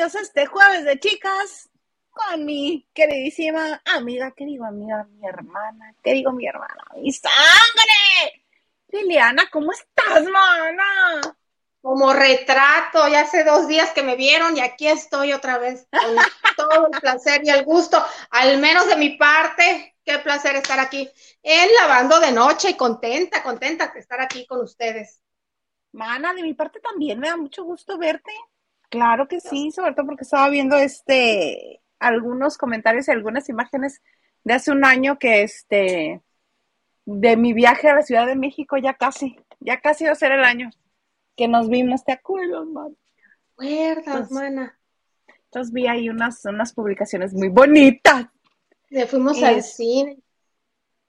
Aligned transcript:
bienvenidos 0.00 0.16
a 0.16 0.22
este 0.22 0.46
jueves 0.46 0.84
de 0.86 0.98
chicas 0.98 1.68
con 2.08 2.46
mi 2.46 2.88
queridísima 2.94 3.82
amiga, 3.84 4.32
¿qué 4.34 4.46
digo 4.46 4.64
amiga? 4.64 5.06
Mi 5.10 5.28
hermana, 5.28 5.94
¿qué 6.02 6.14
digo 6.14 6.32
mi 6.32 6.46
hermana? 6.46 6.86
¡Mi 6.96 7.12
sangre! 7.12 8.46
Liliana, 8.88 9.50
¿cómo 9.52 9.72
estás, 9.72 10.24
mana? 10.24 11.20
Como 11.82 12.14
retrato, 12.14 13.08
ya 13.08 13.20
hace 13.20 13.44
dos 13.44 13.68
días 13.68 13.90
que 13.90 14.02
me 14.02 14.16
vieron 14.16 14.56
y 14.56 14.60
aquí 14.60 14.88
estoy 14.88 15.34
otra 15.34 15.58
vez 15.58 15.86
con 15.90 16.16
todo 16.56 16.86
el 16.86 16.98
placer 16.98 17.42
y 17.44 17.50
el 17.50 17.66
gusto, 17.66 18.02
al 18.30 18.56
menos 18.56 18.86
de 18.86 18.96
mi 18.96 19.18
parte, 19.18 19.96
qué 20.02 20.18
placer 20.20 20.56
estar 20.56 20.80
aquí 20.80 21.10
en 21.42 21.68
lavando 21.78 22.20
de 22.20 22.32
noche 22.32 22.70
y 22.70 22.74
contenta, 22.74 23.42
contenta 23.42 23.88
de 23.88 24.00
estar 24.00 24.22
aquí 24.22 24.46
con 24.46 24.62
ustedes. 24.62 25.20
Mana, 25.92 26.32
de 26.32 26.42
mi 26.42 26.54
parte 26.54 26.80
también 26.80 27.18
me 27.18 27.28
da 27.28 27.36
mucho 27.36 27.64
gusto 27.64 27.98
verte. 27.98 28.32
Claro 28.90 29.28
que 29.28 29.40
sí, 29.40 29.70
sobre 29.70 29.94
todo 29.94 30.06
porque 30.06 30.24
estaba 30.24 30.48
viendo 30.50 30.76
este 30.76 31.80
algunos 31.98 32.58
comentarios 32.58 33.08
y 33.08 33.12
algunas 33.12 33.48
imágenes 33.48 34.02
de 34.44 34.54
hace 34.54 34.72
un 34.72 34.84
año 34.84 35.18
que 35.18 35.42
este 35.42 36.20
de 37.04 37.36
mi 37.36 37.52
viaje 37.52 37.88
a 37.88 37.94
la 37.94 38.02
Ciudad 38.02 38.26
de 38.26 38.36
México 38.36 38.76
ya 38.76 38.94
casi, 38.94 39.38
ya 39.60 39.80
casi 39.80 40.04
va 40.04 40.12
a 40.12 40.16
ser 40.16 40.32
el 40.32 40.44
año 40.44 40.70
que 41.36 41.48
nos 41.48 41.68
vimos, 41.68 42.04
¿te 42.04 42.12
acuerdas, 42.12 42.66
man? 42.66 42.96
¿Te 43.58 43.92
acuerdas, 43.92 44.30
mana? 44.30 44.78
Entonces 45.44 45.72
vi 45.72 45.86
ahí 45.86 46.08
unas, 46.08 46.44
unas 46.44 46.72
publicaciones 46.72 47.32
muy 47.32 47.48
bonitas. 47.48 48.26
Le 48.88 49.06
fuimos 49.06 49.42
al 49.42 49.62
cine. 49.62 50.18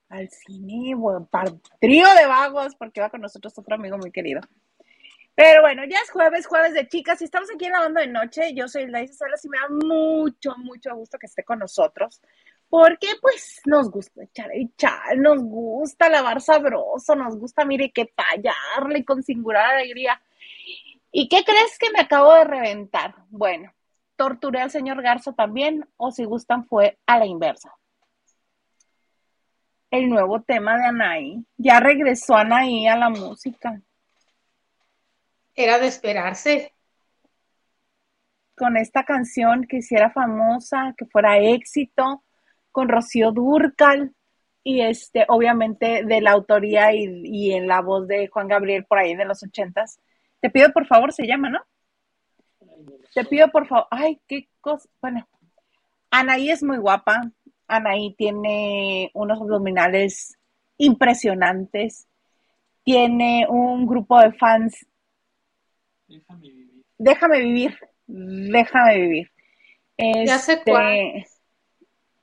Al 0.08 0.28
cine, 0.28 0.94
bueno, 0.94 1.26
para 1.30 1.52
trío 1.80 2.06
de 2.14 2.26
vagos, 2.26 2.74
porque 2.76 3.00
va 3.00 3.10
con 3.10 3.20
nosotros 3.20 3.56
otro 3.58 3.74
amigo 3.74 3.98
muy 3.98 4.10
querido. 4.10 4.40
Pero 5.34 5.62
bueno, 5.62 5.82
ya 5.84 5.98
es 5.98 6.10
jueves, 6.10 6.46
jueves 6.46 6.74
de 6.74 6.86
chicas, 6.88 7.20
y 7.22 7.24
estamos 7.24 7.48
aquí 7.54 7.64
en 7.64 7.72
la 7.72 7.88
de 7.88 8.06
noche. 8.06 8.52
Yo 8.54 8.68
soy 8.68 8.86
Laisa 8.86 9.14
Salas 9.14 9.44
y 9.44 9.48
me 9.48 9.58
da 9.58 9.68
mucho, 9.70 10.54
mucho 10.58 10.94
gusto 10.94 11.18
que 11.18 11.26
esté 11.26 11.42
con 11.42 11.58
nosotros, 11.58 12.20
porque 12.68 13.08
pues 13.20 13.62
nos 13.64 13.90
gusta 13.90 14.24
echar 14.24 14.50
echar, 14.52 15.16
nos 15.16 15.42
gusta 15.42 16.10
lavar 16.10 16.42
sabroso, 16.42 17.14
nos 17.16 17.38
gusta, 17.38 17.64
mire, 17.64 17.90
que 17.92 18.06
tallarle 18.06 19.04
con 19.04 19.22
singular 19.22 19.74
alegría. 19.74 20.20
¿Y 21.10 21.28
qué 21.28 21.44
crees 21.44 21.78
que 21.78 21.90
me 21.90 22.00
acabo 22.00 22.34
de 22.34 22.44
reventar? 22.44 23.14
Bueno, 23.30 23.72
torturé 24.16 24.60
al 24.60 24.70
señor 24.70 25.02
Garza 25.02 25.32
también, 25.32 25.88
o 25.96 26.10
si 26.10 26.24
gustan, 26.24 26.66
fue 26.66 26.98
a 27.06 27.18
la 27.18 27.26
inversa. 27.26 27.74
El 29.90 30.08
nuevo 30.08 30.42
tema 30.42 30.76
de 30.78 30.86
Anaí. 30.86 31.44
Ya 31.56 31.80
regresó 31.80 32.34
Anaí 32.36 32.86
a 32.86 32.96
la 32.96 33.10
música 33.10 33.80
era 35.54 35.78
de 35.78 35.86
esperarse. 35.86 36.72
Con 38.56 38.76
esta 38.76 39.04
canción 39.04 39.66
que 39.66 39.78
hiciera 39.78 40.10
famosa, 40.10 40.94
que 40.96 41.06
fuera 41.06 41.38
éxito, 41.38 42.22
con 42.70 42.88
Rocío 42.88 43.32
Durcal 43.32 44.14
y 44.64 44.80
este, 44.82 45.24
obviamente 45.28 46.04
de 46.04 46.20
la 46.20 46.32
autoría 46.32 46.94
y, 46.94 47.52
en 47.52 47.66
la 47.66 47.80
voz 47.80 48.06
de 48.06 48.28
Juan 48.28 48.48
Gabriel 48.48 48.84
por 48.84 48.98
ahí 48.98 49.14
de 49.14 49.24
los 49.24 49.42
ochentas. 49.42 50.00
Te 50.40 50.50
pido 50.50 50.72
por 50.72 50.86
favor, 50.86 51.12
se 51.12 51.26
llama, 51.26 51.50
¿no? 51.50 51.60
Te 53.14 53.24
pido 53.24 53.48
por 53.50 53.66
favor, 53.66 53.86
ay, 53.90 54.20
qué 54.26 54.48
cosa, 54.60 54.88
bueno, 55.00 55.28
Anaí 56.10 56.50
es 56.50 56.62
muy 56.62 56.78
guapa, 56.78 57.30
Anaí 57.66 58.14
tiene 58.14 59.10
unos 59.14 59.40
abdominales 59.40 60.38
impresionantes, 60.78 62.08
tiene 62.84 63.46
un 63.48 63.86
grupo 63.86 64.18
de 64.20 64.32
fans 64.32 64.86
Déjame 66.12 66.48
vivir. 66.48 66.84
Déjame 66.98 67.40
vivir. 67.40 67.78
Déjame 68.06 68.98
vivir. 68.98 69.32
ya 69.96 70.38
sé 70.38 70.54
este, 70.54 70.70
cuál. 70.70 71.24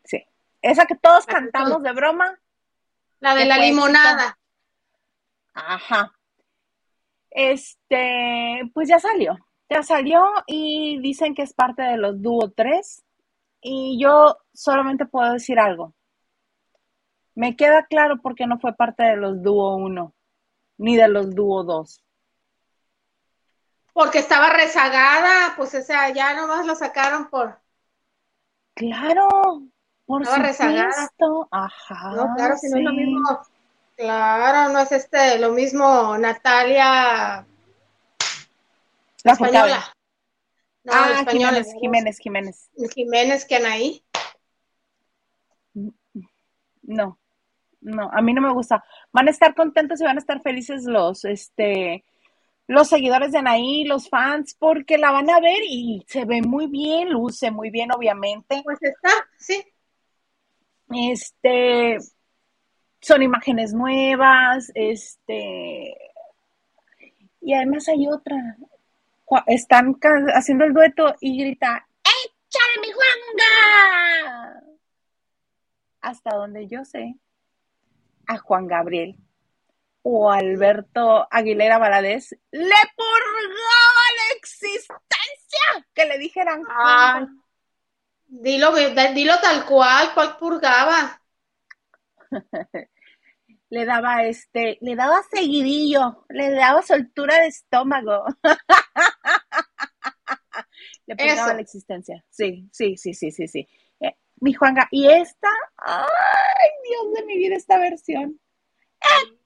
Sí. 0.04 0.24
Esa 0.62 0.86
que 0.86 0.96
todos 0.96 1.26
cantamos 1.26 1.82
de 1.82 1.92
broma. 1.94 2.40
La 3.20 3.36
de 3.36 3.46
la 3.46 3.58
limonada. 3.58 4.38
Ajá. 5.54 6.12
Este, 7.32 8.62
pues 8.74 8.88
ya 8.88 9.00
salió. 9.00 9.38
Ya 9.70 9.84
salió 9.84 10.24
y 10.46 11.00
dicen 11.02 11.34
que 11.34 11.42
es 11.42 11.54
parte 11.54 11.82
de 11.82 11.98
los 11.98 12.22
dúo 12.22 12.52
3. 12.52 13.04
Y 13.62 14.00
yo 14.02 14.38
solamente 14.54 15.06
puedo 15.06 15.34
decir 15.34 15.60
algo. 15.60 15.96
Me 17.34 17.56
queda 17.56 17.86
claro 17.88 18.22
por 18.22 18.36
qué 18.36 18.46
no 18.46 18.60
fue 18.60 18.76
parte 18.76 19.04
de 19.04 19.18
los 19.18 19.42
dúo 19.42 19.76
1, 19.78 20.14
ni 20.78 20.96
de 20.96 21.08
los 21.08 21.34
dúo 21.34 21.64
2 21.64 22.04
porque 24.00 24.20
estaba 24.20 24.50
rezagada, 24.50 25.56
pues 25.58 25.76
o 25.76 25.82
sea, 25.82 26.08
ya 26.14 26.34
nomás 26.34 26.66
lo 26.66 26.74
sacaron 26.74 27.30
por. 27.30 27.60
Claro, 28.74 29.64
por 30.06 30.22
estaba 30.22 30.42
rezagada. 30.42 31.10
Ajá. 31.52 32.12
No, 32.16 32.34
claro, 32.34 32.56
si 32.56 32.70
no 32.70 32.78
es 32.78 32.84
lo 32.86 32.94
mismo. 32.94 33.42
Claro, 33.98 34.72
no 34.72 34.80
es 34.80 34.94
este 34.94 35.38
lo 35.40 35.52
mismo 35.52 36.18
Natalia. 36.18 37.46
La 39.26 39.32
española. 39.34 39.94
No, 40.86 40.94
ah, 40.94 41.10
la 41.10 41.20
española. 41.20 41.62
Jiménez, 41.62 41.74
Jiménez, 41.82 42.20
Jiménez. 42.20 42.70
Jiménez 42.96 43.46
que 43.46 43.56
Anaí. 43.58 44.06
No, 46.84 47.20
no, 47.82 48.10
a 48.14 48.22
mí 48.22 48.34
no 48.34 48.42
me 48.42 48.54
gusta. 48.54 48.82
Van 49.12 49.28
a 49.28 49.32
estar 49.32 49.54
contentos 49.56 50.00
y 50.00 50.06
van 50.06 50.16
a 50.16 50.22
estar 50.22 50.42
felices 50.42 50.86
los, 50.86 51.26
este, 51.26 52.06
los 52.70 52.88
seguidores 52.88 53.32
de 53.32 53.40
Anaí, 53.40 53.84
los 53.84 54.10
fans, 54.10 54.54
porque 54.54 55.00
la 55.00 55.12
van 55.12 55.28
a 55.32 55.40
ver 55.40 55.58
y 55.68 56.06
se 56.08 56.26
ve 56.26 56.44
muy 56.44 56.68
bien, 56.68 57.10
luce 57.10 57.50
muy 57.50 57.72
bien, 57.72 57.92
obviamente. 57.92 58.62
Pues 58.64 58.78
está, 58.84 59.10
sí. 59.40 59.60
Este, 60.92 61.98
son 63.02 63.24
imágenes 63.24 63.74
nuevas, 63.74 64.72
este, 64.76 65.98
y 67.42 67.54
además 67.56 67.88
hay 67.88 68.08
otra. 68.08 68.38
Están 69.48 69.96
haciendo 70.36 70.66
el 70.66 70.74
dueto 70.74 71.16
y 71.22 71.40
grita, 71.40 71.88
¡Échale 72.04 72.82
mi 72.82 72.92
Juanga! 72.92 74.64
Hasta 76.02 76.36
donde 76.36 76.68
yo 76.68 76.86
sé, 76.86 77.16
a 78.28 78.38
Juan 78.38 78.68
Gabriel 78.68 79.18
o 80.02 80.32
Alberto 80.32 81.28
Aguilera 81.30 81.78
Valadez 81.78 82.32
le 82.52 82.76
purgaba 82.96 84.04
la 84.18 84.38
existencia 84.38 85.88
que 85.94 86.06
le 86.06 86.18
dijeran. 86.18 86.64
dilo, 88.28 88.74
dilo 88.74 89.40
tal 89.42 89.66
cual, 89.66 90.14
cuál 90.14 90.38
purgaba. 90.38 91.22
le 93.70 93.86
daba 93.86 94.24
este, 94.24 94.78
le 94.82 94.96
daba 94.96 95.22
seguidillo, 95.32 96.26
le 96.30 96.52
daba 96.52 96.82
soltura 96.82 97.40
de 97.40 97.48
estómago. 97.48 98.26
le 101.08 101.16
purgaba 101.16 101.54
la 101.54 101.62
existencia. 101.62 102.24
Sí, 102.30 102.70
sí, 102.72 102.98
sí, 102.98 103.14
sí, 103.14 103.32
sí, 103.32 103.48
sí. 103.48 103.68
Eh, 104.00 104.16
mi 104.38 104.54
Juanga, 104.54 104.88
y 104.92 105.10
esta, 105.10 105.50
ay, 105.78 106.70
Dios 106.88 107.14
de 107.14 107.26
mi 107.26 107.38
vida, 107.38 107.56
esta 107.56 107.78
versión 107.78 108.40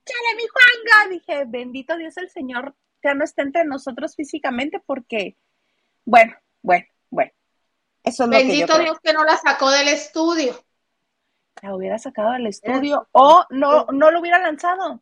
échale 0.06 0.36
mi 0.36 0.44
Juanga. 0.48 1.10
Dije, 1.10 1.46
bendito 1.48 1.98
Dios 1.98 2.18
el 2.18 2.30
Señor, 2.30 2.76
ya 3.04 3.14
no 3.14 3.24
está 3.24 3.42
entre 3.42 3.66
nosotros 3.66 4.16
físicamente 4.16 4.82
porque, 4.86 5.38
bueno, 6.06 6.34
bueno, 6.62 6.86
bueno. 7.10 7.32
Eso 8.04 8.26
es 8.26 8.30
bendito 8.30 8.78
Dios 8.80 9.00
que 9.02 9.14
no 9.14 9.24
la 9.24 9.38
sacó 9.38 9.70
del 9.72 9.88
estudio. 9.88 10.54
La 11.62 11.76
hubiera 11.76 11.98
sacado 11.98 12.32
del 12.34 12.48
estudio 12.48 13.08
o 13.12 13.46
no, 13.50 13.86
no 13.86 14.12
lo 14.12 14.20
hubiera 14.20 14.40
lanzado. 14.40 15.02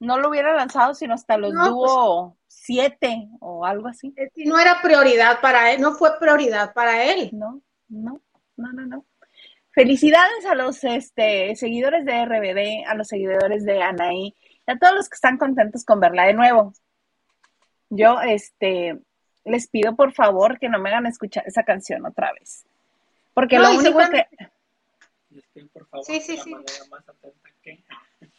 No 0.00 0.18
lo 0.18 0.28
hubiera 0.28 0.54
lanzado 0.54 0.94
sino 0.94 1.14
hasta 1.14 1.36
los 1.36 1.52
no, 1.52 1.68
dúo 1.68 2.28
pues, 2.28 2.38
siete 2.46 3.28
o 3.40 3.66
algo 3.66 3.88
así. 3.88 4.14
Si 4.34 4.44
no 4.44 4.58
era 4.58 4.80
prioridad 4.80 5.40
para 5.40 5.72
él, 5.72 5.80
no 5.80 5.92
fue 5.92 6.18
prioridad 6.18 6.72
para 6.72 7.04
él. 7.04 7.30
No, 7.32 7.60
no, 7.88 8.20
no, 8.56 8.72
no, 8.72 8.86
no. 8.86 9.04
Felicidades 9.78 10.44
a 10.44 10.56
los 10.56 10.82
este, 10.82 11.54
seguidores 11.54 12.04
de 12.04 12.24
RBD, 12.24 12.84
a 12.88 12.96
los 12.96 13.06
seguidores 13.06 13.64
de 13.64 13.80
Anaí, 13.80 14.34
y 14.66 14.72
a 14.72 14.76
todos 14.76 14.92
los 14.92 15.08
que 15.08 15.14
están 15.14 15.38
contentos 15.38 15.84
con 15.84 16.00
verla 16.00 16.24
de 16.24 16.34
nuevo. 16.34 16.72
Yo 17.88 18.20
este, 18.20 18.98
les 19.44 19.68
pido 19.68 19.94
por 19.94 20.12
favor 20.12 20.58
que 20.58 20.68
no 20.68 20.80
me 20.80 20.88
hagan 20.88 21.06
escuchar 21.06 21.44
esa 21.46 21.62
canción 21.62 22.04
otra 22.04 22.32
vez. 22.32 22.66
Porque 23.34 23.60
lo 23.60 23.70
único 23.70 24.00
que... 24.10 24.26
Les 25.30 25.46
pido 25.54 25.68
por 25.68 25.86
favor 25.86 26.04
sí, 26.04 26.20
sí, 26.22 26.34
de 26.34 26.50
la 26.50 26.56
manera 26.56 26.84
más 26.90 27.08
atenta 27.08 27.50
que... 27.62 27.84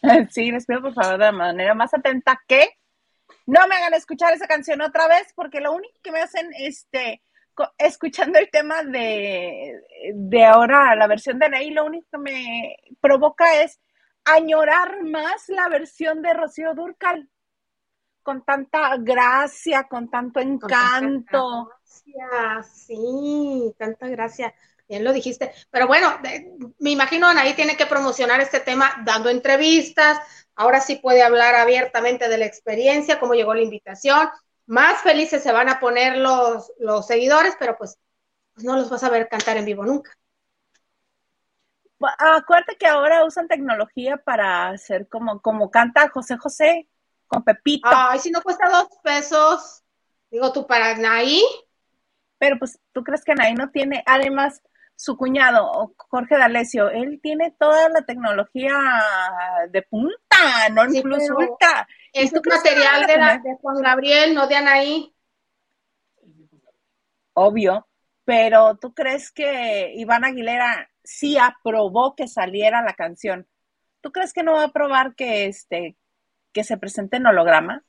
sí, 0.31 0.51
les 0.51 0.65
pido 0.65 0.81
por 0.81 0.94
favor 0.94 1.13
de 1.13 1.25
la 1.25 1.31
manera 1.31 1.74
más 1.74 1.94
atenta 1.94 2.44
que 2.50 2.68
no 3.45 3.65
me 3.69 3.75
hagan 3.75 3.94
escuchar 3.94 4.33
esa 4.33 4.45
canción 4.45 4.81
otra 4.81 5.07
vez, 5.07 5.31
porque 5.35 5.62
lo 5.62 5.71
único 5.71 5.97
que 6.03 6.12
me 6.12 6.19
hacen, 6.19 6.50
este, 6.59 7.21
escuchando 7.77 8.39
el 8.39 8.50
tema 8.50 8.83
de, 8.83 9.81
de 10.13 10.45
ahora, 10.45 10.95
la 10.95 11.07
versión 11.07 11.39
de 11.39 11.45
Anaí, 11.47 11.71
lo 11.71 11.85
único 11.85 12.07
que 12.11 12.17
me 12.17 12.77
provoca 13.01 13.61
es 13.61 13.79
añorar 14.25 15.03
más 15.03 15.50
la 15.50 15.69
versión 15.69 16.21
de 16.21 16.33
Rocío 16.33 16.73
Durcal. 16.73 17.29
con 18.21 18.44
tanta 18.44 18.95
gracia, 18.97 19.88
con 19.89 20.09
tanto 20.09 20.39
encanto. 20.39 21.71
sí, 22.63 23.73
tanta 23.77 24.07
gracia. 24.07 24.53
Bien 24.88 25.03
lo 25.03 25.13
dijiste. 25.13 25.51
Pero 25.69 25.88
bueno, 25.88 26.19
me 26.79 26.89
imagino 26.91 27.27
Anaí 27.27 27.53
tiene 27.53 27.77
que 27.77 27.85
promocionar 27.85 28.41
este 28.41 28.59
tema 28.59 29.01
dando 29.03 29.29
entrevistas. 29.29 30.19
Ahora 30.56 30.81
sí 30.81 30.97
puede 30.97 31.23
hablar 31.23 31.56
abiertamente 31.56 32.27
de 32.27 32.38
la 32.38 32.45
experiencia, 32.45 33.19
cómo 33.19 33.33
llegó 33.33 33.53
la 33.53 33.61
invitación. 33.61 34.29
Más 34.69 35.01
felices 35.01 35.42
se 35.42 35.51
van 35.51 35.68
a 35.68 35.80
poner 35.80 36.18
los, 36.18 36.71
los 36.77 37.07
seguidores, 37.07 37.56
pero 37.57 37.75
pues, 37.75 37.98
pues 38.54 38.63
no 38.63 38.75
los 38.75 38.88
vas 38.88 39.04
a 39.04 39.10
ver 39.10 39.27
cantar 39.27 39.57
en 39.57 39.66
vivo 39.66 39.83
nunca. 39.83 40.12
Acuérdate 42.19 42.77
que 42.77 42.86
ahora 42.86 43.25
usan 43.25 43.48
tecnología 43.48 44.18
para 44.18 44.69
hacer 44.69 45.07
como, 45.10 45.42
como 45.42 45.71
canta 45.71 46.07
José 46.10 46.38
José 46.38 46.88
con 47.25 47.44
Pepito. 47.44 47.89
Ay, 47.92 48.19
si 48.19 48.30
no 48.30 48.44
cuesta 48.44 48.69
dos 48.69 48.89
pesos, 49.04 49.83
digo 50.30 50.54
tú 50.54 50.68
para 50.68 50.92
Anaí. 50.92 51.44
Pero 52.38 52.60
pues, 52.60 52.80
¿tú 52.92 53.04
crees 53.04 53.25
que 53.25 53.31
Anaí 53.31 53.56
no 53.56 53.71
tiene? 53.71 54.04
Además, 54.06 54.62
su 55.00 55.16
cuñado, 55.16 55.94
Jorge 55.96 56.38
D'Alessio, 56.38 56.90
él 56.90 57.22
tiene 57.24 57.56
toda 57.57 57.88
la 57.88 58.01
tecnología 58.01 58.78
de 59.69 59.81
punta, 59.84 60.68
no 60.74 60.90
sí, 60.90 61.01
plus 61.01 61.24
ultra. 61.30 61.88
Es 62.12 62.34
un 62.34 62.42
material 62.46 63.07
de, 63.07 63.13
de, 63.50 63.56
Juan 63.62 63.81
Gabriel, 63.81 64.36
no 64.36 64.46
de 64.48 64.56
Anaí. 64.57 65.16
Obvio, 67.31 67.88
pero 68.25 68.75
¿tú 68.75 68.94
crees 68.94 69.31
que 69.31 69.94
Iván 69.96 70.25
Aguilera 70.25 70.92
sí 71.02 71.38
aprobó 71.38 72.13
que 72.13 72.28
saliera 72.28 72.81
la 72.81 72.94
canción? 72.94 73.48
¿Tú 74.02 74.12
crees 74.12 74.34
que 74.34 74.44
no 74.44 74.56
va 74.56 74.63
a 74.63 74.66
aprobar 74.66 75.16
que 75.16 75.45
este 75.45 75.95
que 76.52 76.66
se 76.66 76.75
presente 76.75 77.16
en 77.16 77.28
holograma? 77.28 77.86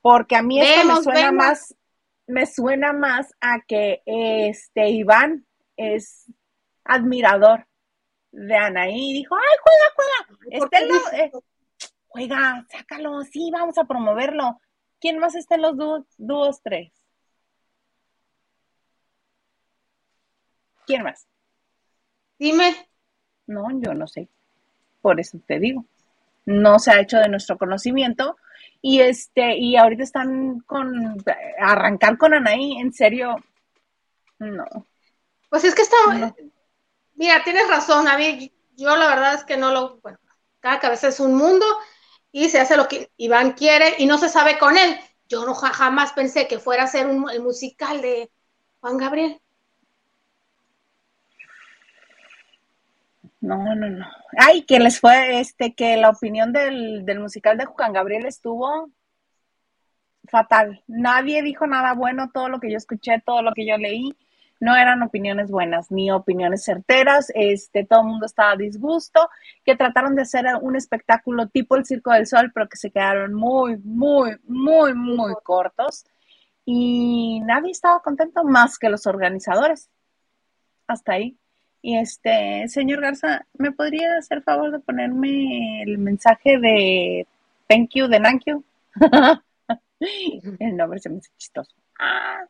Porque 0.00 0.36
a 0.36 0.42
mí 0.42 0.62
esto 0.62 0.86
me 0.86 1.02
suena 1.02 1.30
más 1.30 1.74
me 2.26 2.46
suena 2.46 2.94
más 2.94 3.34
a 3.42 3.60
que 3.68 4.00
este 4.06 4.88
Iván 4.88 5.46
es 5.76 6.26
admirador 6.84 7.66
de 8.30 8.56
Anaí 8.56 9.10
y 9.10 9.14
dijo, 9.14 9.36
ay, 9.36 9.56
juega, 9.62 9.84
juega, 9.94 10.56
este 10.56 11.24
eh, 11.24 11.32
juega, 12.08 12.66
sácalo, 12.70 13.22
sí, 13.24 13.50
vamos 13.52 13.78
a 13.78 13.84
promoverlo. 13.84 14.58
¿Quién 15.00 15.18
más 15.18 15.34
está 15.34 15.56
en 15.56 15.62
los 15.62 15.76
dúos, 16.16 16.62
tres? 16.62 16.92
¿Quién 20.86 21.02
más? 21.02 21.26
Dime. 22.38 22.88
No, 23.46 23.66
yo 23.80 23.94
no 23.94 24.06
sé. 24.06 24.28
Por 25.00 25.18
eso 25.20 25.40
te 25.46 25.58
digo. 25.58 25.84
No 26.44 26.78
se 26.78 26.92
ha 26.92 27.00
hecho 27.00 27.18
de 27.18 27.28
nuestro 27.28 27.58
conocimiento. 27.58 28.36
Y 28.80 29.00
este, 29.00 29.56
y 29.56 29.76
ahorita 29.76 30.02
están 30.02 30.60
con 30.60 31.16
arrancar 31.58 32.18
con 32.18 32.34
Anaí, 32.34 32.78
en 32.78 32.92
serio, 32.92 33.36
no. 34.38 34.66
Pues 35.52 35.64
es 35.64 35.74
que 35.74 35.82
está, 35.82 35.96
mira, 37.14 37.44
tienes 37.44 37.68
razón, 37.68 38.08
a 38.08 38.16
mí, 38.16 38.50
yo 38.74 38.96
la 38.96 39.06
verdad 39.08 39.34
es 39.34 39.44
que 39.44 39.58
no 39.58 39.70
lo, 39.70 39.98
bueno, 40.00 40.18
cada 40.60 40.80
cabeza 40.80 41.08
es 41.08 41.20
un 41.20 41.34
mundo 41.34 41.66
y 42.32 42.48
se 42.48 42.58
hace 42.58 42.74
lo 42.74 42.88
que 42.88 43.10
Iván 43.18 43.52
quiere 43.52 43.96
y 43.98 44.06
no 44.06 44.16
se 44.16 44.30
sabe 44.30 44.56
con 44.56 44.78
él. 44.78 44.98
Yo 45.28 45.44
no 45.44 45.52
jamás 45.52 46.14
pensé 46.14 46.48
que 46.48 46.58
fuera 46.58 46.84
a 46.84 46.86
ser 46.86 47.06
un, 47.06 47.28
el 47.28 47.42
musical 47.42 48.00
de 48.00 48.30
Juan 48.80 48.96
Gabriel. 48.96 49.42
No, 53.42 53.58
no, 53.74 53.90
no. 53.90 54.06
Ay, 54.38 54.62
que 54.62 54.80
les 54.80 55.00
fue, 55.00 55.38
este, 55.38 55.74
que 55.74 55.98
la 55.98 56.08
opinión 56.08 56.54
del, 56.54 57.04
del 57.04 57.20
musical 57.20 57.58
de 57.58 57.66
Juan 57.66 57.92
Gabriel 57.92 58.24
estuvo 58.24 58.88
fatal. 60.30 60.82
Nadie 60.86 61.42
dijo 61.42 61.66
nada 61.66 61.92
bueno, 61.92 62.30
todo 62.32 62.48
lo 62.48 62.58
que 62.58 62.70
yo 62.70 62.78
escuché, 62.78 63.22
todo 63.26 63.42
lo 63.42 63.52
que 63.52 63.66
yo 63.66 63.76
leí 63.76 64.16
no 64.62 64.76
eran 64.76 65.02
opiniones 65.02 65.50
buenas 65.50 65.90
ni 65.90 66.12
opiniones 66.12 66.62
certeras, 66.62 67.32
este, 67.34 67.84
todo 67.84 68.02
el 68.02 68.06
mundo 68.06 68.26
estaba 68.26 68.52
a 68.52 68.56
disgusto, 68.56 69.28
que 69.64 69.74
trataron 69.74 70.14
de 70.14 70.22
hacer 70.22 70.46
un 70.60 70.76
espectáculo 70.76 71.48
tipo 71.48 71.74
el 71.74 71.84
Circo 71.84 72.12
del 72.12 72.28
Sol, 72.28 72.52
pero 72.54 72.68
que 72.68 72.76
se 72.76 72.92
quedaron 72.92 73.34
muy, 73.34 73.76
muy, 73.78 74.36
muy, 74.44 74.94
muy 74.94 75.34
cortos 75.42 76.04
y 76.64 77.40
nadie 77.40 77.72
estaba 77.72 78.02
contento 78.02 78.44
más 78.44 78.78
que 78.78 78.88
los 78.88 79.04
organizadores. 79.08 79.90
Hasta 80.86 81.14
ahí. 81.14 81.36
Y 81.80 81.98
este, 81.98 82.68
señor 82.68 83.00
Garza, 83.00 83.44
¿me 83.54 83.72
podría 83.72 84.16
hacer 84.16 84.42
favor 84.42 84.70
de 84.70 84.78
ponerme 84.78 85.82
el 85.82 85.98
mensaje 85.98 86.60
de 86.60 87.26
thank 87.68 87.90
you, 87.94 88.06
de 88.06 88.20
thank 88.20 88.42
you? 88.46 88.64
el 90.60 90.76
nombre 90.76 91.00
se 91.00 91.10
me 91.10 91.18
hace 91.18 91.30
chistoso. 91.36 91.74
Ah. 91.98 92.44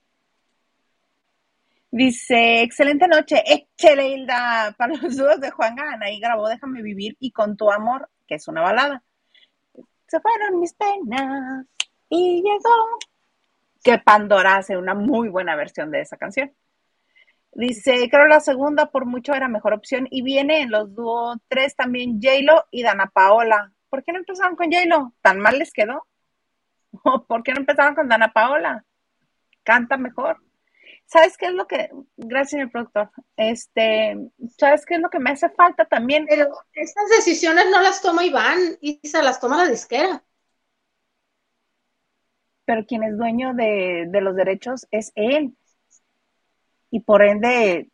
Dice, 1.94 2.62
excelente 2.62 3.06
noche, 3.06 3.42
échele 3.44 4.08
Hilda 4.08 4.74
para 4.78 4.94
los 4.94 5.14
dudos 5.14 5.38
de 5.40 5.50
Juan 5.50 5.76
Gana 5.76 6.10
y 6.10 6.20
grabó 6.20 6.48
Déjame 6.48 6.80
vivir 6.80 7.18
y 7.20 7.32
con 7.32 7.54
tu 7.54 7.70
amor, 7.70 8.08
que 8.26 8.36
es 8.36 8.48
una 8.48 8.62
balada. 8.62 9.02
Se 10.08 10.18
fueron 10.20 10.58
mis 10.58 10.72
penas 10.72 11.66
y 12.08 12.42
llegó. 12.42 12.98
Que 13.84 13.98
Pandora 13.98 14.56
hace 14.56 14.78
una 14.78 14.94
muy 14.94 15.28
buena 15.28 15.54
versión 15.54 15.90
de 15.90 16.00
esa 16.00 16.16
canción. 16.16 16.52
Dice, 17.52 18.08
creo 18.10 18.26
la 18.26 18.40
segunda 18.40 18.90
por 18.90 19.04
mucho 19.04 19.34
era 19.34 19.48
mejor 19.48 19.74
opción 19.74 20.08
y 20.10 20.22
viene 20.22 20.62
en 20.62 20.70
los 20.70 20.94
dúos 20.94 21.36
tres 21.48 21.76
también 21.76 22.22
J-Lo 22.22 22.64
y 22.70 22.82
Dana 22.82 23.10
Paola. 23.12 23.70
¿Por 23.90 24.02
qué 24.02 24.12
no 24.12 24.18
empezaron 24.20 24.56
con 24.56 24.72
J-Lo? 24.72 25.12
¿Tan 25.20 25.40
mal 25.40 25.58
les 25.58 25.72
quedó? 25.72 26.06
¿Por 27.28 27.42
qué 27.42 27.52
no 27.52 27.60
empezaron 27.60 27.94
con 27.94 28.08
Dana 28.08 28.32
Paola? 28.32 28.82
Canta 29.62 29.98
mejor. 29.98 30.40
¿Sabes 31.12 31.36
qué 31.36 31.46
es 31.46 31.52
lo 31.52 31.66
que, 31.66 31.90
gracias 32.16 32.52
señor 32.52 32.70
productor, 32.70 33.10
este, 33.36 34.16
¿sabes 34.56 34.86
qué 34.86 34.94
es 34.94 35.00
lo 35.00 35.10
que 35.10 35.18
me 35.18 35.28
hace 35.28 35.50
falta 35.50 35.84
también? 35.84 36.24
Pero 36.26 36.48
estas 36.72 37.10
decisiones 37.10 37.66
no 37.70 37.82
las 37.82 38.00
toma 38.00 38.24
Iván, 38.24 38.78
se 39.02 39.22
las 39.22 39.38
toma 39.38 39.58
la 39.58 39.68
disquera. 39.68 40.24
Pero 42.64 42.86
quien 42.86 43.02
es 43.02 43.18
dueño 43.18 43.52
de, 43.52 44.08
los 44.22 44.34
derechos 44.34 44.86
es 44.90 45.12
él. 45.14 45.54
Y 46.90 47.00
por 47.00 47.22
ende, 47.22 47.90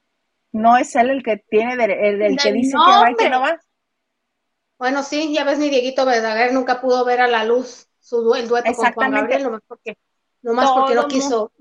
no 0.52 0.76
es 0.76 0.94
él 0.94 1.10
el 1.10 1.24
que 1.24 1.38
tiene, 1.38 1.72
el, 1.72 2.38
que 2.38 2.52
dice 2.52 2.70
que 2.72 3.02
va 3.02 3.10
y 3.10 3.16
que 3.16 3.30
no 3.30 3.40
va. 3.40 3.58
Bueno, 4.78 5.02
sí, 5.02 5.34
ya 5.34 5.42
ves, 5.42 5.58
ni 5.58 5.70
Dieguito 5.70 6.06
Verdaguer 6.06 6.52
nunca 6.52 6.80
pudo 6.80 7.04
ver 7.04 7.20
a 7.20 7.26
la 7.26 7.44
luz 7.44 7.88
su, 7.98 8.32
el 8.36 8.46
dueto 8.46 8.72
con 8.74 8.92
Juan 8.92 9.10
Gabriel, 9.10 9.42
nomás 9.42 9.62
porque, 9.66 9.98
nomás 10.40 10.70
porque 10.70 10.94
no 10.94 11.08
quiso. 11.08 11.52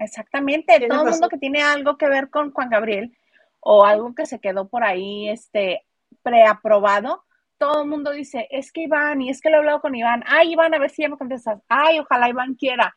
Exactamente, 0.00 0.80
todo 0.88 1.04
el 1.04 1.10
mundo 1.10 1.28
que 1.28 1.36
tiene 1.36 1.62
algo 1.62 1.98
que 1.98 2.08
ver 2.08 2.30
con 2.30 2.52
Juan 2.52 2.70
Gabriel 2.70 3.14
o 3.60 3.84
algo 3.84 4.14
que 4.14 4.24
se 4.24 4.40
quedó 4.40 4.66
por 4.66 4.82
ahí 4.82 5.28
este 5.28 5.86
preaprobado, 6.22 7.26
todo 7.58 7.82
el 7.82 7.88
mundo 7.88 8.10
dice, 8.10 8.48
es 8.50 8.72
que 8.72 8.84
Iván, 8.84 9.20
y 9.20 9.28
es 9.28 9.42
que 9.42 9.50
lo 9.50 9.56
he 9.56 9.58
hablado 9.58 9.82
con 9.82 9.94
Iván, 9.94 10.24
ay 10.26 10.54
Iván, 10.54 10.72
a 10.72 10.78
ver 10.78 10.88
si 10.88 11.02
ya 11.02 11.10
me 11.10 11.18
contestas, 11.18 11.60
ay, 11.68 11.98
ojalá 11.98 12.30
Iván 12.30 12.54
quiera. 12.54 12.96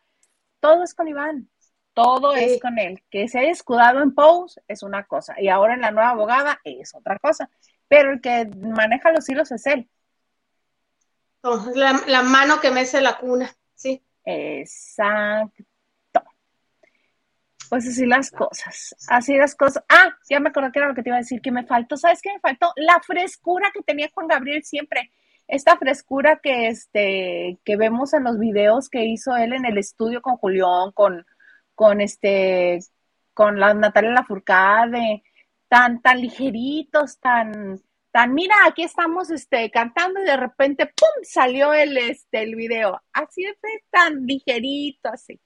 Todo 0.61 0.83
es 0.83 0.93
con 0.93 1.09
Iván, 1.09 1.49
todo 1.93 2.33
es 2.35 2.61
con 2.61 2.79
él. 2.79 3.03
Que 3.11 3.27
se 3.27 3.39
haya 3.39 3.51
escudado 3.51 4.01
en 4.01 4.15
Pose 4.15 4.61
es 4.69 4.81
una 4.81 5.03
cosa, 5.03 5.35
y 5.37 5.49
ahora 5.49 5.73
en 5.73 5.81
la 5.81 5.91
nueva 5.91 6.11
abogada 6.11 6.61
es 6.63 6.95
otra 6.95 7.19
cosa, 7.19 7.49
pero 7.89 8.13
el 8.13 8.21
que 8.21 8.45
maneja 8.45 9.11
los 9.11 9.27
hilos 9.27 9.51
es 9.51 9.67
él. 9.67 9.89
la, 11.75 12.01
la 12.07 12.21
mano 12.21 12.61
que 12.61 12.71
mece 12.71 13.01
la 13.01 13.17
cuna, 13.17 13.53
sí. 13.75 14.01
Exacto. 14.23 15.65
Pues 17.73 17.87
así 17.87 18.05
las 18.05 18.29
cosas, 18.29 18.95
así 19.09 19.35
las 19.35 19.55
cosas. 19.55 19.83
Ah, 19.89 20.15
ya 20.29 20.39
me 20.39 20.49
acordé 20.49 20.71
que 20.71 20.77
era 20.77 20.87
lo 20.89 20.93
que 20.93 21.01
te 21.01 21.09
iba 21.09 21.15
a 21.15 21.21
decir, 21.21 21.41
que 21.41 21.51
me 21.51 21.65
faltó, 21.65 21.97
¿sabes 21.97 22.21
qué 22.21 22.31
me 22.31 22.39
faltó? 22.39 22.71
La 22.75 22.99
frescura 23.01 23.71
que 23.73 23.81
tenía 23.81 24.11
Juan 24.13 24.27
Gabriel 24.27 24.63
siempre. 24.63 25.09
Esta 25.47 25.75
frescura 25.77 26.37
que, 26.37 26.67
este, 26.67 27.57
que 27.65 27.75
vemos 27.75 28.13
en 28.13 28.25
los 28.25 28.37
videos 28.37 28.89
que 28.89 29.05
hizo 29.05 29.35
él 29.37 29.53
en 29.53 29.65
el 29.65 29.79
estudio 29.79 30.21
con 30.21 30.37
Julián, 30.37 30.91
con, 30.93 31.25
con 31.73 31.99
este, 31.99 32.77
con 33.33 33.59
la 33.59 33.73
Natalia 33.73 34.11
Lafourcade, 34.11 35.23
tan, 35.67 35.99
tan 35.99 36.21
ligeritos, 36.21 37.17
tan, 37.19 37.81
tan, 38.11 38.35
mira, 38.35 38.53
aquí 38.67 38.83
estamos, 38.83 39.31
este, 39.31 39.71
cantando 39.71 40.21
y 40.21 40.25
de 40.25 40.37
repente, 40.37 40.85
¡pum! 40.85 41.23
salió 41.23 41.73
el, 41.73 41.97
este, 41.97 42.43
el 42.43 42.55
video. 42.55 43.01
Así 43.13 43.41
de 43.43 43.55
tan 43.89 44.27
ligerito, 44.27 45.09
así. 45.09 45.39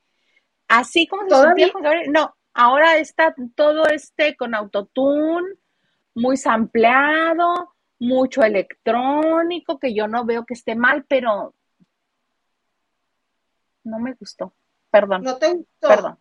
Así 0.68 1.08
como 1.08 1.30
se 1.30 1.36
sentía 1.36 1.72
con 1.72 1.82
Gabriel. 1.82 2.12
No, 2.12 2.36
ahora 2.54 2.98
está 2.98 3.34
todo 3.56 3.88
este 3.88 4.36
con 4.36 4.54
autotune, 4.54 5.56
muy 6.16 6.38
sampleado, 6.38 7.76
mucho 8.00 8.44
electrónico, 8.44 9.80
que 9.80 9.94
yo 9.94 10.08
no 10.08 10.26
veo 10.26 10.46
que 10.46 10.54
esté 10.54 10.76
mal, 10.76 11.06
pero 11.08 11.54
no 13.84 14.00
me 14.00 14.14
gustó. 14.14 14.54
Perdón. 14.92 15.24
No 15.24 15.38
te 15.38 15.54
gustó. 15.54 15.88
Perdón. 15.88 16.20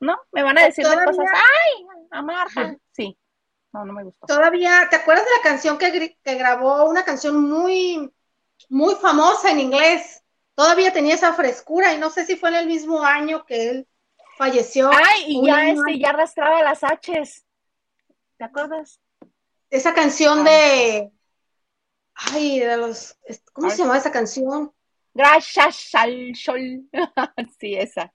No, 0.00 0.16
me 0.32 0.42
van 0.42 0.58
a 0.58 0.64
decir 0.64 0.84
cosas. 0.84 1.16
¡Ay! 1.18 1.86
Amarga. 2.10 2.76
Sí. 2.92 3.16
No, 3.72 3.84
no 3.84 3.92
me 3.92 4.04
gustó. 4.04 4.26
Todavía, 4.26 4.86
¿te 4.88 4.96
acuerdas 4.96 5.24
de 5.24 5.30
la 5.36 5.50
canción 5.50 5.78
que, 5.78 6.16
que 6.22 6.34
grabó? 6.36 6.88
Una 6.88 7.04
canción 7.04 7.48
muy, 7.48 8.10
muy 8.68 8.94
famosa 8.96 9.50
en 9.50 9.60
inglés 9.60 10.22
todavía 10.58 10.92
tenía 10.92 11.14
esa 11.14 11.34
frescura 11.34 11.94
y 11.94 11.98
no 11.98 12.10
sé 12.10 12.26
si 12.26 12.34
fue 12.34 12.48
en 12.48 12.56
el 12.56 12.66
mismo 12.66 13.04
año 13.04 13.46
que 13.46 13.70
él 13.70 13.88
falleció. 14.36 14.90
Ay, 14.90 15.24
y 15.28 15.46
ya 15.46 15.70
este, 15.70 15.98
ya 16.00 16.10
arrastraba 16.10 16.64
las 16.64 16.80
H's. 16.82 17.46
¿Te 18.38 18.44
acuerdas? 18.44 19.00
Esa 19.70 19.94
canción 19.94 20.42
de 20.42 21.12
Ay, 22.12 22.58
de 22.58 22.76
los 22.76 23.16
¿cómo 23.52 23.70
se 23.70 23.76
llama 23.76 23.98
esa 23.98 24.10
canción? 24.10 24.72
Gracias 25.14 25.94
al 25.94 26.34
sol. 26.34 26.88
sí, 27.60 27.76
esa. 27.76 28.12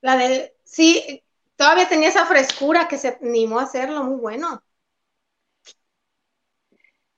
La 0.00 0.16
de 0.16 0.54
sí, 0.62 1.24
todavía 1.56 1.88
tenía 1.88 2.10
esa 2.10 2.24
frescura 2.24 2.86
que 2.86 2.98
se 2.98 3.18
animó 3.20 3.58
a 3.58 3.64
hacerlo, 3.64 4.04
muy 4.04 4.20
bueno. 4.20 4.62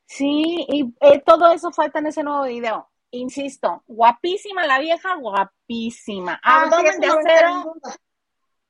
Sí, 0.07 0.67
y 0.67 0.95
eh, 1.03 1.23
todo 1.27 1.53
eso 1.53 1.71
falta 1.73 1.99
en 1.99 2.07
ese 2.07 2.23
nuevo 2.23 2.45
video. 2.45 2.90
Insisto, 3.13 3.83
guapísima 3.89 4.67
la 4.67 4.79
vieja, 4.79 5.17
guapísima. 5.17 6.41
Ah, 6.43 6.63
abdomen 6.63 7.01
de 7.01 7.07
acero. 7.07 7.75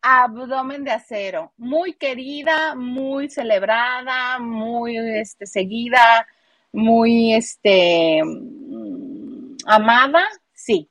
Abdomen 0.03 0.85
de 0.85 0.91
acero. 0.93 1.53
Muy 1.59 1.95
querida, 1.95 2.75
muy 2.75 3.29
celebrada, 3.29 4.39
muy 4.39 4.97
este, 4.97 5.47
seguida, 5.47 6.27
muy 6.73 7.35
este 7.35 8.23
mm, 8.25 9.57
amada, 9.67 10.25
sí. 10.55 10.89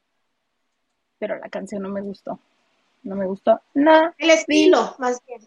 Pero 1.18 1.38
la 1.38 1.50
canción 1.50 1.82
no 1.82 1.90
me 1.90 2.02
gustó. 2.02 2.40
No 3.02 3.16
me 3.16 3.26
gustó 3.26 3.62
nada. 3.74 4.14
El 4.18 4.30
estilo, 4.30 4.96
más 5.00 5.22
bien. 5.26 5.42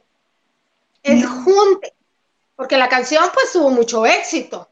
El 1.02 1.24
junte. 1.24 1.94
Porque 2.56 2.76
la 2.76 2.88
canción 2.88 3.24
pues 3.32 3.52
tuvo 3.52 3.70
mucho 3.70 4.06
éxito. 4.06 4.68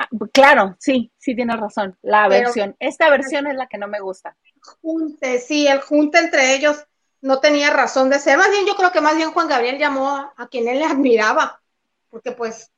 Ah, 0.00 0.08
claro, 0.32 0.76
sí, 0.78 1.12
sí 1.18 1.36
tienes 1.36 1.60
razón. 1.60 1.94
La 2.00 2.26
versión, 2.26 2.74
esta 2.78 3.10
versión 3.10 3.46
es 3.46 3.54
la 3.54 3.66
que 3.66 3.76
no 3.76 3.86
me 3.86 4.00
gusta. 4.00 4.34
Junte, 4.80 5.38
sí, 5.40 5.66
el 5.66 5.82
junte 5.82 6.18
entre 6.18 6.54
ellos 6.54 6.82
no 7.20 7.38
tenía 7.38 7.68
razón 7.68 8.08
de 8.08 8.18
ser. 8.18 8.38
Más 8.38 8.50
bien, 8.50 8.64
yo 8.66 8.76
creo 8.76 8.92
que 8.92 9.02
más 9.02 9.14
bien 9.14 9.30
Juan 9.30 9.46
Gabriel 9.48 9.76
llamó 9.78 10.32
a, 10.34 10.48
quien 10.48 10.68
él 10.68 10.78
le 10.78 10.86
admiraba, 10.86 11.60
porque 12.08 12.32
pues, 12.32 12.70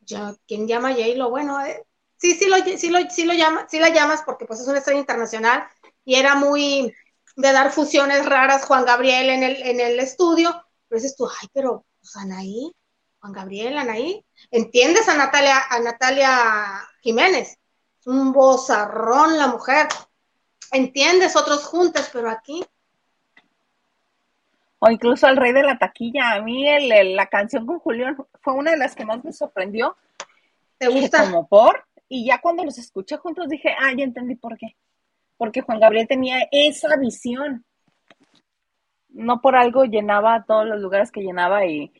ya, 0.00 0.34
¿quién 0.48 0.66
llama 0.66 0.88
a 0.88 0.94
J-Lo? 0.94 1.30
Bueno, 1.30 1.64
eh, 1.64 1.86
sí, 2.16 2.34
sí 2.34 2.48
lo, 2.48 2.56
sí, 2.56 2.90
lo, 2.90 2.98
sí 3.08 3.24
lo 3.24 3.34
llama, 3.34 3.68
sí 3.70 3.78
la 3.78 3.90
llamas 3.90 4.24
porque 4.26 4.44
pues 4.44 4.58
es 4.58 4.66
una 4.66 4.78
estrella 4.78 4.98
internacional 4.98 5.62
y 6.04 6.16
era 6.16 6.34
muy 6.34 6.92
de 7.36 7.52
dar 7.52 7.70
fusiones 7.70 8.26
raras 8.26 8.64
Juan 8.64 8.84
Gabriel 8.84 9.30
en 9.30 9.44
el, 9.44 9.62
en 9.62 9.78
el 9.78 10.00
estudio. 10.00 10.50
Pero 10.88 11.00
dices 11.00 11.14
tú, 11.16 11.28
ay, 11.40 11.48
pero 11.52 11.86
pues 12.00 12.16
Anaí, 12.16 12.72
Juan 13.22 13.32
Gabriel, 13.32 13.78
Anaí, 13.78 14.26
¿entiendes 14.50 15.08
a 15.08 15.16
Natalia, 15.16 15.62
a 15.70 15.78
Natalia 15.78 16.86
Jiménez? 17.00 17.58
Es 18.00 18.06
un 18.06 18.32
bozarrón 18.32 19.38
la 19.38 19.46
mujer. 19.46 19.86
¿Entiendes 20.72 21.36
otros 21.36 21.64
juntos, 21.64 22.10
pero 22.12 22.28
aquí 22.28 22.62
o 24.84 24.90
incluso 24.90 25.28
al 25.28 25.36
rey 25.36 25.52
de 25.52 25.62
la 25.62 25.78
taquilla. 25.78 26.32
A 26.32 26.42
mí 26.42 26.68
el, 26.68 27.14
la 27.14 27.26
canción 27.26 27.64
con 27.64 27.78
Julián 27.78 28.16
fue 28.40 28.54
una 28.54 28.72
de 28.72 28.78
las 28.78 28.96
que 28.96 29.04
más 29.04 29.22
me 29.22 29.32
sorprendió. 29.32 29.96
¿Te 30.76 30.88
gusta? 30.88 31.22
Como 31.22 31.46
por, 31.46 31.84
y 32.08 32.26
ya 32.26 32.40
cuando 32.40 32.64
los 32.64 32.76
escuché 32.78 33.16
juntos 33.16 33.48
dije, 33.48 33.76
ah, 33.78 33.92
ya 33.96 34.02
entendí 34.02 34.34
por 34.34 34.58
qué. 34.58 34.74
Porque 35.36 35.60
Juan 35.60 35.78
Gabriel 35.78 36.08
tenía 36.08 36.48
esa 36.50 36.96
visión. 36.96 37.64
No 39.10 39.40
por 39.40 39.54
algo 39.54 39.84
llenaba 39.84 40.44
todos 40.48 40.66
los 40.66 40.80
lugares 40.80 41.12
que 41.12 41.22
llenaba 41.22 41.64
y, 41.64 41.92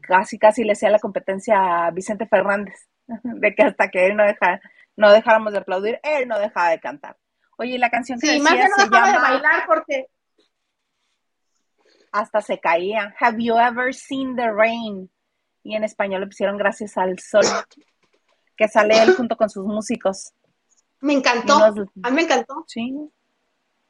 casi, 0.00 0.38
casi 0.38 0.64
le 0.64 0.72
hacía 0.72 0.90
la 0.90 0.98
competencia 0.98 1.86
a 1.86 1.90
Vicente 1.90 2.26
Fernández, 2.26 2.88
de 3.06 3.54
que 3.54 3.62
hasta 3.62 3.88
que 3.88 4.06
él 4.06 4.16
no 4.16 4.24
dejara, 4.24 4.60
no 4.96 5.10
dejáramos 5.12 5.52
de 5.52 5.60
aplaudir, 5.60 6.00
él 6.02 6.28
no 6.28 6.38
dejaba 6.38 6.70
de 6.70 6.80
cantar. 6.80 7.16
Oye, 7.58 7.78
la 7.78 7.90
canción 7.90 8.18
que 8.18 8.26
sí, 8.26 8.40
más 8.40 8.54
bien 8.54 8.68
no 8.76 8.84
dejaba 8.84 9.12
de 9.12 9.18
bailar 9.18 9.64
porque 9.66 10.06
hasta 12.10 12.40
se 12.40 12.60
caía. 12.60 13.14
Have 13.18 13.42
you 13.42 13.56
ever 13.58 13.94
seen 13.94 14.36
the 14.36 14.50
rain? 14.50 15.10
Y 15.62 15.76
en 15.76 15.84
español 15.84 16.20
le 16.20 16.26
pusieron 16.26 16.56
Gracias 16.58 16.96
al 16.96 17.18
sol, 17.18 17.44
que 18.56 18.68
sale 18.68 19.00
él 19.02 19.14
junto 19.14 19.36
con 19.36 19.48
sus 19.48 19.64
músicos. 19.64 20.32
Me 21.00 21.14
encantó. 21.14 21.62
A 21.62 21.70
mí 21.72 22.16
me 22.16 22.22
encantó. 22.22 22.64
Sí. 22.66 22.94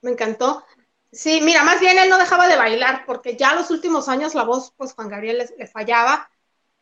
Me 0.01 0.13
encantó. 0.13 0.65
Sí, 1.13 1.43
mira, 1.43 1.63
más 1.63 1.79
bien 1.79 1.99
él 1.99 2.09
no 2.09 2.17
dejaba 2.17 2.49
de 2.49 2.57
bailar, 2.57 3.05
porque 3.05 3.37
ya 3.37 3.55
los 3.55 3.71
últimos 3.71 4.09
años 4.09 4.35
la 4.35 4.45
voz, 4.45 4.73
pues 4.77 4.95
Juan 4.95 5.11
Gabriel 5.11 5.47
le, 5.59 5.67
fallaba, 5.67 6.31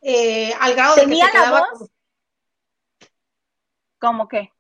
eh, 0.01 0.55
al 0.61 0.75
grado 0.75 0.95
de 0.95 1.07
que 1.07 1.17
se 1.17 1.31
quedaba. 1.31 1.67
Como, 1.69 1.89
¿Cómo 3.99 4.29
qué? 4.29 4.53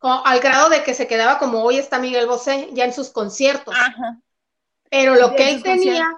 al 0.00 0.40
grado 0.40 0.70
de 0.70 0.84
que 0.84 0.94
se 0.94 1.06
quedaba 1.06 1.38
como 1.38 1.62
hoy 1.62 1.76
está 1.76 1.98
Miguel 1.98 2.26
Bosé, 2.26 2.70
ya 2.72 2.84
en 2.84 2.92
sus 2.92 3.10
conciertos. 3.10 3.74
Ajá. 3.76 4.20
Pero 4.90 5.16
lo 5.16 5.34
que 5.34 5.50
él 5.50 5.62
tenía 5.62 6.08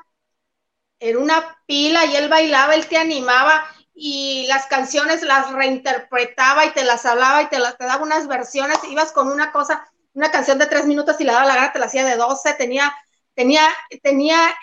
era 1.00 1.18
una 1.18 1.58
pila 1.66 2.04
y 2.04 2.14
él 2.14 2.28
bailaba, 2.28 2.74
él 2.74 2.86
te 2.86 2.98
animaba 2.98 3.64
y 3.94 4.46
las 4.48 4.66
canciones 4.66 5.22
las 5.22 5.50
reinterpretaba 5.52 6.66
y 6.66 6.70
te 6.70 6.84
las 6.84 7.04
hablaba 7.04 7.42
y 7.42 7.48
te, 7.48 7.58
las, 7.58 7.76
te 7.76 7.84
daba 7.84 8.02
unas 8.02 8.28
versiones, 8.28 8.78
ibas 8.84 9.12
con 9.12 9.28
una 9.28 9.50
cosa, 9.50 9.90
una 10.14 10.30
canción 10.30 10.58
de 10.58 10.66
tres 10.66 10.86
minutos 10.86 11.20
y 11.20 11.24
la 11.24 11.34
daba 11.34 11.46
la 11.46 11.54
gana, 11.54 11.72
te 11.72 11.78
la 11.78 11.86
hacía 11.86 12.04
de 12.04 12.16
doce, 12.16 12.54
tenía, 12.54 12.92
tenía, 13.34 13.62
tenía 14.02 14.54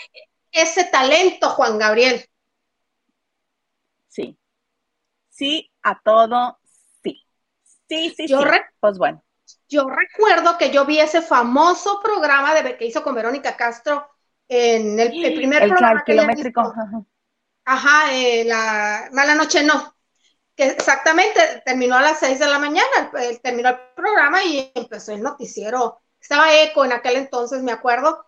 ese 0.52 0.86
talento, 0.86 1.50
Juan 1.50 1.78
Gabriel. 1.78 2.26
Sí, 4.08 4.38
sí, 5.30 5.72
a 5.84 6.00
todo, 6.02 6.60
sí. 7.04 7.26
Sí, 7.88 8.14
sí, 8.16 8.28
yo 8.28 8.42
sí. 8.42 8.48
pues 8.80 8.98
bueno 8.98 9.24
yo 9.70 9.90
recuerdo 9.90 10.58
que 10.58 10.72
yo 10.72 10.86
vi 10.86 11.00
ese 11.00 11.22
famoso 11.22 12.02
programa 12.02 12.54
de, 12.54 12.78
que 12.78 12.86
hizo 12.86 13.04
con 13.04 13.16
Verónica 13.16 13.56
Castro 13.56 14.08
en 14.48 15.00
el, 15.00 15.10
primer 15.10 15.68
programa. 15.68 16.04
kilométrico. 16.06 16.74
Ajá, 17.66 18.14
eh, 18.14 18.46
la 18.46 19.10
Mala 19.12 19.36
Noche 19.36 19.64
No. 19.64 19.97
Que 20.58 20.66
exactamente 20.66 21.62
terminó 21.66 21.96
a 21.96 22.02
las 22.02 22.20
seis 22.20 22.40
de 22.40 22.48
la 22.48 22.60
mañana, 22.60 23.12
terminó 23.42 23.70
el 23.70 23.78
programa 23.96 24.44
y 24.44 24.70
empezó 24.76 25.14
el 25.14 25.22
noticiero. 25.22 26.02
Estaba 26.20 26.54
eco 26.62 26.84
en 26.84 26.92
aquel 26.92 27.16
entonces, 27.16 27.64
me 27.64 27.72
acuerdo. 27.72 28.26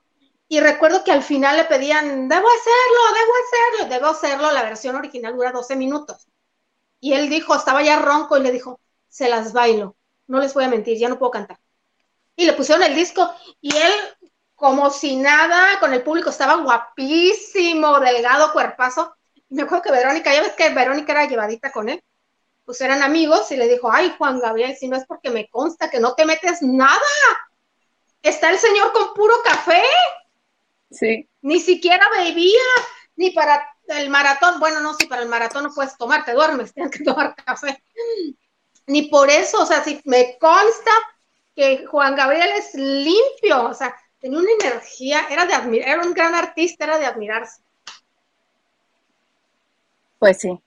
Y 0.47 0.61
recuerdo 0.61 1.03
que 1.03 1.11
al 1.11 1.23
final 1.23 1.57
le 1.57 1.65
pedían, 1.65 2.29
debo 2.29 2.47
hacerlo, 2.47 3.19
debo 3.19 3.33
hacerlo, 3.43 3.95
debo 3.95 4.07
hacerlo. 4.07 4.51
La 4.51 4.63
versión 4.63 4.95
original 4.95 5.35
dura 5.35 5.51
12 5.51 5.75
minutos. 5.75 6.29
Y 7.01 7.13
él 7.13 7.29
dijo, 7.29 7.53
estaba 7.53 7.81
ya 7.83 7.99
ronco 7.99 8.37
y 8.37 8.43
le 8.43 8.51
dijo, 8.51 8.79
se 9.09 9.27
las 9.27 9.51
bailo 9.51 9.97
no 10.29 10.39
les 10.39 10.53
voy 10.53 10.63
a 10.63 10.69
mentir, 10.69 10.97
ya 10.97 11.09
no 11.09 11.19
puedo 11.19 11.31
cantar. 11.31 11.59
Y 12.35 12.45
le 12.45 12.53
pusieron 12.53 12.83
el 12.83 12.95
disco 12.95 13.29
y 13.59 13.75
él, 13.75 13.91
como 14.55 14.89
si 14.91 15.17
nada, 15.17 15.79
con 15.79 15.93
el 15.93 16.03
público, 16.03 16.29
estaba 16.29 16.55
guapísimo, 16.57 17.99
delgado, 17.99 18.53
cuerpazo. 18.53 19.15
me 19.49 19.63
acuerdo 19.63 19.83
que 19.83 19.91
Verónica, 19.91 20.33
ya 20.33 20.41
ves 20.41 20.53
que 20.53 20.69
Verónica 20.69 21.11
era 21.13 21.25
llevadita 21.25 21.71
con 21.71 21.89
él, 21.89 22.01
pues 22.69 22.81
eran 22.81 23.01
amigos 23.01 23.51
y 23.51 23.55
le 23.57 23.67
dijo, 23.67 23.91
ay, 23.91 24.13
Juan 24.17 24.39
Gabriel, 24.39 24.75
si 24.77 24.87
no 24.87 24.95
es 24.95 25.05
porque 25.05 25.31
me 25.31 25.49
consta 25.49 25.89
que 25.89 25.99
no 25.99 26.13
te 26.13 26.25
metes 26.25 26.61
nada. 26.61 26.99
Está 28.21 28.51
el 28.51 28.59
señor 28.59 28.91
con 28.91 29.13
puro 29.15 29.33
café. 29.43 29.81
Sí. 30.91 31.27
Ni 31.41 31.59
siquiera 31.59 32.07
bebía, 32.09 32.61
ni 33.15 33.31
para 33.31 33.75
el 33.87 34.09
maratón. 34.09 34.59
Bueno, 34.59 34.81
no, 34.81 34.93
si 34.93 35.07
para 35.07 35.23
el 35.23 35.29
maratón 35.29 35.63
no 35.63 35.73
puedes 35.73 35.97
tomar, 35.97 36.25
te 36.25 36.33
duermes, 36.33 36.73
tienes 36.75 36.91
que 36.91 37.03
tomar 37.03 37.33
café 37.35 37.81
ni 38.89 39.03
por 39.03 39.29
eso, 39.29 39.61
o 39.61 39.65
sea, 39.65 39.83
si 39.83 40.01
me 40.05 40.37
consta 40.39 40.91
que 41.55 41.85
Juan 41.85 42.15
Gabriel 42.15 42.49
es 42.57 42.73
limpio, 42.73 43.69
o 43.69 43.73
sea, 43.73 43.95
tenía 44.19 44.39
una 44.39 44.51
energía, 44.59 45.27
era 45.29 45.45
de 45.45 45.53
admirar, 45.53 45.89
era 45.89 46.01
un 46.01 46.13
gran 46.13 46.33
artista, 46.33 46.85
era 46.85 46.97
de 46.97 47.05
admirarse. 47.05 47.61
Pues 50.17 50.39
sí, 50.39 50.59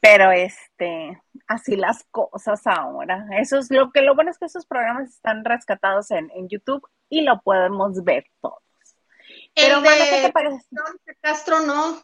pero 0.00 0.30
este, 0.30 1.20
así 1.46 1.76
las 1.76 2.04
cosas 2.10 2.66
ahora. 2.66 3.26
Eso 3.38 3.58
es 3.58 3.70
lo 3.70 3.90
que 3.92 4.02
lo 4.02 4.14
bueno 4.14 4.30
es 4.30 4.38
que 4.38 4.46
esos 4.46 4.66
programas 4.66 5.10
están 5.10 5.44
rescatados 5.44 6.10
en, 6.10 6.30
YouTube 6.48 6.86
y 7.08 7.22
lo 7.22 7.40
podemos 7.40 8.02
ver 8.04 8.26
todos. 8.40 8.62
Pero, 9.54 9.78
El 9.78 9.84
¿qué 9.84 10.22
te 10.26 10.32
parece? 10.32 10.66
Castro 11.20 11.60
no. 11.60 12.02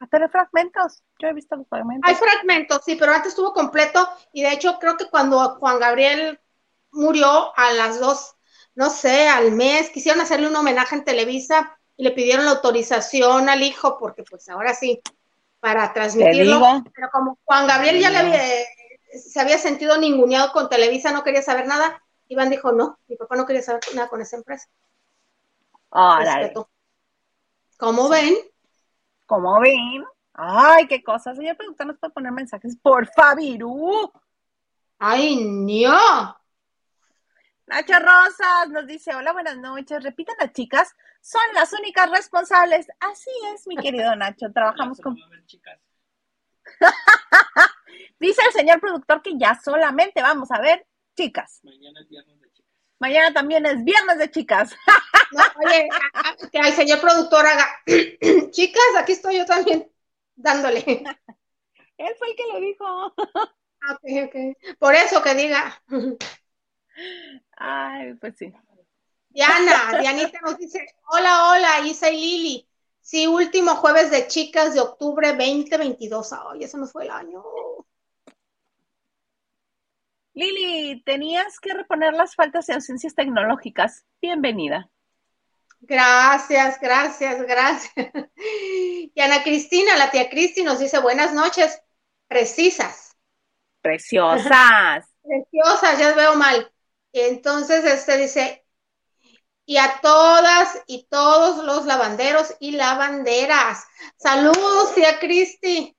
Ah, 0.00 0.08
pero 0.10 0.28
fragmentos. 0.28 1.02
Yo 1.18 1.28
he 1.28 1.32
visto 1.32 1.56
los 1.56 1.68
fragmentos. 1.68 2.08
Hay 2.08 2.16
fragmentos, 2.16 2.82
sí, 2.84 2.96
pero 2.96 3.12
antes 3.12 3.30
estuvo 3.30 3.52
completo. 3.52 4.08
Y 4.32 4.42
de 4.42 4.52
hecho, 4.52 4.78
creo 4.78 4.96
que 4.96 5.08
cuando 5.08 5.56
Juan 5.56 5.78
Gabriel 5.78 6.40
murió 6.90 7.56
a 7.56 7.72
las 7.72 8.00
dos, 8.00 8.34
no 8.74 8.90
sé, 8.90 9.28
al 9.28 9.52
mes, 9.52 9.90
quisieron 9.90 10.20
hacerle 10.20 10.48
un 10.48 10.56
homenaje 10.56 10.96
en 10.96 11.04
Televisa 11.04 11.78
y 11.96 12.04
le 12.04 12.10
pidieron 12.10 12.44
la 12.44 12.52
autorización 12.52 13.48
al 13.48 13.62
hijo, 13.62 13.98
porque 13.98 14.24
pues 14.24 14.48
ahora 14.48 14.74
sí, 14.74 15.00
para 15.64 15.94
transmitirlo. 15.94 16.84
Pero 16.94 17.08
como 17.10 17.38
Juan 17.42 17.66
Gabriel 17.66 17.98
ya 17.98 18.10
le 18.10 18.18
había, 18.18 18.38
se 19.14 19.40
había 19.40 19.56
sentido 19.56 19.96
ninguneado 19.96 20.52
con 20.52 20.68
Televisa, 20.68 21.10
no 21.10 21.24
quería 21.24 21.40
saber 21.40 21.66
nada, 21.66 22.02
Iván 22.28 22.50
dijo, 22.50 22.70
no, 22.70 22.98
mi 23.08 23.16
papá 23.16 23.34
no 23.34 23.46
quería 23.46 23.62
saber 23.62 23.80
nada 23.94 24.08
con 24.08 24.20
esa 24.20 24.36
empresa. 24.36 24.68
Ah, 25.90 26.50
¿Cómo 27.78 28.10
ven? 28.10 28.34
¿Cómo 29.24 29.58
ven? 29.58 30.04
Ay, 30.34 30.86
qué 30.86 31.02
cosas. 31.02 31.34
Señor 31.34 31.56
preguntarnos 31.56 31.96
para 31.96 32.12
poner 32.12 32.32
mensajes. 32.32 32.76
Por 32.76 33.06
Fabiru. 33.06 34.12
Ay, 34.98 35.46
no. 35.46 36.36
Nacho 37.66 37.94
Rosas 38.00 38.68
nos 38.68 38.86
dice, 38.86 39.14
hola, 39.14 39.32
buenas 39.32 39.56
noches. 39.56 40.02
Repiten 40.02 40.34
las 40.38 40.52
chicas, 40.52 40.94
son 41.24 41.40
las 41.54 41.72
únicas 41.72 42.10
responsables. 42.10 42.86
Así 43.00 43.30
es, 43.54 43.66
mi 43.66 43.76
querido 43.76 44.14
Nacho, 44.14 44.52
trabajamos 44.52 45.00
con... 45.00 45.16
Chicas. 45.46 45.80
dice 48.18 48.42
el 48.46 48.52
señor 48.52 48.80
productor 48.80 49.22
que 49.22 49.38
ya 49.38 49.58
solamente 49.62 50.20
vamos 50.20 50.50
a 50.50 50.60
ver 50.60 50.86
chicas. 51.16 51.60
Mañana 51.62 52.00
es 52.00 52.08
viernes 52.08 52.40
de 52.40 52.50
chicas. 52.52 52.72
Mañana 52.98 53.32
también 53.32 53.66
es 53.66 53.84
viernes 53.84 54.18
de 54.18 54.30
chicas. 54.30 54.76
oye, 55.64 55.88
que 56.50 56.58
el 56.58 56.72
señor 56.72 57.00
productor 57.00 57.46
haga, 57.46 57.66
chicas, 58.50 58.82
aquí 58.98 59.12
estoy 59.12 59.38
yo 59.38 59.46
también 59.46 59.90
dándole. 60.34 60.78
Él 61.96 62.14
fue 62.18 62.28
el 62.30 62.36
que 62.36 62.52
lo 62.52 62.60
dijo. 62.60 63.06
Ok, 63.06 64.26
ok. 64.26 64.76
Por 64.78 64.94
eso 64.94 65.22
que 65.22 65.34
diga. 65.34 65.82
Ay, 67.56 68.14
pues 68.14 68.36
sí. 68.36 68.52
Diana, 69.34 69.98
Dianita 69.98 70.38
nos 70.42 70.56
dice, 70.56 70.86
hola, 71.08 71.50
hola, 71.50 71.80
Isa 71.80 72.08
y 72.08 72.20
Lili. 72.20 72.68
Sí, 73.00 73.26
último 73.26 73.74
jueves 73.74 74.12
de 74.12 74.28
chicas 74.28 74.74
de 74.74 74.80
octubre 74.80 75.28
2022. 75.32 76.32
Ay, 76.32 76.62
eso 76.62 76.78
no 76.78 76.86
fue 76.86 77.04
el 77.04 77.10
año. 77.10 77.42
Lili, 80.34 81.02
tenías 81.02 81.58
que 81.58 81.74
reponer 81.74 82.14
las 82.14 82.36
faltas 82.36 82.66
de 82.66 82.74
ausencias 82.74 83.16
tecnológicas. 83.16 84.04
Bienvenida. 84.22 84.88
Gracias, 85.80 86.80
gracias, 86.80 87.42
gracias. 87.42 87.92
Y 89.16 89.20
Ana 89.20 89.42
Cristina, 89.42 89.96
la 89.96 90.10
tía 90.10 90.30
Cristi, 90.30 90.62
nos 90.62 90.78
dice 90.78 90.98
buenas 91.00 91.34
noches, 91.34 91.82
precisas. 92.28 93.16
Preciosas. 93.80 95.04
Preciosas, 95.22 95.98
ya 95.98 96.14
veo 96.14 96.36
mal. 96.36 96.72
Entonces, 97.12 97.84
este 97.84 98.16
dice, 98.16 98.63
y 99.66 99.78
a 99.78 100.00
todas 100.02 100.82
y 100.86 101.06
todos 101.08 101.64
los 101.64 101.86
lavanderos 101.86 102.54
y 102.60 102.72
lavanderas. 102.72 103.84
Saludos, 104.16 104.94
tía 104.94 105.18
Cristi. 105.18 105.96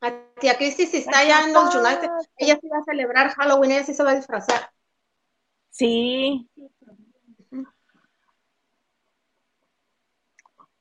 A 0.00 0.12
tía 0.40 0.56
Cristi, 0.56 0.86
si 0.86 0.98
está 0.98 1.20
allá 1.20 1.44
en 1.44 1.52
los 1.52 1.74
United, 1.74 2.10
ella 2.36 2.58
sí 2.60 2.68
va 2.68 2.78
a 2.78 2.84
celebrar 2.84 3.30
Halloween, 3.34 3.72
ella 3.72 3.84
sí 3.84 3.94
se 3.94 4.02
va 4.02 4.10
a 4.10 4.16
disfrazar. 4.16 4.70
Sí. 5.70 6.48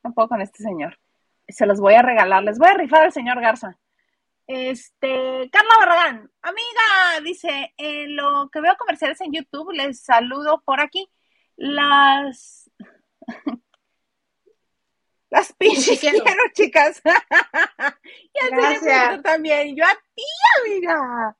Un 0.04 0.14
poco 0.14 0.30
con 0.30 0.42
este 0.42 0.64
señor. 0.64 1.00
Se 1.48 1.66
los 1.66 1.80
voy 1.80 1.94
a 1.94 2.02
regalar. 2.02 2.44
Les 2.44 2.58
voy 2.58 2.70
a 2.70 2.74
rifar 2.74 3.04
al 3.04 3.14
señor 3.14 3.40
Garza. 3.40 3.78
Este, 4.48 5.50
Carla 5.52 5.76
Barragán, 5.80 6.32
amiga, 6.42 7.22
dice, 7.24 7.74
en 7.78 8.18
lo 8.18 8.50
que 8.50 8.60
veo 8.60 8.76
comerciales 8.78 9.22
en 9.22 9.32
YouTube, 9.32 9.72
les 9.72 10.04
saludo 10.04 10.62
por 10.66 10.82
aquí. 10.82 11.08
Las 11.62 12.72
las 15.30 15.54
pinches 15.54 16.00
quiero, 16.00 16.26
chicas. 16.54 17.02
y 18.34 18.56
Gracias. 18.56 19.22
también. 19.22 19.76
Yo 19.76 19.86
a 19.86 19.96
ti, 20.16 20.24
amiga. 20.60 21.38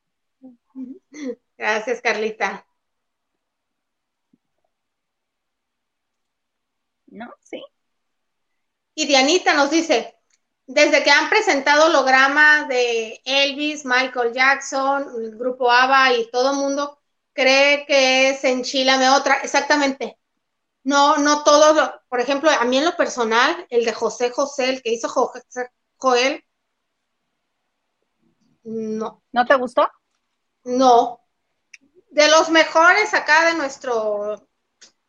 Gracias, 1.58 2.02
Carlita. 2.02 2.66
¿No? 7.08 7.34
Sí. 7.40 7.64
Y 8.94 9.08
Dianita 9.08 9.56
nos 9.56 9.72
dice, 9.72 10.16
desde 10.68 11.04
que 11.04 11.10
han 11.10 11.32
presentado 11.32 11.88
holograma 11.88 12.66
de 12.68 13.20
Elvis, 13.26 13.86
Michael 13.86 14.34
Jackson, 14.34 15.08
el 15.18 15.36
grupo 15.36 15.72
ABBA 15.72 16.14
y 16.14 16.30
todo 16.30 16.52
el 16.52 16.58
mundo 16.58 17.01
cree 17.42 17.86
que 17.86 18.30
es 18.30 18.44
Enchilame 18.44 19.10
otra, 19.10 19.36
exactamente. 19.44 20.18
No, 20.84 21.18
no 21.18 21.44
todos, 21.44 21.92
por 22.10 22.20
ejemplo, 22.20 22.50
a 22.50 22.64
mí 22.66 22.78
en 22.78 22.86
lo 22.86 22.96
personal, 22.96 23.66
el 23.70 23.86
de 23.86 23.94
José 23.94 24.32
José, 24.32 24.70
el 24.70 24.82
que 24.82 24.94
hizo 24.94 25.10
Joel, 25.98 26.44
no. 28.64 29.24
¿No 29.32 29.46
te 29.46 29.56
gustó? 29.56 29.90
No. 30.64 31.22
De 32.10 32.30
los 32.30 32.50
mejores 32.50 33.14
acá 33.14 33.46
de 33.48 33.56
nuestro 33.56 34.48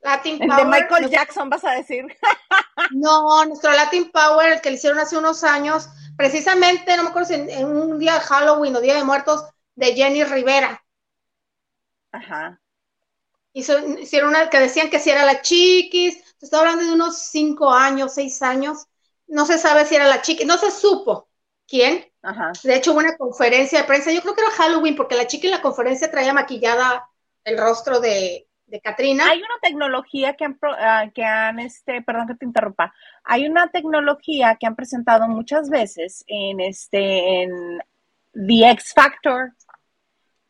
Latin 0.00 0.38
Power. 0.38 0.50
El 0.50 0.56
de 0.56 0.64
Michael 0.64 1.10
Jackson, 1.10 1.50
vas 1.50 1.64
a 1.64 1.72
decir. 1.72 2.06
No, 2.90 3.44
nuestro 3.44 3.70
Latin 3.70 4.10
Power, 4.10 4.52
el 4.52 4.60
que 4.60 4.70
le 4.70 4.76
hicieron 4.76 4.98
hace 4.98 5.16
unos 5.16 5.44
años, 5.44 5.88
precisamente, 6.16 6.96
no 6.96 7.04
me 7.04 7.10
acuerdo 7.10 7.28
si 7.28 7.34
en, 7.34 7.66
un 7.66 7.98
día 7.98 8.14
de 8.14 8.20
Halloween 8.20 8.74
o 8.74 8.80
Día 8.80 8.96
de 8.96 9.04
Muertos, 9.04 9.44
de 9.76 9.94
Jenny 9.94 10.24
Rivera. 10.24 10.82
Ajá. 12.12 12.60
hicieron 13.52 14.30
una 14.30 14.48
que 14.48 14.60
decían 14.60 14.90
que 14.90 14.98
si 14.98 15.10
era 15.10 15.24
la 15.24 15.42
chiquis, 15.42 16.22
se 16.38 16.46
está 16.46 16.60
hablando 16.60 16.84
de 16.84 16.92
unos 16.92 17.18
cinco 17.18 17.72
años, 17.72 18.14
seis 18.14 18.42
años, 18.42 18.86
no 19.26 19.46
se 19.46 19.58
sabe 19.58 19.84
si 19.84 19.96
era 19.96 20.06
la 20.06 20.22
chiquis, 20.22 20.46
no 20.46 20.58
se 20.58 20.70
supo 20.70 21.28
quién. 21.66 22.04
Ajá. 22.22 22.52
De 22.62 22.76
hecho, 22.76 22.92
hubo 22.92 23.00
una 23.00 23.16
conferencia 23.16 23.80
de 23.80 23.86
prensa, 23.86 24.12
yo 24.12 24.20
creo 24.20 24.34
que 24.34 24.42
era 24.42 24.50
Halloween, 24.50 24.94
porque 24.94 25.16
la 25.16 25.26
chica 25.26 25.46
en 25.46 25.52
la 25.52 25.62
conferencia 25.62 26.10
traía 26.10 26.32
maquillada 26.32 27.08
el 27.44 27.58
rostro 27.58 27.98
de, 27.98 28.46
de 28.66 28.80
Katrina. 28.80 29.28
Hay 29.28 29.38
una 29.38 29.58
tecnología 29.60 30.34
que 30.34 30.44
han, 30.44 30.58
ah, 30.62 31.06
que 31.14 31.24
han, 31.24 31.58
este, 31.58 32.02
perdón 32.02 32.28
que 32.28 32.34
te 32.34 32.44
interrumpa, 32.44 32.94
hay 33.24 33.46
una 33.46 33.70
tecnología 33.70 34.56
que 34.58 34.66
han 34.66 34.76
presentado 34.76 35.28
muchas 35.28 35.68
veces 35.68 36.24
en 36.26 36.60
este, 36.60 37.42
en 37.42 37.78
The 38.32 38.70
X 38.70 38.92
Factor, 38.94 39.52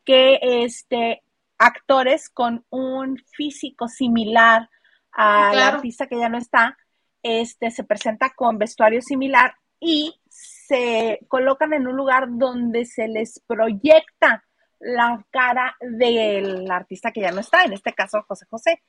que 0.05 0.39
este, 0.41 1.23
actores 1.63 2.29
con 2.29 2.65
un 2.69 3.17
físico 3.17 3.87
similar 3.87 4.69
al 5.11 5.59
artista 5.59 6.07
que 6.07 6.17
ya 6.17 6.29
no 6.29 6.37
está, 6.37 6.77
este, 7.21 7.71
se 7.71 7.83
presenta 7.83 8.31
con 8.35 8.57
vestuario 8.57 9.01
similar 9.01 9.55
y 9.79 10.19
se 10.27 11.19
colocan 11.27 11.73
en 11.73 11.87
un 11.87 11.95
lugar 11.95 12.25
donde 12.29 12.85
se 12.85 13.07
les 13.07 13.39
proyecta 13.47 14.43
la 14.79 15.25
cara 15.29 15.75
del 15.79 16.69
artista 16.69 17.11
que 17.11 17.21
ya 17.21 17.31
no 17.31 17.39
está, 17.39 17.63
en 17.63 17.73
este 17.73 17.93
caso 17.93 18.23
José 18.27 18.45
José. 18.49 18.83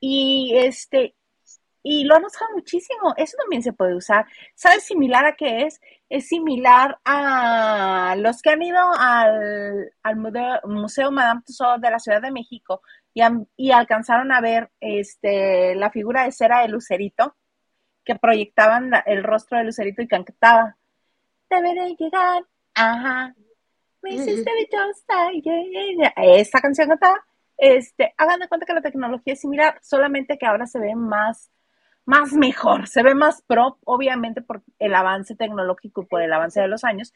Y 0.00 0.54
este, 0.56 1.14
y 1.82 2.04
lo 2.04 2.16
han 2.16 2.24
usado 2.24 2.50
muchísimo. 2.54 3.14
Eso 3.16 3.36
también 3.38 3.62
se 3.62 3.72
puede 3.72 3.94
usar. 3.94 4.26
¿Sabes 4.54 4.84
similar 4.84 5.24
a 5.26 5.36
qué 5.36 5.62
es? 5.62 5.80
Es 6.08 6.28
similar 6.28 6.98
a 7.04 8.14
los 8.18 8.42
que 8.42 8.50
han 8.50 8.62
ido 8.62 8.78
al, 8.98 9.90
Museo, 10.64 11.10
Madame 11.10 11.42
Tussauds 11.46 11.80
de 11.80 11.90
la 11.90 11.98
Ciudad 11.98 12.22
de 12.22 12.32
México 12.32 12.82
y, 13.14 13.22
y 13.56 13.70
alcanzaron 13.72 14.32
a 14.32 14.40
ver 14.40 14.70
este, 14.80 15.74
la 15.74 15.90
figura 15.90 16.24
de 16.24 16.32
cera 16.32 16.62
de 16.62 16.68
Lucerito, 16.68 17.36
que 18.04 18.16
proyectaban 18.16 18.90
el 19.06 19.22
rostro 19.22 19.58
de 19.58 19.64
Lucerito 19.64 20.00
y 20.02 20.08
cantaba, 20.08 20.76
deberé 21.50 21.94
llegar, 21.94 22.42
ajá, 22.74 23.34
me 24.02 24.14
hiciste 24.14 24.50
dichosa, 24.58 25.30
esa 26.16 26.60
canción 26.60 26.88
cantaba, 26.88 27.24
este, 27.56 28.14
hagan 28.16 28.40
de 28.40 28.48
cuenta 28.48 28.66
que 28.66 28.74
la 28.74 28.80
tecnología 28.80 29.34
es 29.34 29.40
similar, 29.40 29.78
solamente 29.82 30.38
que 30.38 30.46
ahora 30.46 30.66
se 30.66 30.78
ve 30.78 30.94
más, 30.94 31.50
más 32.08 32.32
mejor, 32.32 32.88
se 32.88 33.02
ve 33.02 33.14
más 33.14 33.42
pro, 33.42 33.78
obviamente 33.84 34.40
por 34.40 34.62
el 34.78 34.94
avance 34.94 35.34
tecnológico 35.34 36.00
y 36.00 36.06
por 36.06 36.22
el 36.22 36.32
avance 36.32 36.58
de 36.58 36.66
los 36.66 36.82
años, 36.82 37.12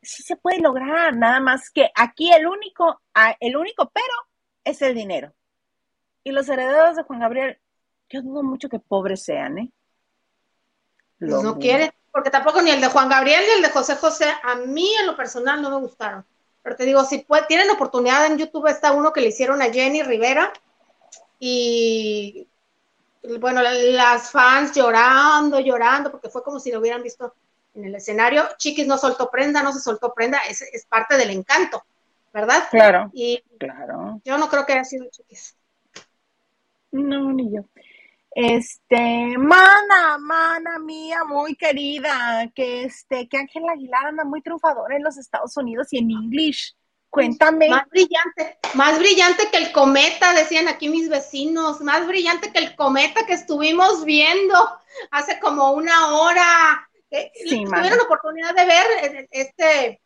sí 0.00 0.22
se 0.22 0.36
puede 0.36 0.60
lograr, 0.60 1.16
nada 1.16 1.40
más 1.40 1.70
que 1.70 1.90
aquí 1.92 2.32
el 2.32 2.46
único, 2.46 3.00
ah, 3.14 3.34
el 3.40 3.56
único 3.56 3.90
pero 3.92 4.14
es 4.62 4.80
el 4.80 4.94
dinero. 4.94 5.34
Y 6.22 6.30
los 6.30 6.48
herederos 6.48 6.94
de 6.94 7.02
Juan 7.02 7.18
Gabriel, 7.18 7.58
yo 8.10 8.22
dudo 8.22 8.44
mucho 8.44 8.68
que 8.68 8.78
pobres 8.78 9.24
sean, 9.24 9.58
¿eh? 9.58 9.72
no 11.18 11.58
quiere 11.58 11.92
porque 12.12 12.30
tampoco 12.30 12.62
ni 12.62 12.70
el 12.70 12.80
de 12.80 12.88
Juan 12.88 13.08
Gabriel 13.08 13.42
ni 13.44 13.54
el 13.54 13.62
de 13.62 13.70
José 13.70 13.96
José, 13.96 14.32
a 14.44 14.54
mí 14.54 14.88
en 15.00 15.06
lo 15.08 15.16
personal 15.16 15.60
no 15.60 15.70
me 15.70 15.78
gustaron. 15.78 16.24
Pero 16.62 16.76
te 16.76 16.84
digo, 16.84 17.02
si 17.04 17.26
tienen 17.48 17.70
oportunidad 17.70 18.26
en 18.26 18.38
YouTube, 18.38 18.68
está 18.68 18.92
uno 18.92 19.12
que 19.12 19.20
le 19.20 19.28
hicieron 19.28 19.62
a 19.62 19.72
Jenny 19.72 20.04
Rivera 20.04 20.52
y 21.40 22.46
bueno, 23.40 23.62
las 23.62 24.30
fans 24.30 24.72
llorando, 24.72 25.60
llorando, 25.60 26.10
porque 26.10 26.28
fue 26.28 26.42
como 26.42 26.58
si 26.58 26.72
lo 26.72 26.80
hubieran 26.80 27.02
visto 27.02 27.34
en 27.74 27.84
el 27.84 27.94
escenario. 27.94 28.44
Chiquis 28.58 28.86
no 28.86 28.98
soltó 28.98 29.30
prenda, 29.30 29.62
no 29.62 29.72
se 29.72 29.80
soltó 29.80 30.12
prenda, 30.12 30.38
es, 30.48 30.62
es 30.62 30.84
parte 30.86 31.16
del 31.16 31.30
encanto, 31.30 31.84
¿verdad? 32.32 32.64
Claro. 32.70 33.10
Y 33.12 33.42
claro. 33.58 34.20
yo 34.24 34.38
no 34.38 34.48
creo 34.48 34.66
que 34.66 34.72
haya 34.72 34.84
sido 34.84 35.06
Chiquis. 35.10 35.56
No, 36.90 37.32
ni 37.32 37.54
yo. 37.54 37.62
Este, 38.34 39.36
mana, 39.36 40.16
mana 40.18 40.78
mía, 40.78 41.18
muy 41.24 41.54
querida, 41.54 42.50
que 42.54 42.84
este, 42.84 43.28
que 43.28 43.36
Ángela 43.36 43.72
Aguilar 43.72 44.06
anda 44.06 44.24
muy 44.24 44.40
triunfadora 44.40 44.96
en 44.96 45.02
los 45.02 45.18
Estados 45.18 45.56
Unidos 45.56 45.88
y 45.92 45.98
en 45.98 46.10
English. 46.10 46.74
Cuéntame. 47.12 47.68
Más 47.68 47.86
brillante, 47.90 48.58
más 48.72 48.98
brillante 48.98 49.50
que 49.52 49.58
el 49.58 49.70
cometa, 49.70 50.32
decían 50.32 50.66
aquí 50.66 50.88
mis 50.88 51.10
vecinos, 51.10 51.82
más 51.82 52.06
brillante 52.06 52.50
que 52.50 52.58
el 52.58 52.74
cometa 52.74 53.26
que 53.26 53.34
estuvimos 53.34 54.06
viendo 54.06 54.56
hace 55.10 55.38
como 55.38 55.72
una 55.72 56.16
hora. 56.16 56.88
Eh, 57.10 57.30
sí, 57.34 57.64
tuvieron 57.66 57.98
la 57.98 58.04
oportunidad 58.04 58.54
de 58.54 58.64
ver 58.64 58.86
eh, 59.02 59.28
este 59.30 60.00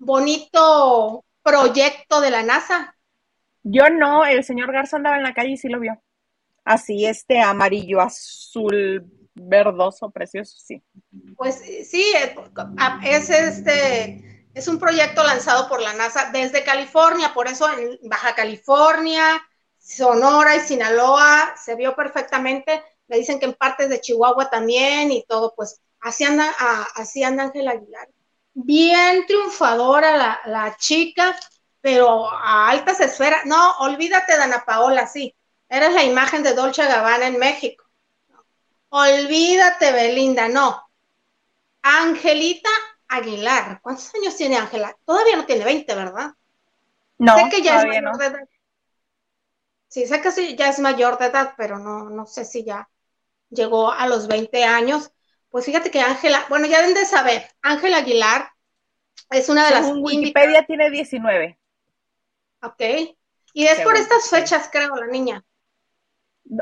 bonito 0.00 1.24
proyecto 1.44 2.20
de 2.20 2.30
la 2.32 2.42
NASA. 2.42 2.96
Yo 3.62 3.88
no, 3.88 4.26
el 4.26 4.42
señor 4.42 4.72
Garza 4.72 4.96
andaba 4.96 5.18
en 5.18 5.22
la 5.22 5.34
calle 5.34 5.50
y 5.50 5.56
sí 5.56 5.68
lo 5.68 5.78
vio. 5.78 6.02
Así, 6.64 7.06
este 7.06 7.40
amarillo, 7.40 8.00
azul, 8.00 9.06
verdoso, 9.34 10.10
precioso, 10.10 10.58
sí. 10.58 10.82
Pues 11.36 11.62
sí, 11.88 12.04
eh, 12.16 12.34
es 13.04 13.30
este, 13.30 14.31
es 14.54 14.68
un 14.68 14.78
proyecto 14.78 15.22
lanzado 15.24 15.68
por 15.68 15.80
la 15.80 15.92
NASA 15.94 16.30
desde 16.32 16.64
California, 16.64 17.32
por 17.32 17.48
eso 17.48 17.68
en 17.70 17.98
Baja 18.02 18.34
California, 18.34 19.42
Sonora 19.78 20.56
y 20.56 20.60
Sinaloa 20.60 21.54
se 21.56 21.74
vio 21.74 21.94
perfectamente. 21.96 22.82
Me 23.08 23.16
dicen 23.16 23.38
que 23.38 23.46
en 23.46 23.54
partes 23.54 23.88
de 23.88 24.00
Chihuahua 24.00 24.50
también 24.50 25.10
y 25.10 25.24
todo, 25.24 25.54
pues 25.56 25.80
así 26.00 26.24
anda, 26.24 26.54
así 26.94 27.24
anda 27.24 27.44
Ángel 27.44 27.68
Aguilar. 27.68 28.08
Bien 28.54 29.26
triunfadora 29.26 30.16
la, 30.16 30.40
la 30.44 30.76
chica, 30.76 31.34
pero 31.80 32.30
a 32.30 32.68
altas 32.68 33.00
esferas. 33.00 33.46
No, 33.46 33.78
olvídate, 33.78 34.36
Dana 34.36 34.64
Paola, 34.64 35.06
sí. 35.06 35.34
Eres 35.68 35.94
la 35.94 36.04
imagen 36.04 36.42
de 36.42 36.52
Dolce 36.52 36.84
Gabbana 36.84 37.26
en 37.26 37.38
México. 37.38 37.84
Olvídate, 38.90 39.90
Belinda, 39.92 40.48
no. 40.48 40.82
Angelita 41.82 42.68
Aguilar. 43.12 43.80
¿Cuántos 43.82 44.14
años 44.14 44.36
tiene 44.36 44.56
Ángela? 44.56 44.96
Todavía 45.04 45.36
no 45.36 45.44
tiene 45.44 45.64
20, 45.64 45.94
¿verdad? 45.94 46.32
No, 47.18 47.36
sé 47.36 47.48
que 47.50 47.62
ya 47.62 47.78
es 47.78 47.86
mayor 47.86 48.16
de 48.16 48.26
edad. 48.26 48.48
Sí, 49.88 50.06
sé 50.06 50.22
que 50.22 50.32
sí, 50.32 50.56
ya 50.56 50.70
es 50.70 50.78
mayor 50.78 51.18
de 51.18 51.26
edad, 51.26 51.54
pero 51.56 51.78
no, 51.78 52.08
no 52.08 52.24
sé 52.26 52.46
si 52.46 52.64
ya 52.64 52.88
llegó 53.50 53.92
a 53.92 54.06
los 54.06 54.26
20 54.28 54.64
años. 54.64 55.12
Pues 55.50 55.66
fíjate 55.66 55.90
que 55.90 56.00
Ángela, 56.00 56.46
bueno, 56.48 56.66
ya 56.66 56.80
deben 56.80 56.94
de 56.94 57.04
saber, 57.04 57.46
Ángela 57.60 57.98
Aguilar 57.98 58.50
es 59.30 59.50
una 59.50 59.66
de 59.66 59.72
las. 59.72 59.90
Wikipedia 59.94 60.64
tiene 60.64 60.90
19. 60.90 61.58
Ok. 62.62 62.82
Y 63.52 63.66
es 63.66 63.80
por 63.80 63.96
estas 63.96 64.30
fechas, 64.30 64.70
creo, 64.72 64.96
la 64.96 65.06
niña. 65.06 65.44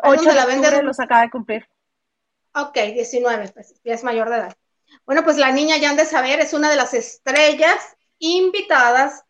8 0.02 0.22
de 0.22 0.34
la 0.34 0.46
vende 0.46 0.82
los 0.82 0.98
acaba 0.98 1.22
de 1.22 1.30
cumplir. 1.30 1.68
Ok, 2.54 2.74
19, 2.74 3.48
pues 3.50 3.80
ya 3.84 3.94
es 3.94 4.02
mayor 4.02 4.28
de 4.28 4.36
edad. 4.36 4.56
Bueno, 5.10 5.24
pues 5.24 5.38
la 5.38 5.50
niña 5.50 5.76
ya 5.76 5.90
han 5.90 5.96
de 5.96 6.04
saber, 6.04 6.38
es 6.38 6.54
una 6.54 6.70
de 6.70 6.76
las 6.76 6.94
estrellas 6.94 7.96
invitadas 8.20 9.24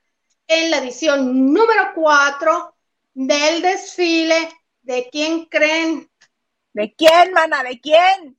en 0.46 0.70
la 0.70 0.76
edición 0.76 1.54
número 1.54 1.92
4 1.94 2.76
del 3.14 3.62
desfile. 3.62 4.50
¿De 4.82 5.08
quién 5.10 5.46
creen? 5.46 6.10
¿De 6.74 6.94
quién, 6.94 7.32
mana? 7.32 7.62
¿De 7.62 7.80
quién? 7.80 8.38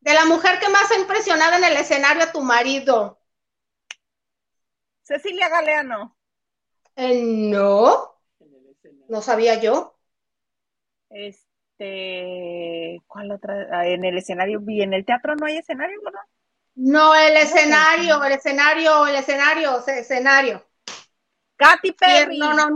De 0.00 0.14
la 0.14 0.24
mujer 0.24 0.58
que 0.58 0.68
más 0.68 0.90
ha 0.90 0.98
impresionado 0.98 1.58
en 1.58 1.62
el 1.62 1.76
escenario 1.76 2.24
a 2.24 2.32
tu 2.32 2.40
marido. 2.40 3.20
Cecilia 5.02 5.48
Galeano. 5.48 6.18
Eh, 6.96 7.22
no. 7.22 8.20
No 9.08 9.22
sabía 9.22 9.60
yo. 9.60 9.96
Este, 11.08 13.00
¿cuál 13.06 13.30
otra? 13.30 13.68
Ah, 13.70 13.86
en 13.86 14.04
el 14.04 14.18
escenario, 14.18 14.60
y 14.66 14.82
en 14.82 14.92
el 14.92 15.04
teatro 15.04 15.36
no 15.36 15.46
hay 15.46 15.58
escenario, 15.58 16.00
¿verdad? 16.02 16.22
No, 16.22 16.37
el 16.78 17.36
escenario, 17.36 18.22
el 18.22 18.32
escenario, 18.32 19.06
el 19.06 19.16
escenario, 19.16 19.84
el 19.86 19.98
escenario. 19.98 20.68
Katy 21.56 21.92
Perry. 21.92 22.38
no, 22.38 22.54
no, 22.54 22.68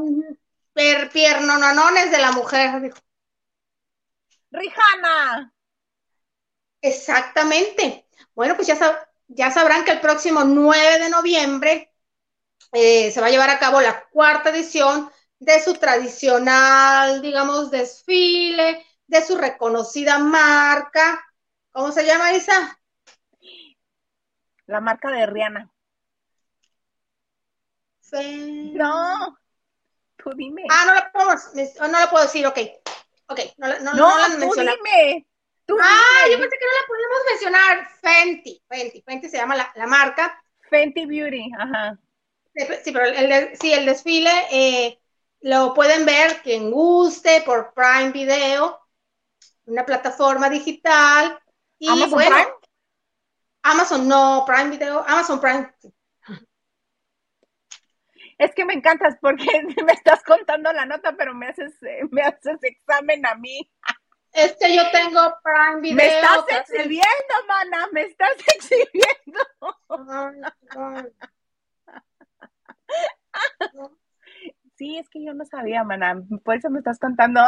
per, 0.72 1.08
pierno, 1.10 1.56
no, 1.56 1.72
no, 1.72 1.88
es 1.90 2.10
de 2.10 2.18
la 2.18 2.32
mujer. 2.32 2.92
Rihanna. 4.50 5.54
Exactamente. 6.80 8.08
Bueno, 8.34 8.56
pues 8.56 8.66
ya, 8.66 9.08
ya 9.28 9.50
sabrán 9.52 9.84
que 9.84 9.92
el 9.92 10.00
próximo 10.00 10.42
9 10.42 10.98
de 10.98 11.08
noviembre 11.08 11.94
eh, 12.72 13.12
se 13.12 13.20
va 13.20 13.28
a 13.28 13.30
llevar 13.30 13.50
a 13.50 13.60
cabo 13.60 13.80
la 13.80 14.04
cuarta 14.10 14.50
edición 14.50 15.10
de 15.38 15.62
su 15.62 15.74
tradicional, 15.74 17.22
digamos, 17.22 17.70
desfile, 17.70 18.84
de 19.06 19.24
su 19.24 19.36
reconocida 19.36 20.18
marca. 20.18 21.24
¿Cómo 21.70 21.92
se 21.92 22.04
llama 22.04 22.32
Isa? 22.32 22.81
La 24.72 24.80
marca 24.80 25.10
de 25.10 25.26
Rihanna. 25.26 25.70
No, 28.12 29.38
tú 30.16 30.30
dime. 30.34 30.64
Ah, 30.70 30.84
no 30.86 30.94
la 30.94 31.12
puedo, 31.12 31.28
no 31.28 32.00
la 32.00 32.10
puedo 32.10 32.24
decir, 32.24 32.46
ok. 32.46 32.58
Ok, 33.26 33.40
no, 33.58 33.68
no, 33.68 33.80
no, 33.80 33.92
no 33.92 34.18
la 34.18 34.28
tú 34.36 34.52
dime. 34.54 35.26
ah, 35.78 36.26
yo 36.30 36.38
pensé 36.38 36.56
que 36.58 36.64
no 36.64 36.72
la 36.72 36.86
podíamos 36.88 37.18
mencionar. 37.30 37.88
Fenty, 38.00 38.62
Fenty, 38.66 39.02
Fenty 39.02 39.28
se 39.28 39.36
llama 39.36 39.56
la, 39.56 39.70
la 39.74 39.86
marca. 39.86 40.42
Fenty 40.70 41.04
Beauty, 41.04 41.50
ajá. 41.58 41.98
Sí, 42.54 42.92
pero 42.92 43.04
el, 43.04 43.56
sí, 43.58 43.74
el 43.74 43.84
desfile 43.84 44.32
eh, 44.50 44.98
lo 45.42 45.74
pueden 45.74 46.06
ver 46.06 46.40
quien 46.42 46.70
guste 46.70 47.42
por 47.42 47.74
Prime 47.74 48.10
Video, 48.10 48.80
una 49.66 49.84
plataforma 49.84 50.48
digital. 50.48 51.38
Y 51.78 51.90
¿Amazon 51.90 52.10
bueno, 52.10 52.36
Prime? 52.36 52.52
Amazon 53.62 54.08
no, 54.08 54.44
Prime 54.46 54.70
Video, 54.70 55.04
Amazon 55.06 55.40
Prime. 55.40 55.72
Es 58.38 58.54
que 58.54 58.64
me 58.64 58.74
encantas 58.74 59.16
porque 59.20 59.46
me 59.86 59.92
estás 59.92 60.22
contando 60.24 60.72
la 60.72 60.84
nota, 60.84 61.14
pero 61.16 61.34
me 61.34 61.48
haces, 61.48 61.72
me 62.10 62.22
haces 62.22 62.58
examen 62.62 63.24
a 63.26 63.36
mí. 63.36 63.70
Es 64.32 64.56
que 64.58 64.74
yo 64.74 64.82
tengo 64.90 65.20
Prime 65.44 65.80
Video. 65.80 65.96
Me 65.96 66.06
estás 66.06 66.44
exhibiendo, 66.48 67.34
mana, 67.46 67.86
me 67.92 68.02
estás 68.02 68.34
exhibiendo. 68.54 69.40
Sí, 74.74 74.98
es 74.98 75.08
que 75.10 75.24
yo 75.24 75.34
no 75.34 75.44
sabía, 75.44 75.84
maná. 75.84 76.20
Por 76.44 76.56
eso 76.56 76.70
me 76.70 76.78
estás 76.78 76.98
contando. 76.98 77.40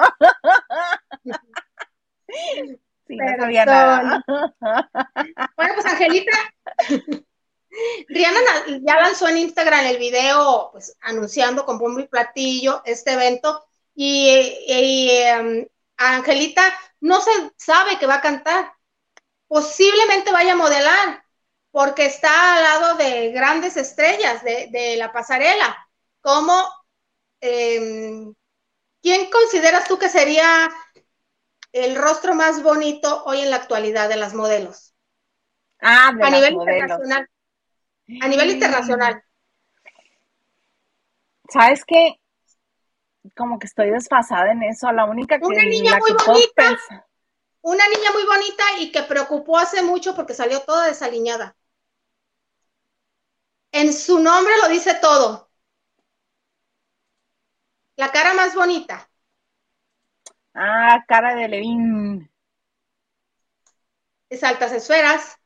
Sí, 3.07 3.17
no 3.17 3.37
sabía 3.39 3.67
nada. 3.67 4.25
Bueno, 5.57 5.75
pues 5.75 5.87
Angelita, 5.87 6.37
Rihanna 8.09 8.41
ya 8.83 9.01
lanzó 9.01 9.29
en 9.29 9.39
Instagram 9.39 9.87
el 9.87 9.99
video, 9.99 10.71
pues 10.73 10.97
anunciando 11.01 11.65
con 11.65 11.79
bombo 11.79 12.01
y 12.01 12.09
platillo 12.09 12.83
este 12.85 13.13
evento. 13.13 13.65
Y, 13.95 15.09
em, 15.11 15.67
Angelita 15.97 16.63
no 17.01 17.21
se 17.21 17.31
sabe 17.57 17.99
que 17.99 18.07
va 18.07 18.17
a 18.17 18.21
cantar. 18.21 18.73
Posiblemente 19.47 20.33
vaya 20.33 20.53
a 20.53 20.57
modelar, 20.57 21.25
porque 21.71 22.07
está 22.07 22.57
al 22.57 22.63
lado 22.63 22.97
de 22.97 23.33
grandes 23.33 23.77
estrellas 23.77 24.43
de, 24.43 24.69
de 24.71 24.97
la 24.97 25.13
pasarela, 25.13 25.89
como 26.21 26.55
Em, 27.47 28.35
¿quién 29.03 29.31
consideras 29.31 29.87
tú 29.87 29.99
que 29.99 30.09
sería 30.09 30.71
el 31.75 31.97
rostro 31.97 32.35
más 32.35 32.63
bonito 32.63 33.25
hoy 33.25 33.41
en 33.41 33.51
la 33.51 33.57
actualidad 33.57 34.09
de 34.09 34.17
las 34.17 34.33
modelos? 34.33 34.95
Ah, 35.81 36.13
de 36.17 36.25
a 36.25 36.31
nivel 36.31 36.55
internacional. 36.55 37.29
A 38.23 38.29
nivel 38.29 38.51
internacional. 38.51 39.25
¿Sabes 41.53 41.85
qué? 41.85 42.21
Como 43.37 43.59
que 43.59 43.67
estoy 43.67 43.91
desfasada 43.91 44.53
en 44.53 44.63
eso. 44.63 44.91
La 44.93 45.05
única 45.05 45.39
que. 45.39 45.45
Una 45.45 45.65
niña 45.65 45.99
muy 45.99 46.13
bonita. 46.13 46.79
Una 47.63 47.89
niña 47.89 48.13
muy 48.13 48.25
bonita 48.25 48.65
y 48.79 48.93
que 48.93 49.03
preocupó 49.03 49.59
hace 49.59 49.83
mucho 49.83 50.15
porque 50.15 50.35
salió 50.35 50.61
toda 50.61 50.87
desaliñada. 50.87 51.57
En 53.73 53.93
su 53.93 54.21
nombre 54.21 54.53
lo 54.63 54.69
dice 54.69 54.95
todo. 54.95 55.51
La 57.97 58.13
cara 58.13 58.33
más 58.35 58.55
bonita. 58.55 59.11
Ah, 60.55 61.05
cara 61.07 61.35
de 61.35 61.49
Levin. 61.49 62.31
Es 64.29 64.43
altas 64.45 64.73
esferas. 64.73 65.37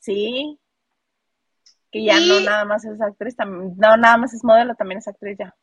Sí. 0.00 0.58
Que 1.90 2.04
ya 2.04 2.18
no 2.18 2.40
nada 2.40 2.64
más 2.64 2.84
es 2.84 3.00
actriz, 3.00 3.36
no 3.38 3.96
nada 3.96 4.16
más 4.16 4.34
es 4.34 4.42
modelo, 4.42 4.74
también 4.74 4.98
es 4.98 5.08
actriz 5.08 5.38
ya. 5.38 5.54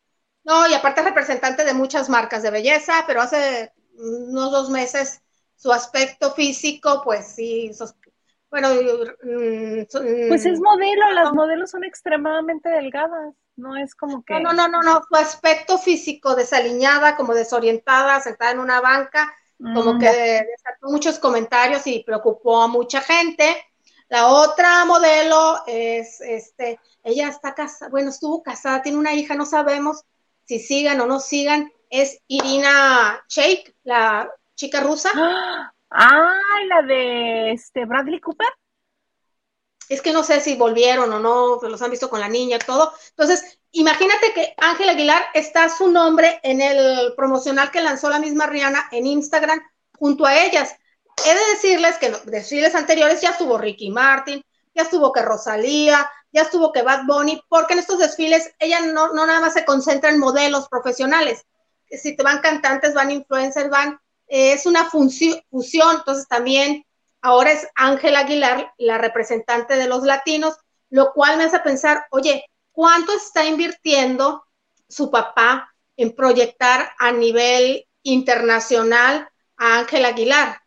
No, 0.44 0.68
y 0.68 0.74
aparte 0.74 1.02
es 1.02 1.06
representante 1.06 1.66
de 1.66 1.74
muchas 1.74 2.10
marcas 2.10 2.42
de 2.42 2.52
belleza, 2.52 3.04
pero 3.06 3.22
hace 3.22 3.74
unos 3.96 4.52
dos 4.52 4.70
meses 4.70 5.22
su 5.56 5.72
aspecto 5.72 6.34
físico, 6.34 7.02
pues 7.04 7.28
sí, 7.36 7.70
bueno, 8.50 8.70
mm, 8.70 10.28
pues 10.28 10.46
es 10.46 10.60
modelo, 10.60 11.12
las 11.12 11.34
modelos 11.34 11.70
son 11.70 11.84
extremadamente 11.84 12.70
delgadas 12.70 13.36
no 13.62 13.78
es 13.78 13.96
como 13.96 14.24
que... 14.24 14.40
No, 14.40 14.54
no, 14.54 14.68
no, 14.68 14.82
no, 14.82 15.02
su 15.08 15.16
aspecto 15.16 15.78
físico 15.78 16.36
desaliñada, 16.36 17.16
como 17.16 17.34
desorientada, 17.34 18.20
sentada 18.20 18.52
en 18.52 18.60
una 18.60 18.82
banca, 18.82 19.32
como 19.58 19.94
mm, 19.94 20.00
que 20.00 20.08
desató 20.08 20.88
muchos 20.90 21.20
comentarios 21.20 21.86
y 21.86 22.04
preocupó 22.04 22.62
a 22.62 22.68
mucha 22.68 23.02
gente. 23.02 23.56
La 24.10 24.28
otra 24.28 24.84
modelo 24.86 25.62
es, 25.68 26.20
este, 26.22 26.80
ella 27.04 27.30
está 27.30 27.54
casada, 27.54 27.90
bueno, 27.92 28.10
estuvo 28.10 28.42
casada, 28.42 28.82
tiene 28.82 28.98
una 28.98 29.14
hija, 29.14 29.36
no 29.36 29.46
sabemos 29.46 30.04
si 30.46 30.60
sigan 30.60 31.00
o 31.00 31.06
no 31.06 31.20
sigan, 31.20 31.72
es 31.90 32.20
Irina 32.28 33.24
Shake, 33.30 33.76
la 33.84 34.30
chica 34.56 34.82
rusa. 34.82 35.12
Ah, 35.94 36.40
la 36.70 36.84
de 36.84 37.52
este 37.52 37.84
Bradley 37.84 38.22
Cooper 38.22 38.48
es 39.94 40.02
que 40.02 40.14
no 40.14 40.24
sé 40.24 40.40
si 40.40 40.56
volvieron 40.56 41.12
o 41.12 41.20
no, 41.20 41.60
los 41.68 41.82
han 41.82 41.92
visto 41.92 42.10
con 42.10 42.22
la 42.22 42.30
niña, 42.30 42.60
todo. 42.60 42.94
Entonces, 43.10 43.60
imagínate 43.72 44.34
que 44.34 44.54
Ángel 44.58 44.90
Aguilar 44.90 45.24
está 45.34 45.68
su 45.70 45.90
nombre 45.90 46.40
en 46.44 46.62
el 46.62 47.14
promocional 47.16 47.72
que 47.72 47.82
lanzó 47.82 48.10
la 48.10 48.20
misma 48.20 48.48
Rihanna 48.48 48.88
en 48.92 49.06
Instagram 49.06 49.62
junto 50.00 50.26
a 50.26 50.38
ellas. 50.46 50.76
He 51.26 51.34
de 51.34 51.46
decirles 51.54 51.98
que 51.98 52.06
en 52.06 52.14
los 52.14 52.26
desfiles 52.26 52.74
anteriores 52.74 53.20
ya 53.20 53.32
estuvo 53.32 53.58
Ricky 53.58 53.90
Martin, 53.90 54.42
ya 54.74 54.84
estuvo 54.84 55.12
que 55.12 55.22
Rosalía, 55.22 56.10
ya 56.32 56.44
estuvo 56.44 56.72
que 56.72 56.84
Bad 56.84 57.06
Bunny, 57.06 57.44
porque 57.50 57.74
en 57.74 57.80
estos 57.80 58.00
desfiles 58.00 58.54
ella 58.60 58.80
no, 58.80 59.14
no 59.14 59.26
nada 59.26 59.42
más 59.42 59.54
se 59.54 59.66
concentra 59.66 60.10
en 60.10 60.20
modelos 60.20 60.70
profesionales. 60.70 61.46
Si 61.90 62.16
te 62.16 62.24
van 62.24 62.40
cantantes, 62.40 62.94
van 62.94 63.12
influencers, 63.12 63.70
van, 63.70 64.00
eh, 64.28 64.54
es 64.54 64.66
una 64.66 64.90
fusión, 64.90 65.98
entonces 65.98 66.28
también 66.30 66.86
ahora 67.22 67.52
es 67.52 67.68
Ángel 67.76 68.16
Aguilar 68.16 68.74
la 68.78 68.98
representante 68.98 69.76
de 69.76 69.88
los 69.88 70.04
latinos, 70.04 70.58
lo 70.90 71.14
cual 71.14 71.38
me 71.38 71.46
hace 71.46 71.60
pensar, 71.60 72.06
oye, 72.12 72.46
¿cuánto 72.72 73.14
está 73.14 73.46
invirtiendo 73.46 74.46
su 74.88 75.10
papá 75.10 75.74
en 75.96 76.16
proyectar 76.16 76.92
a 77.00 77.12
nivel 77.12 77.88
internacional 78.04 79.30
a 79.58 79.80
Ángel 79.80 80.06
Aguilar? 80.06 80.62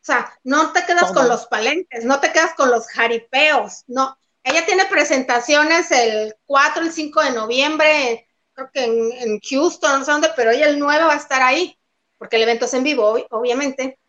O 0.00 0.04
sea, 0.04 0.32
no 0.44 0.72
te 0.72 0.84
quedas 0.86 1.12
con 1.12 1.28
los 1.28 1.46
palentes, 1.46 2.04
no 2.04 2.20
te 2.20 2.32
quedas 2.32 2.54
con 2.54 2.70
los 2.70 2.88
jaripeos, 2.88 3.84
no. 3.86 4.16
Ella 4.42 4.64
tiene 4.64 4.86
presentaciones 4.86 5.90
el 5.90 6.34
4, 6.46 6.82
el 6.82 6.92
5 6.92 7.22
de 7.22 7.30
noviembre, 7.32 8.28
creo 8.54 8.70
que 8.72 8.84
en, 8.84 9.40
Houston, 9.40 9.98
no 10.00 10.04
sé 10.04 10.10
dónde, 10.10 10.30
pero 10.34 10.50
ella 10.50 10.68
el 10.68 10.78
9 10.78 11.04
va 11.04 11.12
a 11.12 11.18
estar 11.18 11.42
ahí, 11.42 11.78
porque 12.16 12.36
el 12.36 12.42
evento 12.42 12.64
es 12.64 12.72
en 12.72 12.82
vivo, 12.82 13.14
obviamente. 13.30 13.99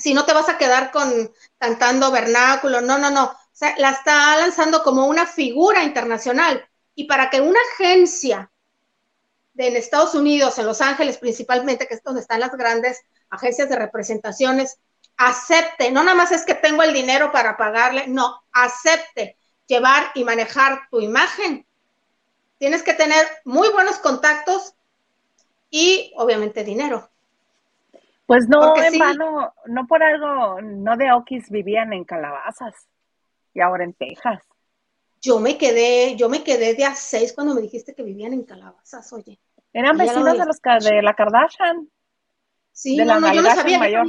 Si 0.00 0.14
no 0.14 0.24
te 0.24 0.32
vas 0.32 0.48
a 0.48 0.58
quedar 0.58 0.90
con 0.90 1.30
cantando 1.58 2.10
vernáculo, 2.10 2.80
no, 2.80 2.98
no, 2.98 3.10
no. 3.10 3.24
O 3.24 3.36
sea, 3.52 3.74
la 3.78 3.90
está 3.90 4.36
lanzando 4.36 4.82
como 4.82 5.06
una 5.06 5.26
figura 5.26 5.84
internacional. 5.84 6.66
Y 6.94 7.04
para 7.04 7.30
que 7.30 7.40
una 7.40 7.60
agencia 7.74 8.50
de 9.52 9.68
en 9.68 9.76
Estados 9.76 10.14
Unidos, 10.14 10.58
en 10.58 10.66
Los 10.66 10.80
Ángeles 10.80 11.18
principalmente, 11.18 11.86
que 11.86 11.94
es 11.94 12.02
donde 12.02 12.22
están 12.22 12.40
las 12.40 12.52
grandes 12.52 13.02
agencias 13.28 13.68
de 13.68 13.76
representaciones, 13.76 14.78
acepte, 15.16 15.90
no 15.90 16.02
nada 16.02 16.16
más 16.16 16.32
es 16.32 16.44
que 16.44 16.54
tengo 16.54 16.82
el 16.82 16.94
dinero 16.94 17.30
para 17.30 17.56
pagarle, 17.56 18.06
no, 18.08 18.42
acepte 18.52 19.36
llevar 19.66 20.10
y 20.14 20.24
manejar 20.24 20.88
tu 20.90 21.00
imagen. 21.00 21.66
Tienes 22.58 22.82
que 22.82 22.94
tener 22.94 23.26
muy 23.44 23.68
buenos 23.68 23.98
contactos 23.98 24.74
y 25.70 26.12
obviamente 26.16 26.64
dinero. 26.64 27.10
Pues 28.30 28.48
no, 28.48 28.76
en 28.76 28.96
vano, 28.96 29.52
no 29.66 29.88
por 29.88 30.04
algo, 30.04 30.60
no 30.62 30.96
de 30.96 31.10
Oquis 31.10 31.50
vivían 31.50 31.92
en 31.92 32.04
calabazas 32.04 32.86
y 33.52 33.60
ahora 33.60 33.82
en 33.82 33.92
Texas. 33.92 34.40
Yo 35.20 35.40
me 35.40 35.58
quedé, 35.58 36.14
yo 36.14 36.28
me 36.28 36.44
quedé 36.44 36.74
de 36.74 36.84
a 36.84 36.94
seis 36.94 37.32
cuando 37.32 37.56
me 37.56 37.60
dijiste 37.60 37.92
que 37.92 38.04
vivían 38.04 38.32
en 38.32 38.44
calabazas, 38.44 39.12
oye. 39.12 39.40
Eran 39.72 39.96
vecinos 39.96 40.38
de, 40.38 40.46
los, 40.46 40.60
de 40.62 41.02
la 41.02 41.14
Kardashian. 41.14 41.90
Sí, 42.70 42.98
no, 42.98 43.18
no, 43.18 43.34
yo 43.34 43.42
no 43.42 43.52
sabía. 43.52 44.04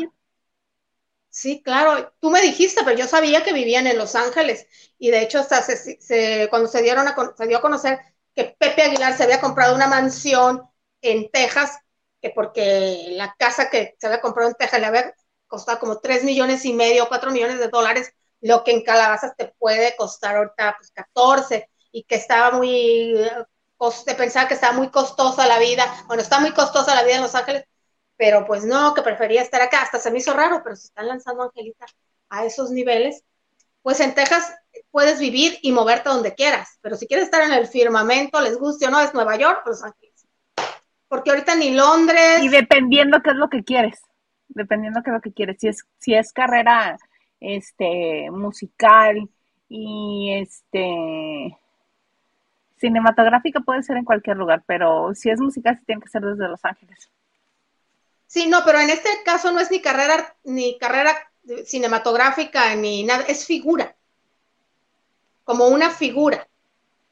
Sí, 1.32 1.64
claro, 1.64 2.14
tú 2.20 2.30
me 2.30 2.44
dijiste, 2.44 2.84
pero 2.86 2.96
yo 2.96 3.08
sabía 3.08 3.44
que 3.44 3.54
vivían 3.54 3.88
en 3.88 3.98
Los 3.98 4.14
Ángeles 4.14 4.68
y 5.00 5.10
de 5.10 5.24
hecho 5.24 5.40
hasta 5.40 5.64
se, 5.64 6.48
cuando 6.52 6.68
se 6.68 6.84
dieron 6.84 7.08
a, 7.08 7.16
se 7.36 7.48
dio 7.48 7.58
a 7.58 7.62
conocer 7.62 7.98
que 8.36 8.56
Pepe 8.60 8.84
Aguilar 8.84 9.18
se 9.18 9.24
había 9.24 9.42
comprado 9.42 9.74
una 9.74 9.88
mansión 9.88 10.62
en 11.02 11.32
Texas, 11.32 11.80
que 12.22 12.30
porque 12.30 13.08
la 13.12 13.36
casa 13.38 13.70
que 13.70 13.96
se 14.00 14.08
había 14.08 14.22
comprado 14.22 14.50
en 14.50 14.56
Texas 14.56 14.80
le 14.80 14.86
había 14.86 15.16
costado 15.48 15.80
como 15.80 16.00
3 16.00 16.24
millones 16.24 16.64
y 16.66 16.74
medio, 16.74 17.08
4 17.08 17.32
millones 17.32 17.60
de 17.60 17.68
dólares, 17.68 18.14
lo 18.42 18.64
que 18.64 18.72
en 18.72 18.84
Calabazas 18.84 19.36
te 19.36 19.54
puede 19.58 19.96
costar 19.96 20.36
ahorita 20.36 20.76
pues 20.78 20.92
14 20.92 21.70
y 21.92 22.04
que 22.04 22.16
estaba 22.16 22.52
muy, 22.52 23.16
te 24.06 24.16
pensaba 24.16 24.48
que 24.48 24.54
estaba 24.54 24.74
muy 24.74 24.90
costosa 24.90 25.48
la 25.48 25.60
vida, 25.60 25.86
bueno, 26.08 26.22
está 26.22 26.40
muy 26.40 26.52
costosa 26.52 26.96
la 26.96 27.04
vida 27.04 27.16
en 27.16 27.22
Los 27.24 27.36
Ángeles, 27.36 27.66
pero 28.16 28.46
pues 28.46 28.64
no, 28.64 28.94
que 28.94 29.02
prefería 29.02 29.42
estar 29.42 29.62
acá, 29.62 29.82
hasta 29.82 30.00
se 30.00 30.12
me 30.12 30.20
hizo 30.20 30.34
raro, 30.34 30.62
pero 30.64 30.76
se 30.76 30.88
están 30.88 31.08
lanzando 31.08 31.44
Angelita 31.44 31.86
a 32.30 32.46
esos 32.46 32.72
niveles, 32.72 33.24
pues 33.82 34.00
en 34.00 34.14
Texas 34.14 34.54
puedes 34.92 35.20
vivir 35.20 35.58
y 35.62 35.72
moverte 35.72 36.10
donde 36.10 36.36
quieras, 36.36 36.78
pero 36.82 36.96
si 36.96 37.08
quieres 37.08 37.26
estar 37.26 37.42
en 37.44 37.54
el 37.54 37.68
firmamento, 37.68 38.40
les 38.40 38.58
guste 38.58 38.88
o 38.88 38.92
no, 38.92 39.00
es 39.00 39.14
Nueva 39.14 39.36
York 39.38 39.64
Los 39.66 39.84
Ángeles. 39.84 40.11
Porque 41.12 41.30
ahorita 41.30 41.56
ni 41.56 41.72
Londres. 41.72 42.42
Y 42.42 42.48
dependiendo 42.48 43.22
qué 43.22 43.32
es 43.32 43.36
lo 43.36 43.50
que 43.50 43.66
quieres, 43.66 44.00
dependiendo 44.48 45.04
qué 45.04 45.10
es 45.10 45.14
lo 45.14 45.20
que 45.20 45.34
quieres, 45.34 45.58
si 45.60 45.68
es, 45.68 45.86
si 45.98 46.14
es 46.14 46.32
carrera 46.32 46.98
este 47.42 48.32
musical 48.32 49.30
y 49.68 50.32
este 50.36 51.58
cinematográfica 52.78 53.60
puede 53.60 53.84
ser 53.84 53.98
en 53.98 54.06
cualquier 54.06 54.38
lugar, 54.38 54.64
pero 54.66 55.14
si 55.14 55.30
es 55.30 55.42
musical 55.42 55.78
sí 55.78 55.84
tiene 55.86 56.02
que 56.02 56.08
ser 56.08 56.22
desde 56.22 56.48
Los 56.48 56.64
Ángeles. 56.64 57.10
Sí, 58.26 58.48
no, 58.48 58.64
pero 58.64 58.80
en 58.80 58.90
este 58.90 59.10
caso 59.26 59.52
no 59.52 59.60
es 59.60 59.70
ni 59.70 59.82
carrera, 59.82 60.38
ni 60.46 60.78
carrera 60.78 61.12
cinematográfica 61.66 62.74
ni 62.76 63.04
nada, 63.04 63.26
es 63.28 63.46
figura. 63.46 63.98
Como 65.44 65.68
una 65.68 65.90
figura. 65.90 66.48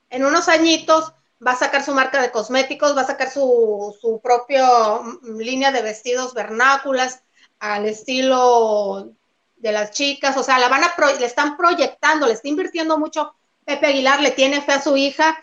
En 0.10 0.24
unos 0.24 0.48
añitos 0.48 1.14
va 1.46 1.52
a 1.52 1.58
sacar 1.58 1.84
su 1.84 1.94
marca 1.94 2.22
de 2.22 2.32
cosméticos, 2.32 2.96
va 2.96 3.02
a 3.02 3.08
sacar 3.08 3.30
su, 3.30 3.96
su 4.00 4.20
propia 4.22 4.68
mm, 5.02 5.38
línea 5.38 5.72
de 5.72 5.82
vestidos 5.82 6.34
vernáculas 6.34 7.24
al 7.60 7.86
estilo 7.86 9.14
de 9.58 9.72
las 9.72 9.92
chicas, 9.92 10.38
o 10.38 10.44
sea, 10.44 10.60
la 10.60 10.70
van 10.70 10.84
a 10.84 10.94
le 11.20 11.26
están 11.26 11.58
proyectando, 11.58 12.28
le 12.28 12.34
está 12.34 12.48
invirtiendo 12.48 12.98
mucho 12.98 13.34
Pepe 13.66 13.88
Aguilar, 13.88 14.22
le 14.22 14.32
tiene 14.32 14.62
fe 14.62 14.74
a 14.74 14.82
su 14.82 14.96
hija, 14.96 15.38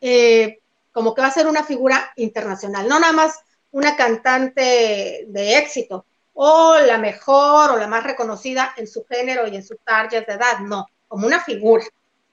eh, 0.00 0.60
como 0.92 1.14
que 1.14 1.22
va 1.22 1.28
a 1.28 1.32
ser 1.32 1.46
una 1.46 1.64
figura 1.64 2.12
internacional, 2.16 2.88
no 2.88 3.00
nada 3.00 3.12
más 3.12 3.40
una 3.72 3.96
cantante 3.96 5.26
de 5.28 5.58
éxito 5.58 6.06
o 6.32 6.78
la 6.78 6.98
mejor 6.98 7.70
o 7.70 7.76
la 7.76 7.86
más 7.86 8.04
reconocida 8.04 8.72
en 8.76 8.86
su 8.86 9.04
género 9.04 9.48
y 9.48 9.56
en 9.56 9.64
su 9.64 9.76
target 9.84 10.26
de 10.26 10.34
edad, 10.34 10.58
no, 10.60 10.86
como 11.08 11.26
una 11.26 11.40
figura 11.40 11.84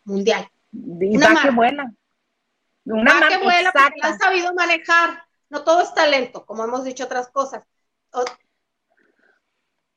mundial. 0.05 0.47
una 0.71 1.29
marca. 1.29 1.49
que 1.49 1.55
vuela. 1.55 1.93
Una 2.85 3.27
que 3.27 3.37
vuela 3.37 3.71
porque 3.71 3.99
la 4.01 4.17
sabido 4.17 4.53
manejar. 4.53 5.23
No 5.49 5.63
todo 5.63 5.81
es 5.81 5.93
talento, 5.93 6.45
como 6.45 6.63
hemos 6.63 6.83
dicho 6.83 7.05
otras 7.05 7.29
cosas. 7.29 7.63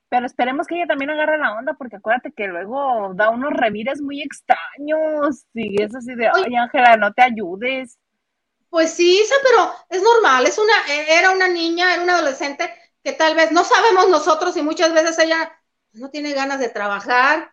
pero 0.09 0.27
esperemos 0.27 0.67
que 0.67 0.77
ella 0.77 0.87
también 0.87 1.11
agarre 1.11 1.39
la 1.39 1.55
onda, 1.55 1.75
porque 1.75 1.97
acuérdate 1.97 2.33
que 2.33 2.47
luego 2.47 3.13
da 3.15 3.31
unos 3.31 3.53
revires 3.53 4.01
muy 4.01 4.23
extraños 4.23 5.45
y 5.55 5.83
es 5.83 5.95
así 5.95 6.15
de, 6.15 6.29
ay, 6.29 6.55
Ángela, 6.55 6.97
no 6.97 7.13
te 7.13 7.23
ayudes. 7.23 7.99
Pues 8.69 8.93
sí, 8.93 9.23
pero 9.43 9.73
es 9.89 10.03
normal, 10.03 10.47
es 10.47 10.59
una, 10.59 10.75
era 11.09 11.31
una 11.31 11.49
niña, 11.49 11.95
era 11.95 12.03
una 12.03 12.15
adolescente 12.15 12.71
que 13.03 13.13
tal 13.13 13.35
vez 13.35 13.53
no 13.53 13.65
sabemos 13.65 14.09
nosotros 14.09 14.57
y 14.57 14.63
muchas 14.63 14.93
veces 14.93 15.19
ella 15.19 15.53
no 15.93 16.11
tiene 16.11 16.33
ganas 16.33 16.59
de 16.59 16.69
trabajar, 16.69 17.53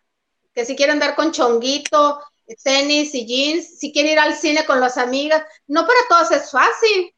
que 0.52 0.64
si 0.64 0.76
quiere 0.76 0.92
andar 0.92 1.14
con 1.14 1.32
chonguito, 1.32 2.20
tenis 2.62 3.14
y 3.14 3.26
jeans, 3.26 3.78
si 3.78 3.92
quiere 3.92 4.12
ir 4.12 4.18
al 4.18 4.34
cine 4.34 4.64
con 4.66 4.80
las 4.80 4.98
amigas, 4.98 5.44
no 5.66 5.82
para 5.82 5.98
todos 6.08 6.30
es 6.32 6.50
fácil. 6.50 7.14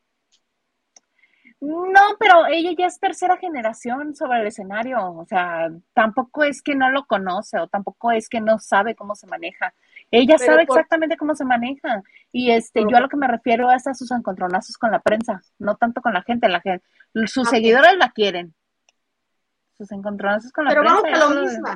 No, 1.59 2.01
pero 2.21 2.47
ella 2.47 2.73
ya 2.77 2.87
es 2.87 3.01
tercera 3.01 3.39
generación 3.39 4.15
sobre 4.15 4.41
el 4.41 4.47
escenario, 4.47 4.99
o 5.01 5.25
sea, 5.27 5.71
tampoco 5.95 6.45
es 6.45 6.61
que 6.61 6.75
no 6.75 6.91
lo 6.91 7.07
conoce 7.07 7.59
o 7.59 7.67
tampoco 7.67 8.13
es 8.13 8.29
que 8.29 8.41
no 8.43 8.59
sabe 8.59 8.95
cómo 8.95 9.15
se 9.15 9.27
maneja. 9.27 9.73
Ella 10.11 10.37
sabe 10.39 10.63
exactamente 10.63 11.17
cómo 11.17 11.35
se 11.35 11.45
maneja. 11.45 12.03
Y 12.31 12.51
este, 12.51 12.83
yo 12.89 12.97
a 12.97 13.01
lo 13.01 13.09
que 13.09 13.17
me 13.17 13.27
refiero 13.27 13.73
es 13.73 13.87
a 13.87 13.95
sus 13.95 14.11
encontronazos 14.11 14.77
con 14.77 14.91
la 14.91 15.01
prensa, 15.01 15.43
no 15.59 15.77
tanto 15.77 16.03
con 16.03 16.13
la 16.13 16.23
gente. 16.23 16.49
La 16.49 16.61
gente 16.61 16.85
sus 17.27 17.49
seguidores 17.49 17.97
la 17.97 18.11
quieren. 18.11 18.55
Sus 19.79 19.91
encontronazos 19.93 20.53
con 20.53 20.67
la 20.67 20.71
prensa. 20.71 21.01
Pero 21.03 21.13
vamos 21.21 21.23
a 21.23 21.35
lo 21.35 21.41
mismo. 21.41 21.69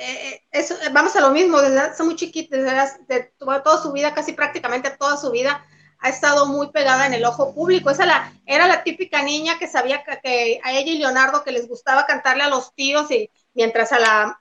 Eh, 0.00 0.44
eh, 0.52 0.64
vamos 0.92 1.16
a 1.16 1.20
lo 1.20 1.30
mismo, 1.30 1.60
desde 1.60 1.80
hace 1.80 2.04
muy 2.04 2.14
chiquita, 2.14 2.56
desde 2.56 3.32
toda 3.36 3.82
su 3.82 3.90
vida, 3.90 4.14
casi 4.14 4.32
prácticamente 4.32 4.90
toda 4.90 5.16
su 5.16 5.32
vida, 5.32 5.66
ha 5.98 6.08
estado 6.08 6.46
muy 6.46 6.70
pegada 6.70 7.06
en 7.06 7.14
el 7.14 7.24
ojo 7.24 7.52
público. 7.52 7.90
Esa 7.90 8.32
era 8.46 8.68
la 8.68 8.84
típica 8.84 9.22
niña 9.22 9.58
que 9.58 9.66
sabía 9.66 10.04
que, 10.04 10.60
a 10.62 10.72
ella 10.72 10.92
y 10.92 10.98
Leonardo 10.98 11.42
que 11.42 11.50
les 11.50 11.66
gustaba 11.66 12.06
cantarle 12.06 12.44
a 12.44 12.48
los 12.48 12.72
tíos 12.76 13.10
y 13.10 13.28
mientras 13.54 13.90
a 13.90 13.98
la, 13.98 14.40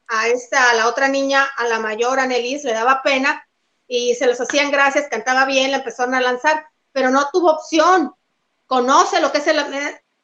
otra 0.86 1.08
niña, 1.08 1.44
a 1.58 1.68
la 1.68 1.80
mayor, 1.80 2.20
Annelies, 2.20 2.64
le 2.64 2.74
daba 2.74 3.02
pena 3.02 3.44
y 3.88 4.14
se 4.14 4.28
los 4.28 4.40
hacían 4.40 4.70
gracias, 4.70 5.08
cantaba 5.10 5.46
bien, 5.46 5.72
la 5.72 5.78
empezaron 5.78 6.14
a 6.14 6.22
lanzar, 6.22 6.68
pero 6.92 7.10
no 7.10 7.30
tuvo 7.34 7.52
opción. 7.52 8.14
Conoce 8.68 9.22
lo 9.22 9.32
que 9.32 9.40
es 9.40 9.48
el 9.48 9.66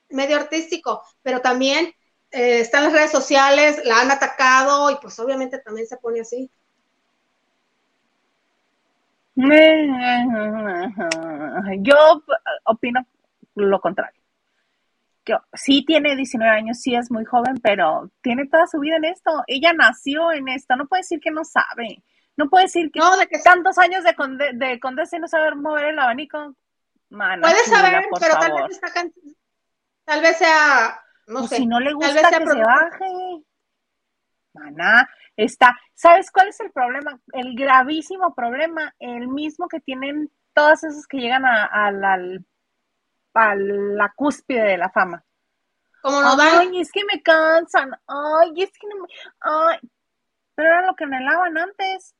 medio 0.09 0.35
artístico, 0.35 1.01
pero 1.23 1.41
también 1.41 1.91
eh, 2.33 2.59
están 2.59 2.83
las 2.83 2.93
redes 2.93 3.11
sociales, 3.11 3.81
la 3.85 4.01
han 4.01 4.11
atacado 4.11 4.91
y 4.91 4.97
pues 5.01 5.17
obviamente 5.19 5.59
también 5.59 5.87
se 5.87 5.97
pone 5.97 6.21
así. 6.21 6.51
Yo 11.79 12.23
opino 12.65 13.05
lo 13.55 13.79
contrario 13.79 14.23
sí 15.53 15.83
tiene 15.85 16.15
19 16.15 16.51
años, 16.51 16.79
sí 16.79 16.95
es 16.95 17.11
muy 17.11 17.25
joven, 17.25 17.59
pero 17.61 18.09
tiene 18.21 18.47
toda 18.47 18.67
su 18.67 18.79
vida 18.79 18.97
en 18.97 19.05
esto. 19.05 19.43
Ella 19.47 19.73
nació 19.73 20.31
en 20.31 20.49
esto, 20.49 20.75
no 20.75 20.87
puede 20.87 21.01
decir 21.01 21.19
que 21.19 21.31
no 21.31 21.43
sabe. 21.43 22.03
No 22.35 22.49
puede 22.49 22.65
decir 22.65 22.91
que, 22.91 22.99
no, 22.99 23.15
de 23.15 23.27
que 23.27 23.39
tantos 23.39 23.77
años 23.77 24.03
de, 24.03 24.15
conde, 24.15 24.51
de 24.53 24.79
condesa 24.79 25.17
y 25.17 25.19
no 25.19 25.27
saber 25.27 25.55
mover 25.55 25.85
el 25.85 25.99
abanico. 25.99 26.55
Puede 27.09 27.63
saber, 27.65 28.05
pero 28.19 28.39
tal 28.39 28.53
vez 28.53 28.71
está 28.71 28.87
Tal 30.05 30.21
vez 30.21 30.37
sea, 30.37 30.99
no 31.27 31.47
sé. 31.47 31.57
Si 31.57 31.65
no 31.65 31.79
le 31.79 31.93
gusta 31.93 32.29
que 32.29 32.47
se 32.47 32.62
baje. 32.62 33.43
Maná, 34.53 35.09
está. 35.36 35.75
¿Sabes 35.93 36.31
cuál 36.31 36.49
es 36.49 36.59
el 36.59 36.71
problema? 36.71 37.19
El 37.33 37.55
gravísimo 37.55 38.33
problema, 38.36 38.93
el 38.99 39.27
mismo 39.27 39.67
que 39.67 39.79
tienen 39.79 40.31
todas 40.53 40.83
esas 40.83 41.07
que 41.07 41.17
llegan 41.17 41.45
a, 41.45 41.91
la, 41.91 42.19
a 43.33 43.55
la 43.55 44.13
cúspide 44.15 44.63
de 44.63 44.77
la 44.77 44.89
fama. 44.89 45.23
Como 46.01 46.21
no 46.21 46.36
Ay, 46.38 46.79
es 46.79 46.91
que 46.91 47.01
me 47.12 47.21
cansan. 47.21 47.91
Ay, 48.07 48.53
es 48.57 48.71
que 48.77 48.88
no 48.88 49.01
me... 49.01 49.07
Ay. 49.39 49.79
Pero 50.53 50.69
era 50.69 50.86
lo 50.86 50.95
que 50.95 51.05
anhelaban 51.05 51.57
antes. 51.57 52.13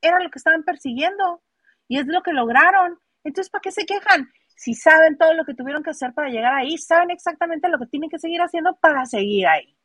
Era 0.00 0.18
lo 0.18 0.30
que 0.30 0.38
estaban 0.38 0.64
persiguiendo. 0.64 1.42
Y 1.86 1.98
es 1.98 2.06
lo 2.06 2.22
que 2.22 2.32
lograron. 2.32 2.98
Entonces, 3.24 3.50
¿para 3.50 3.60
qué 3.60 3.70
se 3.70 3.84
quejan? 3.84 4.32
Si 4.58 4.74
saben 4.74 5.16
todo 5.16 5.34
lo 5.34 5.44
que 5.44 5.54
tuvieron 5.54 5.84
que 5.84 5.90
hacer 5.90 6.12
para 6.12 6.30
llegar 6.30 6.52
ahí, 6.52 6.76
saben 6.78 7.12
exactamente 7.12 7.68
lo 7.68 7.78
que 7.78 7.86
tienen 7.86 8.10
que 8.10 8.18
seguir 8.18 8.40
haciendo 8.40 8.74
para 8.80 9.06
seguir 9.06 9.46
ahí. 9.46 9.76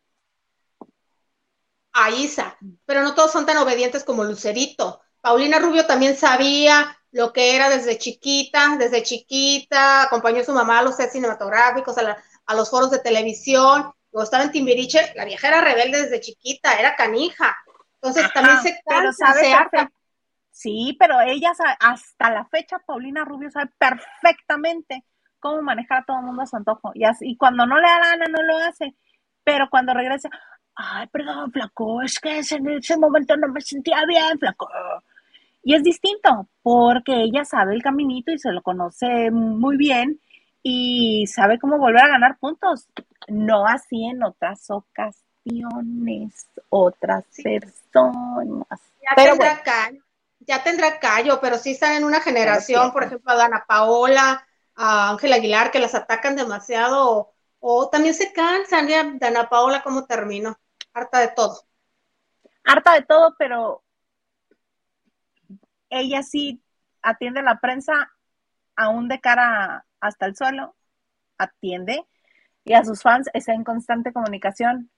A 1.92 2.10
Isa, 2.10 2.58
pero 2.84 3.04
no 3.04 3.14
todos 3.14 3.32
son 3.32 3.46
tan 3.46 3.58
obedientes 3.58 4.04
como 4.04 4.24
Lucerito. 4.24 5.00
Paulina 5.22 5.60
Rubio 5.60 5.86
también 5.86 6.18
sabía 6.18 6.98
lo 7.12 7.32
que 7.32 7.56
era 7.56 7.70
desde 7.70 8.00
chiquita, 8.00 8.76
desde 8.80 9.04
chiquita, 9.04 10.02
acompañó 10.02 10.42
a 10.42 10.44
su 10.44 10.54
mamá 10.54 10.80
a 10.80 10.84
los 10.84 10.96
sets 10.96 11.14
cinematográficos, 11.14 11.96
a, 12.00 12.56
los 12.56 12.72
foros 12.72 12.90
de 12.90 12.98
televisión, 12.98 13.94
cuando 14.10 14.24
estaba 14.24 14.44
en 14.44 14.52
Timbiriche, 14.52 15.14
la 15.16 15.26
vieja 15.26 15.50
era 15.50 15.62
rebelde 15.62 16.02
desde 16.02 16.20
chiquita, 16.20 16.74
era 16.80 16.96
canija. 16.96 17.56
Entonces 18.02 18.34
también 18.34 18.60
se 18.64 18.82
cansa, 18.84 19.34
se 19.34 19.52
Sí, 20.54 20.96
pero 21.00 21.20
ella 21.20 21.52
hasta 21.80 22.30
la 22.30 22.46
fecha, 22.46 22.78
Paulina 22.86 23.26
Rubio 23.26 23.50
sabe 23.50 23.72
perfectamente 23.76 25.04
cómo 25.40 25.64
manejar 25.64 26.04
a 26.04 26.06
todo 26.06 26.20
el 26.20 26.26
mundo 26.26 26.44
a 26.44 26.46
su 26.46 26.56
antojo. 26.56 26.92
Y, 26.94 27.04
así, 27.06 27.32
y 27.32 27.38
cuando 27.38 27.66
no 27.66 27.76
le 27.78 27.88
da 27.88 28.00
gana, 28.00 28.26
no 28.30 28.44
lo 28.44 28.58
hace. 28.58 28.94
Pero 29.44 29.68
cuando 29.70 29.96
regresa, 29.96 30.30
ay, 30.76 31.08
perdón, 31.08 31.52
flaco, 31.52 32.04
es 32.04 32.20
que 32.20 32.40
en 32.52 32.70
ese 32.70 32.98
momento 32.98 33.36
no 33.36 33.48
me 33.48 33.62
sentía 33.62 34.06
bien, 34.08 34.38
flaco. 34.38 34.70
Y 35.64 35.74
es 35.74 35.82
distinto, 35.82 36.48
porque 36.62 37.24
ella 37.24 37.44
sabe 37.46 37.74
el 37.74 37.82
caminito 37.82 38.32
y 38.32 38.38
se 38.38 38.52
lo 38.52 38.62
conoce 38.62 39.32
muy 39.32 39.76
bien 39.76 40.20
y 40.62 41.26
sabe 41.26 41.58
cómo 41.58 41.80
volver 41.80 42.04
a 42.04 42.10
ganar 42.10 42.38
puntos. 42.38 42.88
No 43.28 43.66
así 43.66 44.06
en 44.06 44.22
otras 44.24 44.70
ocasiones, 44.70 46.48
otras 46.70 47.26
personas. 47.44 48.80
Pero 49.16 49.36
ya 50.46 50.64
tendrá 50.64 51.00
callo, 51.00 51.40
pero 51.42 51.58
sí 51.58 51.72
están 51.72 51.94
en 51.94 52.04
una 52.04 52.22
generación, 52.22 52.92
por 52.92 53.04
ejemplo, 53.04 53.32
a 53.32 53.36
Dana 53.36 53.66
Paola, 53.68 54.48
a 54.76 55.12
Ángel 55.12 55.34
Aguilar, 55.34 55.72
que 55.72 55.80
las 55.80 55.96
atacan 55.96 56.36
demasiado, 56.36 57.32
o, 57.60 57.90
también 57.90 58.14
se 58.14 58.34
cansan, 58.34 58.88
ya 58.88 59.04
Dana 59.16 59.50
Paola, 59.50 59.82
¿cómo 59.84 60.06
terminó? 60.06 60.58
Harta 60.94 61.20
de 61.20 61.30
todo. 61.30 61.62
Harta 62.66 62.94
de 62.94 63.04
todo, 63.04 63.36
pero 63.38 63.84
ella 65.90 66.24
sí 66.24 66.62
atiende 67.02 67.42
la 67.42 67.60
prensa 67.60 68.12
aún 68.76 69.08
de 69.08 69.20
cara 69.20 69.86
hasta 70.00 70.26
el 70.26 70.36
suelo, 70.36 70.76
atiende, 71.38 72.06
y 72.66 72.74
a 72.74 72.84
sus 72.84 73.02
fans 73.02 73.30
está 73.34 73.54
en 73.54 73.64
constante 73.64 74.14
comunicación. 74.14 74.90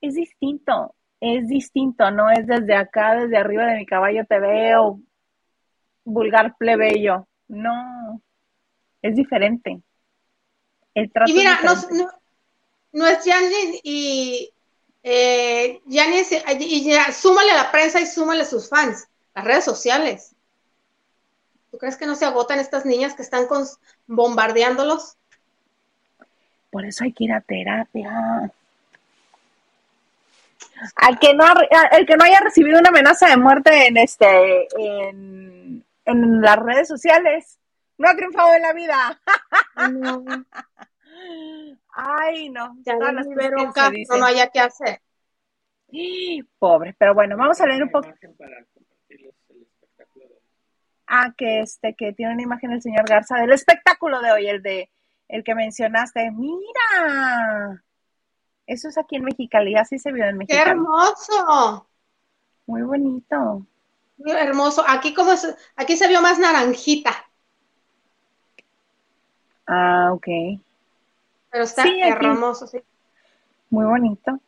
Es 0.00 0.14
distinto, 0.14 0.94
es 1.22 1.46
distinto, 1.46 2.10
no 2.10 2.30
es 2.30 2.44
desde 2.48 2.74
acá, 2.74 3.14
desde 3.14 3.36
arriba 3.36 3.66
de 3.66 3.76
mi 3.76 3.86
caballo 3.86 4.24
te 4.28 4.40
veo, 4.40 5.00
vulgar 6.04 6.56
plebeyo. 6.58 7.28
No, 7.46 8.20
es 9.00 9.14
diferente. 9.14 9.80
El 10.94 11.12
trato 11.12 11.30
y 11.30 11.34
mira, 11.34 11.60
no, 11.62 12.08
no, 12.92 13.06
es 13.06 13.18
Janis 13.24 13.80
y 13.84 14.50
eh, 15.04 15.80
y 15.86 16.84
ya, 16.84 17.12
súmale 17.12 17.52
a 17.52 17.62
la 17.62 17.70
prensa 17.70 18.00
y 18.00 18.06
súmale 18.06 18.42
a 18.42 18.46
sus 18.46 18.68
fans, 18.68 19.06
las 19.32 19.44
redes 19.44 19.64
sociales. 19.64 20.34
¿Tú 21.70 21.78
crees 21.78 21.96
que 21.96 22.06
no 22.06 22.16
se 22.16 22.24
agotan 22.24 22.58
estas 22.58 22.84
niñas 22.84 23.14
que 23.14 23.22
están 23.22 23.46
con, 23.46 23.64
bombardeándolos? 24.08 25.16
Por 26.70 26.84
eso 26.84 27.04
hay 27.04 27.12
que 27.12 27.24
ir 27.24 27.32
a 27.32 27.40
terapia. 27.40 28.52
Al 30.96 31.18
que 31.18 31.34
no, 31.34 31.44
el 31.92 32.06
que 32.06 32.16
no 32.16 32.24
haya 32.24 32.40
recibido 32.40 32.78
una 32.78 32.88
amenaza 32.88 33.28
de 33.28 33.36
muerte 33.36 33.86
en 33.86 33.96
este 33.96 34.68
en, 34.78 35.84
las 36.04 36.56
redes 36.56 36.88
sociales, 36.88 37.60
no 37.96 38.08
ha 38.08 38.16
triunfado 38.16 38.54
en 38.54 38.62
la 38.62 38.72
vida. 38.72 39.20
Ay, 41.94 42.48
no. 42.50 42.76
Ya 42.84 42.96
no, 42.96 43.12
no 43.12 44.24
haya 44.24 44.48
que 44.48 44.60
hacer. 44.60 45.00
Pobre, 46.58 46.94
pero 46.98 47.14
bueno, 47.14 47.36
vamos 47.36 47.60
a 47.60 47.66
leer 47.66 47.82
un 47.82 47.90
poco. 47.90 48.08
Ah, 51.06 51.32
que 51.36 51.60
este, 51.60 51.94
que 51.94 52.14
tiene 52.14 52.32
una 52.32 52.42
imagen 52.42 52.72
el 52.72 52.80
señor 52.80 53.06
Garza 53.06 53.36
del 53.36 53.52
espectáculo 53.52 54.20
de 54.22 54.32
hoy, 54.32 54.48
el 54.48 54.62
de 54.62 54.90
el 55.28 55.44
que 55.44 55.54
mencionaste. 55.54 56.30
Mira. 56.30 57.82
Eso 58.72 58.88
es 58.88 58.96
aquí 58.96 59.16
en 59.16 59.24
Mexicali, 59.24 59.76
así 59.76 59.98
se 59.98 60.10
vio 60.12 60.24
en 60.24 60.38
Mexicali. 60.38 60.64
¡Qué 60.64 60.70
hermoso! 60.70 61.86
Muy 62.66 62.80
bonito. 62.80 63.66
Muy 64.16 64.32
hermoso. 64.32 64.82
Aquí 64.88 65.12
como 65.12 65.32
aquí 65.76 65.94
se 65.94 66.08
vio 66.08 66.22
más 66.22 66.38
naranjita. 66.38 67.10
Ah, 69.66 70.08
ok. 70.14 70.26
Pero 71.50 71.64
está 71.64 71.84
hermoso, 71.86 72.66
sí. 72.66 72.82
Muy 73.68 73.84
bonito. 73.84 74.40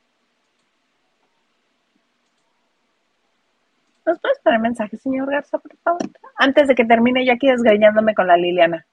¿Nos 4.06 4.18
puedes 4.20 4.38
poner 4.38 4.60
mensaje, 4.60 4.96
señor 4.96 5.30
Garza, 5.30 5.58
por 5.58 5.76
favor? 5.78 6.00
Antes 6.37 6.68
de 6.68 6.74
que 6.74 6.87
termine 6.87 7.26
yo 7.26 7.34
aquí 7.34 7.48
desgreñándome 7.48 8.14
con 8.14 8.26
la 8.26 8.38
Liliana. 8.38 8.87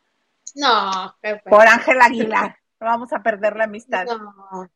No, 0.55 1.15
Por 1.49 1.67
Ángel 1.67 2.01
Aguilar. 2.01 2.57
Vamos 2.81 3.13
a 3.13 3.23
perder 3.23 3.55
la 3.55 3.63
amistad. 3.63 4.05
No. 4.05 4.69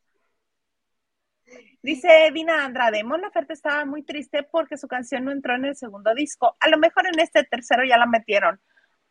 Dice 1.86 2.32
Dina 2.34 2.66
Andrade, 2.66 3.04
Mon 3.04 3.22
Laferte 3.22 3.54
estaba 3.54 3.86
muy 3.86 4.02
triste 4.02 4.42
porque 4.42 4.76
su 4.76 4.88
canción 4.88 5.24
no 5.24 5.32
entró 5.32 5.54
en 5.54 5.66
el 5.66 5.76
segundo 5.76 6.16
disco. 6.16 6.58
A 6.60 6.68
lo 6.68 6.80
mejor 6.80 7.06
en 7.06 7.20
este 7.20 7.44
tercero 7.44 7.84
ya 7.88 7.96
la 8.00 8.08
metieron. 8.08 8.60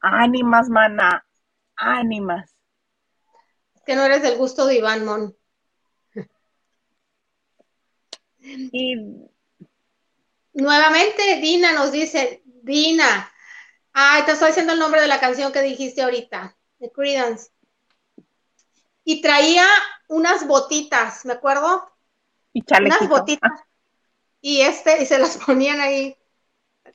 Ánimas, 0.01 0.68
mana. 0.68 1.24
Ánimas. 1.76 2.53
Es 3.76 3.82
que 3.82 3.94
no 3.94 4.03
eres 4.03 4.22
del 4.22 4.36
gusto 4.36 4.66
de 4.66 4.78
Iván 4.78 5.05
Mon. 5.05 5.36
Y 8.40 8.96
nuevamente 10.53 11.36
Dina 11.40 11.70
nos 11.74 11.92
dice, 11.92 12.42
Dina, 12.44 13.32
ay, 13.92 14.24
te 14.24 14.32
estoy 14.32 14.49
diciendo 14.49 14.72
el 14.72 14.80
nombre 14.80 15.01
de 15.01 15.07
la 15.07 15.20
canción 15.20 15.53
que 15.53 15.62
dijiste 15.62 16.03
ahorita, 16.03 16.57
de 16.80 16.90
Credence. 16.90 17.53
Y 19.05 19.22
traía 19.22 19.68
unas 20.09 20.44
botitas, 20.49 21.24
¿me 21.24 21.34
acuerdo? 21.34 21.93
Y 22.55 22.64
Unas 22.80 23.09
botitas. 23.09 23.50
Y 24.40 24.62
este, 24.62 25.02
y 25.02 25.07
se 25.07 25.18
las 25.18 25.36
ponían 25.46 25.80
ahí, 25.80 26.16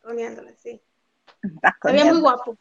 poniéndole, 0.01 0.55
sí. 0.55 0.81
Había 1.81 2.05
muy 2.05 2.21
guapo. 2.21 2.57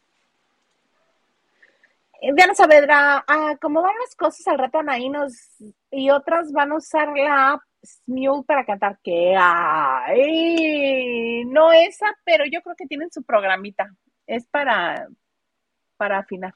Eh, 2.21 2.33
Diana 2.33 2.53
Saavedra, 2.53 3.23
ah, 3.27 3.55
como 3.61 3.81
van 3.81 3.95
las 3.99 4.15
cosas 4.15 4.45
al 4.47 4.57
rato 4.57 4.79
ahí 4.87 5.09
nos 5.09 5.33
y 5.89 6.09
otras 6.09 6.51
van 6.51 6.71
a 6.71 6.75
usar 6.75 7.09
la 7.15 7.53
app 7.53 7.61
Smule 7.81 8.43
para 8.45 8.65
cantar 8.65 8.99
que 9.01 9.33
ay, 9.37 11.45
no 11.45 11.71
esa, 11.71 12.07
pero 12.25 12.43
yo 12.45 12.61
creo 12.61 12.75
que 12.75 12.87
tienen 12.87 13.09
su 13.09 13.23
programita. 13.23 13.89
Es 14.27 14.45
para 14.47 15.07
para 15.95 16.19
afinar. 16.19 16.53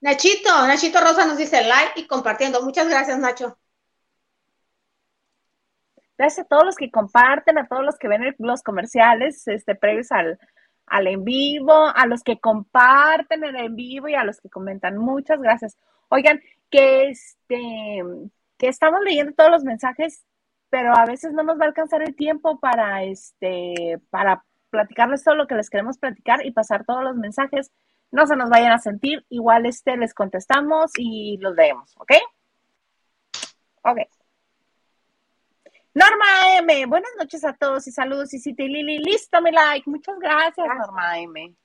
Nachito, 0.00 0.66
Nachito 0.66 0.98
Rosa 1.00 1.26
nos 1.26 1.36
dice 1.36 1.62
like 1.62 2.00
y 2.00 2.06
compartiendo. 2.06 2.62
Muchas 2.62 2.88
gracias, 2.88 3.18
Nacho. 3.18 3.59
Gracias 6.20 6.44
a 6.44 6.48
todos 6.50 6.66
los 6.66 6.76
que 6.76 6.90
comparten, 6.90 7.56
a 7.56 7.66
todos 7.66 7.82
los 7.82 7.96
que 7.96 8.06
ven 8.06 8.36
los 8.38 8.62
comerciales 8.62 9.48
este, 9.48 9.74
previos 9.74 10.12
al, 10.12 10.38
al 10.84 11.06
en 11.06 11.24
vivo, 11.24 11.72
a 11.72 12.04
los 12.04 12.22
que 12.22 12.38
comparten 12.38 13.42
el 13.42 13.56
en 13.56 13.74
vivo 13.74 14.06
y 14.06 14.14
a 14.14 14.24
los 14.24 14.38
que 14.38 14.50
comentan. 14.50 14.98
Muchas 14.98 15.40
gracias. 15.40 15.78
Oigan, 16.10 16.42
que 16.68 17.08
este 17.08 18.04
que 18.58 18.68
estamos 18.68 19.00
leyendo 19.02 19.32
todos 19.32 19.50
los 19.50 19.64
mensajes, 19.64 20.26
pero 20.68 20.94
a 20.94 21.06
veces 21.06 21.32
no 21.32 21.42
nos 21.42 21.58
va 21.58 21.64
a 21.64 21.68
alcanzar 21.68 22.02
el 22.02 22.14
tiempo 22.14 22.60
para 22.60 23.02
este 23.02 23.98
para 24.10 24.44
platicarles 24.68 25.24
todo 25.24 25.36
lo 25.36 25.46
que 25.46 25.54
les 25.54 25.70
queremos 25.70 25.96
platicar 25.96 26.44
y 26.44 26.52
pasar 26.52 26.84
todos 26.84 27.02
los 27.02 27.16
mensajes. 27.16 27.72
No 28.10 28.26
se 28.26 28.36
nos 28.36 28.50
vayan 28.50 28.72
a 28.72 28.78
sentir, 28.78 29.24
igual 29.30 29.64
este 29.64 29.96
les 29.96 30.12
contestamos 30.12 30.90
y 30.98 31.38
los 31.38 31.56
leemos, 31.56 31.96
¿ok? 31.96 32.12
Ok. 33.84 34.19
Norma 35.92 36.56
M, 36.58 36.86
buenas 36.86 37.10
noches 37.18 37.44
a 37.44 37.52
todos 37.52 37.86
y 37.88 37.92
saludos. 37.92 38.32
Y 38.32 38.38
si 38.38 38.54
te 38.54 38.64
Lili, 38.64 38.98
listo 38.98 39.40
mi 39.42 39.50
like. 39.50 39.90
Muchas 39.90 40.18
gracias, 40.20 40.66
Norma 40.66 41.18
M. 41.18 41.56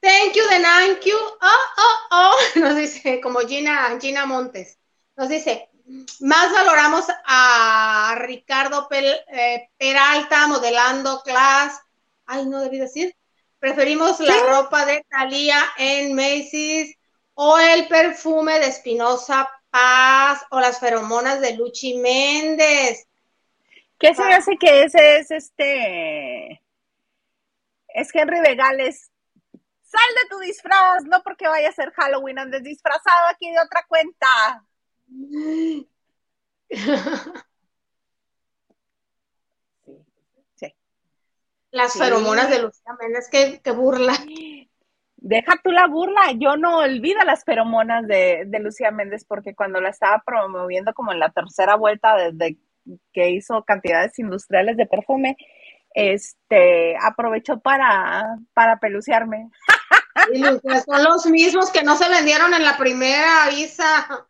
Thank 0.00 0.34
you, 0.34 0.42
the 0.48 0.62
thank 0.62 1.04
you. 1.04 1.16
Oh, 1.16 1.64
oh, 1.78 1.98
oh. 2.10 2.36
Nos 2.60 2.76
dice, 2.76 3.20
como 3.20 3.40
Gina, 3.40 3.98
Gina 4.00 4.26
Montes. 4.26 4.78
Nos 5.16 5.30
dice, 5.30 5.70
más 6.20 6.52
valoramos 6.52 7.06
a 7.24 8.14
Ricardo 8.18 8.86
eh, 8.90 9.70
Peralta 9.78 10.46
modelando 10.46 11.22
class. 11.22 11.80
Ay, 12.26 12.44
no 12.46 12.60
debí 12.60 12.78
decir. 12.78 13.16
Preferimos 13.58 14.20
la 14.20 14.38
ropa 14.46 14.84
de 14.84 15.04
Thalía 15.08 15.64
en 15.78 16.14
Macy's 16.14 16.94
o 17.34 17.58
el 17.58 17.88
perfume 17.88 18.60
de 18.60 18.66
Espinosa 18.66 19.50
Paz 19.70 20.44
o 20.50 20.60
las 20.60 20.80
feromonas 20.80 21.40
de 21.40 21.56
Luchi 21.56 21.98
Méndez. 21.98 23.06
¿Qué 23.98 24.14
se 24.14 24.22
hace 24.22 24.56
que 24.56 24.84
ese 24.84 25.18
es 25.18 25.30
este? 25.30 26.62
Es 27.88 28.14
Henry 28.14 28.40
Vegales. 28.40 29.10
Sal 29.82 30.14
de 30.22 30.28
tu 30.28 30.38
disfraz, 30.38 31.04
no 31.04 31.22
porque 31.22 31.48
vaya 31.48 31.70
a 31.70 31.72
ser 31.72 31.92
Halloween, 31.92 32.38
andes 32.38 32.62
disfrazado 32.62 33.28
aquí 33.28 33.50
de 33.50 33.60
otra 33.60 33.84
cuenta. 33.88 34.64
Sí. 40.56 40.74
Las 41.70 41.96
feromonas 41.96 42.50
de 42.50 42.60
Lucía 42.60 42.92
Méndez, 43.00 43.28
que, 43.30 43.70
burla. 43.70 44.12
Deja 45.20 45.60
tú 45.62 45.72
la 45.72 45.88
burla, 45.88 46.32
yo 46.36 46.56
no 46.56 46.78
olvido 46.78 47.22
las 47.24 47.44
feromonas 47.44 48.06
de, 48.06 48.44
de, 48.46 48.60
Lucía 48.60 48.92
Méndez 48.92 49.24
porque 49.26 49.54
cuando 49.54 49.80
la 49.80 49.88
estaba 49.88 50.22
promoviendo 50.24 50.94
como 50.94 51.12
en 51.12 51.18
la 51.18 51.30
tercera 51.30 51.74
vuelta 51.74 52.14
desde 52.16 52.56
que 53.12 53.30
hizo 53.30 53.64
cantidades 53.64 54.16
industriales 54.18 54.76
de 54.76 54.86
perfume, 54.86 55.36
este 55.92 56.96
aprovechó 57.02 57.58
para, 57.58 58.38
para 58.54 58.78
peluciarme. 58.78 59.50
son 60.86 61.04
los 61.04 61.26
mismos 61.26 61.70
que 61.70 61.82
no 61.82 61.96
se 61.96 62.08
vendieron 62.08 62.54
en 62.54 62.62
la 62.62 62.76
primera 62.76 63.50
Isa. 63.52 64.26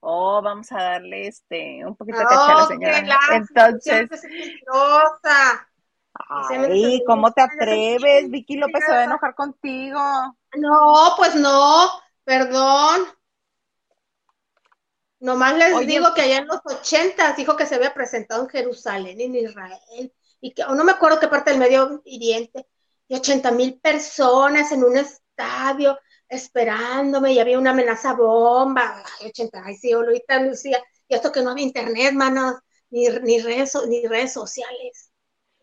Oh, 0.00 0.40
vamos 0.40 0.70
a 0.72 0.82
darle 0.82 1.26
este 1.26 1.84
un 1.84 1.94
poquito 1.96 2.18
de 2.18 2.24
caché 2.24 2.52
a 2.52 2.54
la 2.54 2.66
señora. 2.66 2.98
Entonces. 3.32 4.08
Ay, 6.28 7.02
¿cómo 7.06 7.32
te 7.32 7.42
atreves? 7.42 8.30
Vicky 8.30 8.56
López 8.56 8.84
se 8.84 8.92
va 8.92 8.98
a 8.98 9.04
enojar 9.04 9.34
contigo. 9.34 10.00
No, 10.56 11.14
pues 11.16 11.34
no, 11.34 11.88
perdón. 12.24 13.06
Nomás 15.20 15.54
les 15.56 15.86
digo 15.86 16.14
que 16.14 16.22
allá 16.22 16.38
en 16.38 16.46
los 16.46 16.60
ochentas 16.64 17.36
dijo 17.36 17.54
que 17.54 17.66
se 17.66 17.74
había 17.74 17.92
presentado 17.92 18.42
en 18.42 18.48
Jerusalén, 18.48 19.20
en 19.20 19.36
Israel, 19.36 20.12
y 20.40 20.52
que 20.54 20.64
no 20.64 20.82
me 20.82 20.92
acuerdo 20.92 21.20
qué 21.20 21.28
parte 21.28 21.50
del 21.50 21.60
Medio 21.60 22.00
Oriente, 22.06 22.66
y 23.06 23.16
ochenta 23.16 23.50
mil 23.50 23.78
personas 23.80 24.72
en 24.72 24.82
un 24.82 24.96
estadio 24.96 25.98
esperándome, 26.26 27.34
y 27.34 27.38
había 27.38 27.58
una 27.58 27.72
amenaza 27.72 28.14
bomba, 28.14 29.04
ay, 29.20 29.28
80, 29.28 29.62
ay, 29.62 29.76
sí, 29.76 29.92
ahorita 29.92 30.40
Lucía, 30.40 30.82
y 31.06 31.14
esto 31.14 31.30
que 31.30 31.42
no 31.42 31.50
había 31.50 31.64
internet, 31.64 32.14
manos, 32.14 32.54
ni, 32.88 33.06
ni, 33.08 33.40
redes, 33.40 33.76
ni 33.88 34.06
redes 34.06 34.32
sociales. 34.32 35.09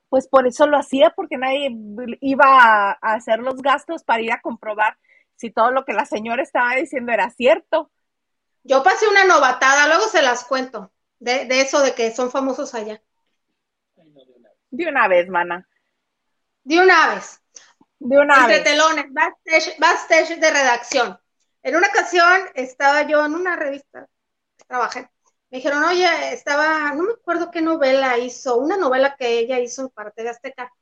Pues 0.09 0.27
por 0.27 0.47
eso 0.47 0.67
lo 0.67 0.77
hacía, 0.77 1.11
porque 1.15 1.37
nadie 1.37 1.69
iba 2.21 2.91
a 2.91 3.13
hacer 3.13 3.39
los 3.39 3.61
gastos 3.61 4.03
para 4.03 4.21
ir 4.21 4.31
a 4.31 4.41
comprobar 4.41 4.97
si 5.35 5.51
todo 5.51 5.71
lo 5.71 5.85
que 5.85 5.93
la 5.93 6.05
señora 6.05 6.41
estaba 6.41 6.75
diciendo 6.75 7.11
era 7.11 7.29
cierto. 7.29 7.91
Yo 8.63 8.83
pasé 8.83 9.07
una 9.07 9.25
novatada, 9.25 9.87
luego 9.87 10.07
se 10.07 10.21
las 10.21 10.43
cuento, 10.45 10.91
de, 11.19 11.45
de 11.45 11.61
eso 11.61 11.81
de 11.81 11.93
que 11.93 12.13
son 12.13 12.31
famosos 12.31 12.73
allá. 12.73 13.01
De 14.69 14.87
una 14.87 15.07
vez, 15.07 15.29
mana. 15.29 15.67
De 16.63 16.79
una 16.79 17.15
vez. 17.15 17.41
De 17.99 18.17
una 18.17 18.41
Entre 18.41 18.59
telones, 18.59 19.05
backstage, 19.13 20.39
de 20.39 20.51
redacción. 20.51 21.19
En 21.63 21.75
una 21.75 21.87
ocasión 21.87 22.41
estaba 22.53 23.03
yo 23.03 23.25
en 23.25 23.33
una 23.33 23.55
revista, 23.55 24.07
trabajé. 24.67 25.09
Me 25.49 25.57
dijeron, 25.59 25.83
oye, 25.83 26.33
estaba, 26.33 26.93
no 26.93 27.03
me 27.03 27.13
acuerdo 27.13 27.49
qué 27.51 27.61
novela 27.61 28.17
hizo, 28.17 28.57
una 28.57 28.75
novela 28.75 29.15
que 29.15 29.39
ella 29.39 29.59
hizo 29.59 29.89
para 29.89 30.11
TV 30.11 30.29
Azteca. 30.29 30.73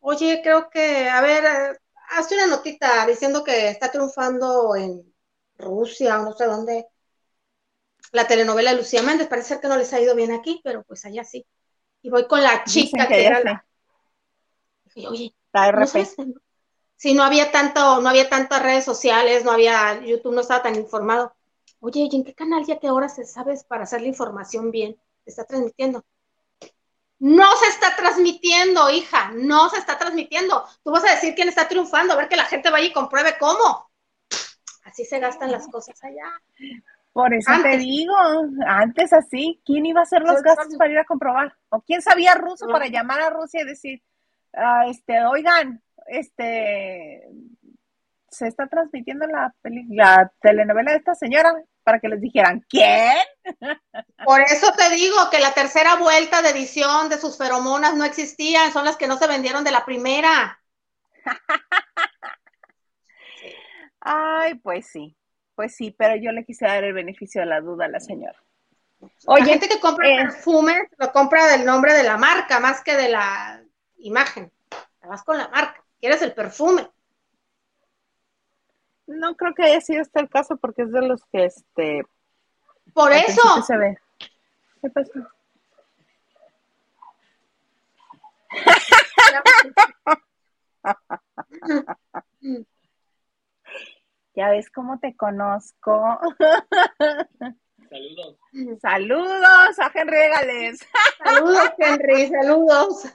Oye, 0.00 0.40
creo 0.42 0.68
que, 0.68 1.08
a 1.08 1.20
ver, 1.22 1.80
hazte 2.10 2.34
una 2.34 2.46
notita 2.46 3.06
diciendo 3.06 3.42
que 3.42 3.68
está 3.68 3.90
triunfando 3.90 4.76
en 4.76 5.14
Rusia 5.56 6.20
o 6.20 6.24
no 6.24 6.32
sé 6.32 6.44
dónde 6.44 6.86
la 8.12 8.26
telenovela 8.26 8.72
de 8.72 8.78
Lucía 8.78 9.02
Méndez. 9.02 9.28
Parece 9.28 9.48
ser 9.48 9.60
que 9.60 9.68
no 9.68 9.76
les 9.76 9.92
ha 9.92 10.00
ido 10.00 10.14
bien 10.14 10.32
aquí, 10.32 10.60
pero 10.62 10.82
pues 10.82 11.04
allá 11.04 11.24
sí. 11.24 11.46
Y 12.02 12.10
voy 12.10 12.26
con 12.26 12.42
la 12.42 12.64
chica 12.64 13.08
que, 13.08 13.26
era 13.26 13.42
la... 13.42 13.64
oye, 15.08 15.34
la 15.52 15.68
RP 15.68 16.06
si 17.02 17.14
no 17.14 17.24
había 17.24 17.50
tanto, 17.50 18.00
no 18.00 18.08
había 18.08 18.28
tantas 18.28 18.62
redes 18.62 18.84
sociales, 18.84 19.44
no 19.44 19.50
había, 19.50 20.00
YouTube 20.04 20.34
no 20.34 20.40
estaba 20.40 20.62
tan 20.62 20.76
informado. 20.76 21.34
Oye, 21.84 22.08
¿y 22.08 22.16
en 22.16 22.22
qué 22.22 22.32
canal 22.32 22.64
ya 22.64 22.78
que 22.78 22.86
ahora 22.86 23.08
se 23.08 23.24
sabes 23.24 23.64
para 23.64 23.82
hacer 23.82 24.02
la 24.02 24.06
información 24.06 24.70
bien? 24.70 24.96
¿Se 25.24 25.30
está 25.30 25.44
transmitiendo? 25.44 26.04
No 27.18 27.50
se 27.56 27.66
está 27.66 27.96
transmitiendo, 27.96 28.88
hija, 28.88 29.32
no 29.34 29.68
se 29.68 29.78
está 29.78 29.98
transmitiendo. 29.98 30.64
Tú 30.84 30.92
vas 30.92 31.04
a 31.04 31.10
decir 31.10 31.34
quién 31.34 31.48
está 31.48 31.66
triunfando, 31.66 32.12
a 32.12 32.16
ver 32.16 32.28
que 32.28 32.36
la 32.36 32.44
gente 32.44 32.70
vaya 32.70 32.86
y 32.86 32.92
compruebe 32.92 33.34
cómo. 33.36 33.90
Así 34.84 35.04
se 35.04 35.18
gastan 35.18 35.50
las 35.50 35.66
cosas 35.66 36.02
allá. 36.04 36.30
Por 37.12 37.34
eso 37.34 37.50
te 37.64 37.76
digo, 37.78 38.14
antes 38.64 39.12
así, 39.12 39.60
¿quién 39.66 39.84
iba 39.84 40.00
a 40.00 40.04
hacer 40.04 40.22
los 40.22 40.40
gastos 40.40 40.76
para 40.76 40.92
ir 40.92 40.98
a 40.98 41.04
comprobar? 41.04 41.52
¿O 41.70 41.80
quién 41.80 42.00
sabía 42.00 42.36
ruso 42.36 42.68
para 42.68 42.86
llamar 42.86 43.20
a 43.22 43.30
Rusia 43.30 43.62
y 43.62 43.66
decir, 43.66 44.00
ah, 44.54 44.86
este, 44.86 45.24
oigan, 45.24 45.82
este 46.06 47.28
se 48.28 48.46
está 48.46 48.66
transmitiendo 48.68 49.26
la, 49.26 49.54
la 49.90 50.32
telenovela 50.40 50.92
de 50.92 50.98
esta 50.98 51.14
señora 51.14 51.52
para 51.82 52.00
que 52.00 52.08
les 52.08 52.20
dijeran, 52.20 52.64
¿quién? 52.68 53.16
Por 54.24 54.40
eso 54.40 54.72
te 54.72 54.90
digo 54.94 55.16
que 55.30 55.40
la 55.40 55.52
tercera 55.54 55.96
vuelta 55.96 56.42
de 56.42 56.50
edición 56.50 57.08
de 57.08 57.18
sus 57.18 57.36
feromonas 57.36 57.94
no 57.94 58.04
existían, 58.04 58.72
son 58.72 58.84
las 58.84 58.96
que 58.96 59.06
no 59.06 59.18
se 59.18 59.26
vendieron 59.26 59.64
de 59.64 59.70
la 59.70 59.84
primera. 59.84 60.60
Ay, 64.00 64.54
pues 64.56 64.86
sí, 64.86 65.16
pues 65.54 65.76
sí, 65.76 65.94
pero 65.96 66.16
yo 66.16 66.32
le 66.32 66.44
quise 66.44 66.66
dar 66.66 66.82
el 66.82 66.92
beneficio 66.92 67.40
de 67.40 67.46
la 67.46 67.60
duda 67.60 67.84
a 67.84 67.88
la 67.88 68.00
señora. 68.00 68.42
Oye, 69.26 69.40
la 69.40 69.46
gente 69.46 69.68
que 69.68 69.80
compra 69.80 70.08
eh, 70.08 70.16
perfume 70.16 70.88
lo 70.96 71.12
compra 71.12 71.46
del 71.46 71.64
nombre 71.64 71.92
de 71.94 72.04
la 72.04 72.16
marca 72.16 72.60
más 72.60 72.82
que 72.82 72.96
de 72.96 73.08
la 73.08 73.62
imagen. 73.98 74.52
Vas 75.02 75.24
con 75.24 75.38
la 75.38 75.48
marca 75.48 75.82
quieres 76.02 76.20
el 76.20 76.34
perfume. 76.34 76.90
No 79.12 79.36
creo 79.36 79.54
que 79.54 79.62
haya 79.64 79.80
sido 79.80 80.02
este 80.02 80.20
el 80.20 80.28
caso 80.28 80.56
porque 80.56 80.82
es 80.82 80.92
de 80.92 81.02
los 81.02 81.24
que 81.26 81.46
este. 81.46 82.04
Por 82.94 83.12
eso. 83.12 83.62
Se 83.62 83.76
ve. 83.76 83.98
¿Qué 84.80 84.90
pasó? 84.90 85.10
ya 94.34 94.50
ves 94.50 94.68
cómo 94.70 94.98
te 94.98 95.16
conozco. 95.16 96.18
Saludos. 97.88 98.36
Saludos 98.80 99.78
a 99.78 99.92
Henry 99.94 100.28
Gales. 100.28 100.84
Saludos, 101.24 101.70
Henry, 101.78 102.26
saludos 102.28 103.06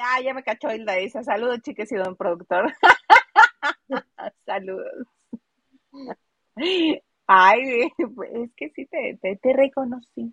ah, 0.00 0.20
ya 0.20 0.34
me 0.34 0.42
cachó 0.42 0.72
Hilda, 0.72 0.94
dice, 0.94 1.22
saludos 1.24 1.60
chiques 1.62 1.90
y 1.92 1.96
don 1.96 2.16
productor. 2.16 2.72
Saludos. 4.46 5.06
Ay, 7.26 7.90
pues, 8.14 8.30
es 8.32 8.50
que 8.56 8.70
sí 8.70 8.86
te, 8.86 9.18
te, 9.20 9.52
reconocí. 9.52 10.32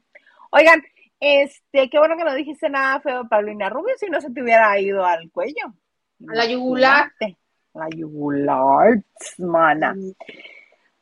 Oigan, 0.51 0.81
este, 1.19 1.89
qué 1.89 1.97
bueno 1.97 2.15
que 2.15 2.23
no 2.23 2.35
dijiste 2.35 2.69
nada 2.69 3.01
feo, 3.01 3.27
Paulina 3.27 3.69
Rubio, 3.69 3.95
si 3.97 4.07
no 4.07 4.21
se 4.21 4.31
te 4.31 4.41
hubiera 4.41 4.79
ido 4.79 5.03
al 5.03 5.31
cuello. 5.31 5.73
A 6.29 6.35
la 6.35 6.45
yugular. 6.45 7.11
La 7.73 7.89
yugular, 7.89 9.03
mana. 9.39 9.95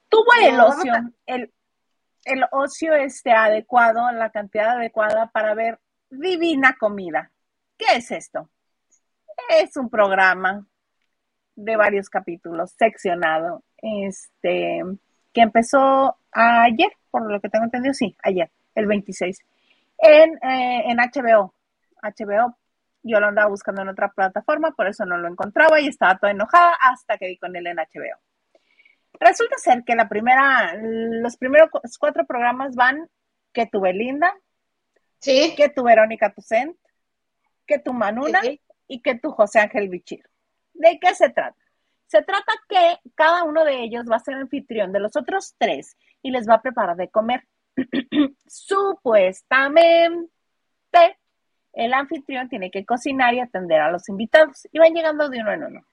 Tuvo 0.08 0.32
el 0.42 0.60
ocio, 0.60 0.94
el, 1.26 1.52
el 2.24 2.46
ocio 2.52 2.94
este 2.96 3.32
adecuado, 3.32 4.10
la 4.14 4.30
cantidad 4.30 4.78
adecuada 4.78 5.28
para 5.28 5.54
ver 5.54 5.80
divina 6.10 6.78
comida. 6.80 7.32
¿Qué 7.78 7.98
es 7.98 8.12
esto? 8.12 8.50
Es 9.50 9.76
un 9.76 9.90
programa 9.90 10.66
de 11.56 11.76
varios 11.76 12.10
capítulos, 12.10 12.72
seccionado, 12.72 13.64
este, 13.78 14.82
que 15.34 15.42
empezó 15.42 16.18
ayer, 16.32 16.92
por 17.10 17.30
lo 17.30 17.40
que 17.42 17.50
tengo 17.50 17.66
entendido, 17.66 17.94
sí, 17.94 18.16
ayer, 18.24 18.50
el 18.76 18.88
26, 18.88 19.40
en, 19.98 20.34
eh, 20.38 20.84
en 20.88 20.98
HBO. 20.98 21.54
HBO, 22.02 22.58
yo 23.04 23.20
lo 23.20 23.28
andaba 23.28 23.50
buscando 23.50 23.82
en 23.82 23.90
otra 23.90 24.12
plataforma, 24.12 24.72
por 24.72 24.88
eso 24.88 25.06
no 25.06 25.18
lo 25.18 25.28
encontraba 25.28 25.80
y 25.80 25.88
estaba 25.88 26.18
toda 26.18 26.32
enojada 26.32 26.74
hasta 26.80 27.18
que 27.18 27.28
vi 27.28 27.38
con 27.38 27.56
él 27.56 27.68
en 27.68 27.78
HBO. 27.78 28.20
Resulta 29.20 29.58
ser 29.58 29.84
que 29.84 29.96
la 29.96 30.10
primera, 30.10 30.74
los 30.76 31.38
primeros 31.38 31.70
cuatro 32.00 32.26
programas 32.26 32.76
van 32.76 33.08
que 33.54 33.68
tu 33.68 33.82
Belinda, 33.82 34.34
sí. 35.20 35.54
que 35.56 35.70
tu 35.70 35.84
Verónica 35.84 36.34
Tucent, 36.34 36.76
que 37.68 37.80
tu 37.80 37.94
Manuna 37.94 38.42
y 38.88 39.02
que 39.02 39.16
tu 39.16 39.32
José 39.32 39.60
Ángel 39.60 39.90
Bichir. 39.90 40.24
¿De 40.82 41.00
qué 41.00 41.14
se 41.14 41.30
trata? 41.30 41.56
Se 42.08 42.24
trata 42.24 42.52
que 42.68 42.98
cada 43.14 43.44
uno 43.44 43.64
de 43.64 43.84
ellos 43.84 44.06
va 44.10 44.16
a 44.16 44.20
ser 44.20 44.34
anfitrión 44.34 44.92
de 44.92 45.00
los 45.00 45.16
otros 45.16 45.54
tres 45.60 45.96
y 46.24 46.32
les 46.32 46.50
va 46.50 46.56
a 46.56 46.62
preparar 46.64 46.98
de 46.98 47.08
comer. 47.08 47.48
Supuestamente, 48.48 50.28
el 51.74 51.94
anfitrión 51.94 52.50
tiene 52.50 52.72
que 52.72 52.84
cocinar 52.84 53.36
y 53.36 53.42
atender 53.42 53.80
a 53.80 53.92
los 53.92 54.10
invitados 54.10 54.68
y 54.72 54.80
van 54.80 54.96
llegando 54.96 55.30
de 55.30 55.40
uno 55.40 55.52
en 55.52 55.64
uno. 55.66 55.86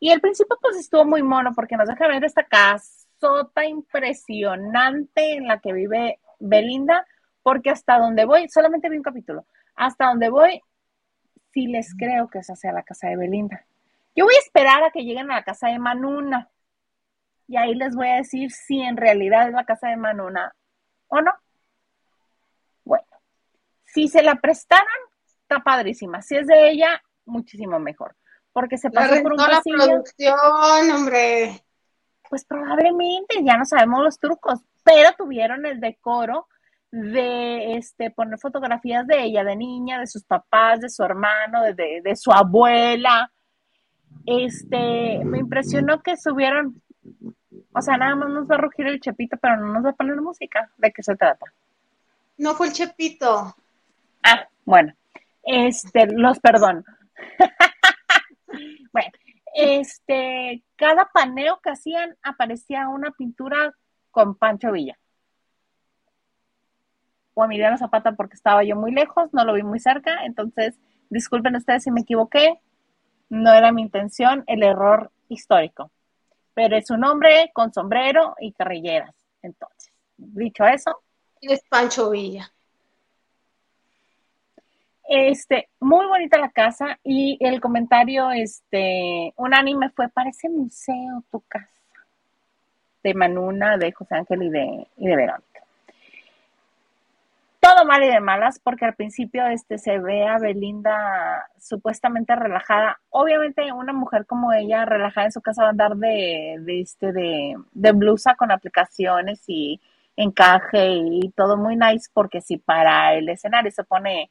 Y 0.00 0.10
el 0.10 0.20
principio 0.20 0.58
pues 0.60 0.76
estuvo 0.78 1.04
muy 1.04 1.22
mono 1.22 1.52
porque 1.54 1.76
nos 1.76 1.88
deja 1.88 2.08
ver 2.08 2.24
esta 2.24 2.42
casota 2.42 3.64
impresionante 3.64 5.34
en 5.34 5.46
la 5.46 5.60
que 5.60 5.72
vive 5.72 6.18
Belinda, 6.40 7.06
porque 7.44 7.70
hasta 7.70 8.00
donde 8.00 8.24
voy, 8.24 8.48
solamente 8.48 8.88
vi 8.88 8.96
un 8.96 9.04
capítulo, 9.04 9.46
hasta 9.76 10.06
donde 10.06 10.28
voy, 10.28 10.60
sí 11.52 11.68
les 11.68 11.94
creo 11.94 12.26
que 12.26 12.40
esa 12.40 12.56
sea 12.56 12.72
la 12.72 12.82
casa 12.82 13.06
de 13.06 13.16
Belinda. 13.16 13.64
Yo 14.14 14.24
voy 14.24 14.34
a 14.34 14.44
esperar 14.44 14.82
a 14.84 14.90
que 14.90 15.02
lleguen 15.02 15.30
a 15.30 15.36
la 15.36 15.42
casa 15.42 15.68
de 15.68 15.78
Manuna. 15.78 16.50
Y 17.46 17.56
ahí 17.56 17.74
les 17.74 17.94
voy 17.94 18.08
a 18.08 18.16
decir 18.16 18.50
si 18.50 18.80
en 18.80 18.96
realidad 18.96 19.48
es 19.48 19.54
la 19.54 19.64
casa 19.64 19.88
de 19.88 19.96
Manuna 19.96 20.54
o 21.08 21.20
no. 21.20 21.32
Bueno, 22.84 23.06
si 23.84 24.08
se 24.08 24.22
la 24.22 24.36
prestaran, 24.36 24.86
está 25.42 25.60
padrísima. 25.62 26.22
Si 26.22 26.36
es 26.36 26.46
de 26.46 26.70
ella, 26.70 27.02
muchísimo 27.24 27.78
mejor. 27.78 28.16
Porque 28.52 28.78
se 28.78 28.90
pasó 28.90 29.20
por 29.22 29.32
un 29.32 29.38
la 29.38 29.60
producción, 29.62 30.90
hombre. 30.94 31.64
Pues 32.28 32.44
probablemente, 32.44 33.42
ya 33.42 33.56
no 33.56 33.64
sabemos 33.64 34.02
los 34.02 34.18
trucos, 34.18 34.60
pero 34.84 35.10
tuvieron 35.16 35.66
el 35.66 35.80
decoro 35.80 36.48
de 36.90 37.74
este 37.76 38.12
poner 38.12 38.38
fotografías 38.38 39.06
de 39.06 39.24
ella, 39.24 39.42
de 39.42 39.56
niña, 39.56 39.98
de 39.98 40.06
sus 40.06 40.24
papás, 40.24 40.80
de 40.80 40.88
su 40.88 41.02
hermano, 41.02 41.62
de, 41.62 42.00
de 42.02 42.16
su 42.16 42.30
abuela, 42.30 43.32
este, 44.26 45.24
me 45.24 45.38
impresionó 45.38 46.02
que 46.02 46.16
subieron, 46.16 46.80
o 47.72 47.82
sea, 47.82 47.96
nada 47.96 48.14
más 48.14 48.30
nos 48.30 48.50
va 48.50 48.56
a 48.56 48.58
rugir 48.58 48.86
el 48.86 49.00
chepito, 49.00 49.36
pero 49.36 49.56
no 49.56 49.72
nos 49.72 49.84
va 49.84 49.90
a 49.90 49.94
poner 49.94 50.20
música. 50.20 50.70
¿De 50.78 50.92
qué 50.92 51.02
se 51.02 51.16
trata? 51.16 51.46
No 52.38 52.54
fue 52.54 52.68
el 52.68 52.72
chepito. 52.72 53.54
Ah, 54.22 54.48
bueno, 54.64 54.94
este, 55.42 56.06
los 56.06 56.38
perdón. 56.40 56.84
bueno, 58.92 59.10
este, 59.54 60.64
cada 60.76 61.10
paneo 61.12 61.60
que 61.62 61.70
hacían 61.70 62.16
aparecía 62.22 62.88
una 62.88 63.12
pintura 63.12 63.72
con 64.10 64.34
Pancho 64.34 64.72
Villa. 64.72 64.98
O 67.34 67.44
Emiliano 67.44 67.76
Zapata 67.76 68.12
porque 68.12 68.36
estaba 68.36 68.64
yo 68.64 68.76
muy 68.76 68.92
lejos, 68.92 69.32
no 69.32 69.44
lo 69.44 69.54
vi 69.54 69.62
muy 69.62 69.80
cerca, 69.80 70.24
entonces 70.24 70.78
disculpen 71.10 71.56
ustedes 71.56 71.82
si 71.82 71.90
me 71.90 72.02
equivoqué, 72.02 72.60
no 73.34 73.52
era 73.52 73.72
mi 73.72 73.82
intención 73.82 74.44
el 74.46 74.62
error 74.62 75.10
histórico, 75.28 75.90
pero 76.54 76.76
es 76.76 76.90
un 76.90 77.04
hombre 77.04 77.50
con 77.52 77.72
sombrero 77.72 78.34
y 78.38 78.52
carrilleras. 78.52 79.14
Entonces, 79.42 79.92
dicho 80.16 80.64
eso. 80.64 81.02
Es 81.40 81.62
Pancho 81.68 82.10
Villa. 82.10 82.50
Este, 85.06 85.68
muy 85.80 86.06
bonita 86.06 86.38
la 86.38 86.50
casa 86.50 86.98
y 87.04 87.36
el 87.40 87.60
comentario, 87.60 88.30
este, 88.30 89.34
unánime 89.36 89.90
fue, 89.90 90.08
parece 90.08 90.48
museo 90.48 91.22
tu 91.30 91.40
casa, 91.42 91.68
de 93.02 93.12
Manuna, 93.12 93.76
de 93.76 93.92
José 93.92 94.14
Ángel 94.14 94.44
y 94.44 94.48
de, 94.48 94.86
y 94.96 95.06
de 95.06 95.16
Verónica 95.16 95.53
todo 97.64 97.86
mal 97.86 98.04
y 98.04 98.08
de 98.08 98.20
malas, 98.20 98.60
porque 98.60 98.84
al 98.84 98.94
principio 98.94 99.46
este, 99.46 99.78
se 99.78 99.98
ve 99.98 100.26
a 100.26 100.38
Belinda 100.38 101.48
supuestamente 101.58 102.36
relajada. 102.36 103.00
Obviamente 103.08 103.72
una 103.72 103.94
mujer 103.94 104.26
como 104.26 104.52
ella, 104.52 104.84
relajada 104.84 105.28
en 105.28 105.32
su 105.32 105.40
casa, 105.40 105.62
va 105.62 105.68
a 105.68 105.70
andar 105.70 105.96
de, 105.96 106.56
de, 106.60 106.80
este, 106.82 107.12
de, 107.12 107.92
blusa 107.92 108.34
con 108.34 108.52
aplicaciones 108.52 109.42
y 109.46 109.80
encaje 110.16 110.88
y 110.94 111.30
todo 111.30 111.56
muy 111.56 111.76
nice, 111.76 112.10
porque 112.12 112.42
si 112.42 112.58
para 112.58 113.14
el 113.14 113.30
escenario 113.30 113.70
se 113.70 113.84
pone 113.84 114.30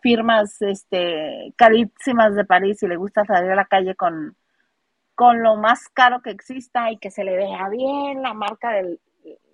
firmas 0.00 0.62
este, 0.62 1.52
carísimas 1.56 2.34
de 2.34 2.46
París 2.46 2.82
y 2.82 2.88
le 2.88 2.96
gusta 2.96 3.24
salir 3.26 3.50
a 3.52 3.56
la 3.56 3.66
calle 3.66 3.94
con, 3.96 4.34
con 5.14 5.42
lo 5.42 5.56
más 5.56 5.88
caro 5.90 6.22
que 6.22 6.30
exista 6.30 6.90
y 6.90 6.96
que 6.98 7.10
se 7.10 7.24
le 7.24 7.36
vea 7.36 7.68
bien 7.68 8.22
la 8.22 8.32
marca 8.34 8.72
del, 8.72 8.98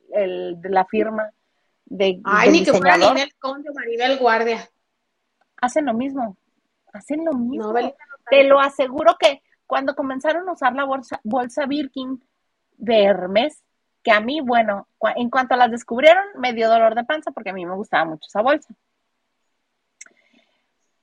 de 0.08 0.70
la 0.70 0.84
firma 0.84 1.32
de, 1.90 2.20
Ay, 2.24 2.50
ni 2.50 2.64
que 2.64 2.72
fuera 2.72 2.96
Ninel 2.96 3.34
Conde 3.38 3.70
Maribel 3.72 4.18
Guardia. 4.18 4.68
Hacen 5.56 5.86
lo 5.86 5.94
mismo, 5.94 6.36
hacen 6.92 7.24
lo 7.24 7.32
mismo. 7.32 7.74
Te 8.30 8.44
lo 8.44 8.60
aseguro 8.60 9.16
que 9.18 9.42
cuando 9.66 9.94
comenzaron 9.94 10.48
a 10.48 10.52
usar 10.52 10.74
la 10.74 10.84
bolsa, 10.84 11.20
bolsa 11.24 11.66
Birkin 11.66 12.22
de 12.76 13.04
Hermes, 13.04 13.62
que 14.02 14.12
a 14.12 14.20
mí, 14.20 14.40
bueno, 14.40 14.88
en 15.16 15.30
cuanto 15.30 15.56
las 15.56 15.70
descubrieron, 15.70 16.24
me 16.36 16.52
dio 16.52 16.68
dolor 16.68 16.94
de 16.94 17.04
panza 17.04 17.32
porque 17.32 17.50
a 17.50 17.54
mí 17.54 17.66
me 17.66 17.74
gustaba 17.74 18.04
mucho 18.04 18.26
esa 18.28 18.42
bolsa. 18.42 18.74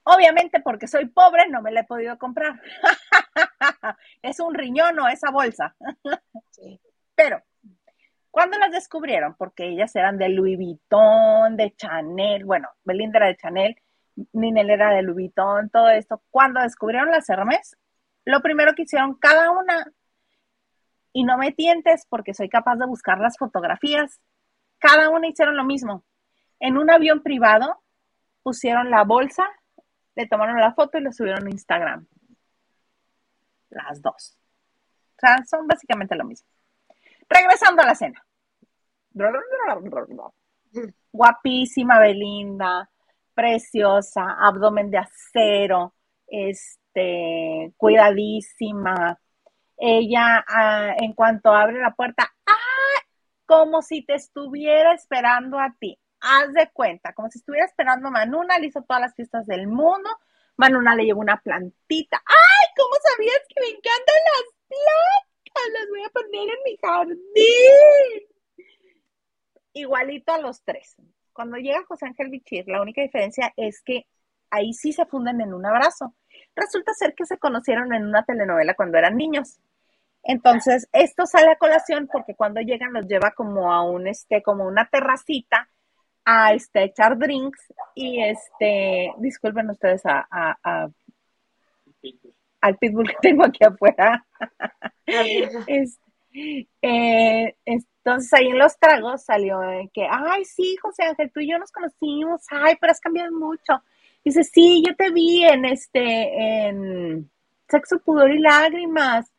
Obviamente, 0.04 0.60
porque 0.60 0.88
soy 0.88 1.08
pobre, 1.08 1.50
no 1.50 1.64
me 1.64 1.72
la 1.72 1.82
he 1.82 1.84
podido 1.84 2.18
comprar. 2.20 2.62
es 4.22 4.40
un 4.40 4.54
riñón 4.54 5.00
o 5.00 5.08
esa 5.08 5.32
bolsa. 5.32 5.76
Pero 7.16 7.42
¿Cuándo 8.36 8.58
las 8.58 8.74
descubrieron? 8.74 9.34
Porque 9.38 9.66
ellas 9.66 9.96
eran 9.96 10.18
de 10.18 10.28
Louis 10.28 10.58
Vuitton, 10.58 11.56
de 11.56 11.74
Chanel, 11.74 12.44
bueno, 12.44 12.68
Belinda 12.84 13.20
era 13.20 13.28
de 13.28 13.38
Chanel, 13.38 13.82
Ninel 14.34 14.72
era 14.72 14.90
de 14.90 15.04
Louis 15.04 15.16
Vuitton, 15.16 15.70
todo 15.70 15.88
esto. 15.88 16.22
Cuando 16.32 16.60
descubrieron 16.60 17.10
las 17.12 17.30
Hermes, 17.30 17.78
lo 18.26 18.42
primero 18.42 18.74
que 18.76 18.82
hicieron 18.82 19.16
cada 19.16 19.52
una, 19.52 19.90
y 21.14 21.24
no 21.24 21.38
me 21.38 21.54
tientes 21.54 22.08
porque 22.10 22.34
soy 22.34 22.50
capaz 22.50 22.76
de 22.76 22.86
buscar 22.86 23.20
las 23.22 23.38
fotografías, 23.38 24.20
cada 24.80 25.10
una 25.10 25.30
hicieron 25.30 25.56
lo 25.56 25.64
mismo. 25.64 26.04
En 26.60 26.78
un 26.78 26.92
avión 26.92 27.24
privado 27.24 27.82
pusieron 28.44 28.92
la 28.92 29.06
bolsa, 29.06 29.46
le 30.14 30.28
tomaron 30.28 30.60
la 30.60 30.74
foto 30.74 30.98
y 30.98 31.04
la 31.04 31.14
subieron 31.14 31.48
a 31.48 31.52
Instagram. 31.52 32.06
Las 33.70 34.02
dos. 34.02 34.38
O 35.16 35.20
sea, 35.22 35.38
son 35.46 35.66
básicamente 35.68 36.18
lo 36.18 36.26
mismo. 36.26 36.50
Regresando 37.30 37.82
a 37.82 37.86
la 37.86 37.96
cena. 37.96 38.26
Guapísima 41.12 42.00
Belinda, 42.00 42.90
preciosa, 43.34 44.36
abdomen 44.40 44.92
de 44.92 44.98
acero, 44.98 45.94
este, 46.28 47.74
cuidadísima. 47.78 49.20
Ella, 49.78 50.44
ah, 50.48 50.94
en 50.98 51.14
cuanto 51.14 51.52
abre 51.52 51.80
la 51.80 51.92
puerta, 51.92 52.34
¡ah! 52.46 53.02
Como 53.46 53.82
si 53.82 54.04
te 54.06 54.16
estuviera 54.16 54.94
esperando 54.94 55.60
a 55.60 55.76
ti. 55.80 56.00
Haz 56.22 56.54
de 56.54 56.72
cuenta, 56.72 57.14
como 57.14 57.30
si 57.30 57.38
estuviera 57.40 57.66
esperando 57.66 58.08
a 58.08 58.12
Manuna, 58.12 58.58
le 58.58 58.68
hizo 58.68 58.82
todas 58.82 59.02
las 59.02 59.16
fiestas 59.16 59.46
del 59.46 59.68
mundo. 59.68 60.10
Manuna 60.58 60.96
le 60.96 61.06
llevó 61.06 61.22
una 61.22 61.40
plantita. 61.42 62.22
¡Ay! 62.26 62.68
¿Cómo 62.76 62.96
sabías 63.04 63.42
que 63.48 63.62
me 63.62 63.68
encantan 63.68 64.16
las 64.26 64.54
plantas? 64.68 65.35
Las 65.74 65.90
voy 65.90 66.04
a 66.04 66.10
poner 66.10 66.50
en 66.50 66.64
mi 66.64 66.78
jardín 66.82 67.18
igualito 69.74 70.34
a 70.34 70.40
los 70.40 70.64
tres. 70.64 70.96
Cuando 71.34 71.58
llega 71.58 71.84
José 71.86 72.06
Ángel 72.06 72.30
Bichir, 72.30 72.68
la 72.68 72.82
única 72.82 73.02
diferencia 73.02 73.54
es 73.58 73.82
que 73.82 74.08
ahí 74.50 74.74
sí 74.74 74.94
se 74.94 75.06
funden 75.06 75.42
en 75.42 75.54
un 75.54 75.66
abrazo. 75.66 76.16
Resulta 76.56 76.94
ser 76.94 77.14
que 77.14 77.26
se 77.26 77.38
conocieron 77.38 77.94
en 77.94 78.06
una 78.06 78.24
telenovela 78.24 78.74
cuando 78.76 78.98
eran 78.98 79.18
niños. 79.18 79.60
Entonces, 80.24 80.88
esto 80.92 81.26
sale 81.26 81.52
a 81.52 81.58
colación 81.58 82.08
porque 82.12 82.36
cuando 82.36 82.62
llegan 82.62 82.94
los 82.94 83.06
lleva 83.06 83.32
como 83.32 83.72
a 83.72 83.84
un, 83.84 84.08
este, 84.08 84.42
como 84.42 84.66
una 84.66 84.88
terracita 84.90 85.70
a 86.24 86.54
este, 86.54 86.84
echar 86.84 87.18
drinks 87.18 87.74
y 87.94 88.24
este, 88.24 89.14
disculpen 89.18 89.70
ustedes 89.70 90.04
a, 90.06 90.26
a, 90.32 90.90
al 92.66 92.78
pitbull 92.78 93.08
que 93.08 93.18
tengo 93.22 93.46
aquí 93.46 93.64
afuera. 93.64 94.26
eh, 96.82 97.56
entonces 97.66 98.34
ahí 98.34 98.48
en 98.48 98.58
los 98.58 98.78
tragos 98.78 99.24
salió 99.24 99.60
que, 99.94 100.08
ay, 100.10 100.46
sí, 100.46 100.76
José 100.82 101.04
Ángel, 101.04 101.32
tú 101.32 101.40
y 101.40 101.52
yo 101.52 101.60
nos 101.60 101.72
conocimos, 101.72 102.42
ay, 102.50 102.76
pero 102.80 102.92
has 102.92 103.00
cambiado 103.00 103.32
mucho. 103.32 103.84
Dice, 104.24 104.44
sí, 104.44 104.84
yo 104.86 104.96
te 104.96 105.12
vi 105.12 105.46
en 105.46 105.66
este, 105.66 106.68
en 106.68 107.30
Sexo, 107.70 108.00
Pudor 108.00 108.32
y 108.32 108.40
Lágrimas. 108.40 109.32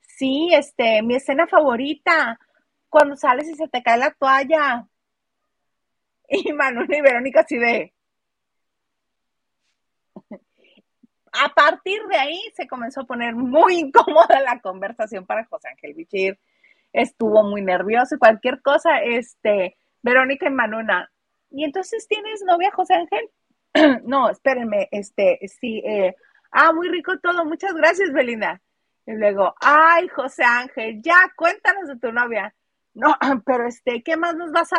Sí, 0.00 0.50
este, 0.52 1.02
mi 1.02 1.14
escena 1.14 1.46
favorita, 1.46 2.38
cuando 2.88 3.16
sales 3.16 3.48
y 3.48 3.54
se 3.54 3.68
te 3.68 3.82
cae 3.82 3.98
la 3.98 4.10
toalla. 4.10 4.86
Y 6.34 6.50
Manuel 6.54 6.88
y 6.88 7.00
Verónica 7.02 7.40
así 7.40 7.58
de... 7.58 7.92
A 11.32 11.48
partir 11.54 12.02
de 12.08 12.16
ahí 12.16 12.40
se 12.54 12.66
comenzó 12.66 13.02
a 13.02 13.06
poner 13.06 13.34
muy 13.34 13.74
incómoda 13.78 14.40
la 14.40 14.60
conversación 14.60 15.26
para 15.26 15.44
José 15.46 15.68
Ángel 15.68 15.94
Bichir 15.94 16.38
estuvo 16.92 17.42
muy 17.42 17.62
nervioso 17.62 18.14
y 18.14 18.18
cualquier 18.18 18.60
cosa, 18.62 19.02
este, 19.02 19.76
Verónica 20.02 20.46
y 20.46 20.50
Manuna. 20.50 21.10
¿Y 21.50 21.64
entonces 21.64 22.06
tienes 22.08 22.42
novia, 22.46 22.70
José 22.72 22.94
Ángel? 22.94 23.30
no, 24.04 24.30
espérenme, 24.30 24.88
este, 24.90 25.38
sí, 25.48 25.82
eh, 25.84 26.14
ah, 26.50 26.72
muy 26.72 26.88
rico 26.88 27.18
todo, 27.18 27.44
muchas 27.44 27.74
gracias, 27.74 28.12
Belinda. 28.12 28.60
Y 29.06 29.12
luego, 29.12 29.54
ay, 29.60 30.08
José 30.08 30.44
Ángel, 30.44 31.00
ya, 31.02 31.16
cuéntanos 31.36 31.88
de 31.88 31.98
tu 31.98 32.12
novia. 32.12 32.54
No, 32.94 33.16
pero 33.46 33.66
este, 33.66 34.02
¿qué 34.02 34.16
más 34.16 34.34
nos 34.36 34.52
vas 34.52 34.70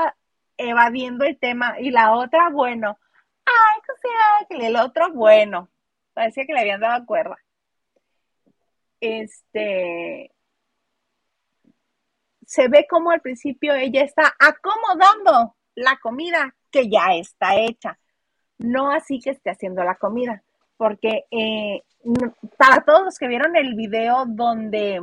evadiendo 0.58 1.26
el 1.26 1.38
tema? 1.40 1.80
Y 1.80 1.92
la 1.92 2.14
otra, 2.14 2.50
bueno, 2.50 2.98
ay, 3.46 3.82
José 3.88 4.08
Ángel, 4.40 4.68
el 4.68 4.76
otro, 4.78 5.12
bueno. 5.12 5.70
Parecía 6.14 6.46
que 6.46 6.54
le 6.54 6.62
habían 6.62 6.82
dado 6.82 7.06
cuerda. 7.06 7.38
Este, 9.00 10.32
se 12.46 12.68
ve 12.68 12.86
como 12.90 13.12
al 13.12 13.22
principio 13.22 13.74
ella 13.74 14.04
está 14.04 14.34
acomodando 14.40 15.56
la 15.76 15.98
comida 15.98 16.56
que 16.72 16.90
ya 16.90 17.16
está 17.16 17.56
hecha. 17.56 18.00
No 18.60 18.92
así 18.92 19.20
que 19.20 19.32
esté 19.32 19.50
haciendo 19.50 19.84
la 19.84 19.96
comida, 19.96 20.44
porque 20.78 21.26
eh, 21.32 21.82
para 22.58 22.84
todos 22.86 23.04
los 23.04 23.18
que 23.18 23.28
vieron 23.28 23.56
el 23.56 23.76
video 23.76 24.26
donde 24.28 25.02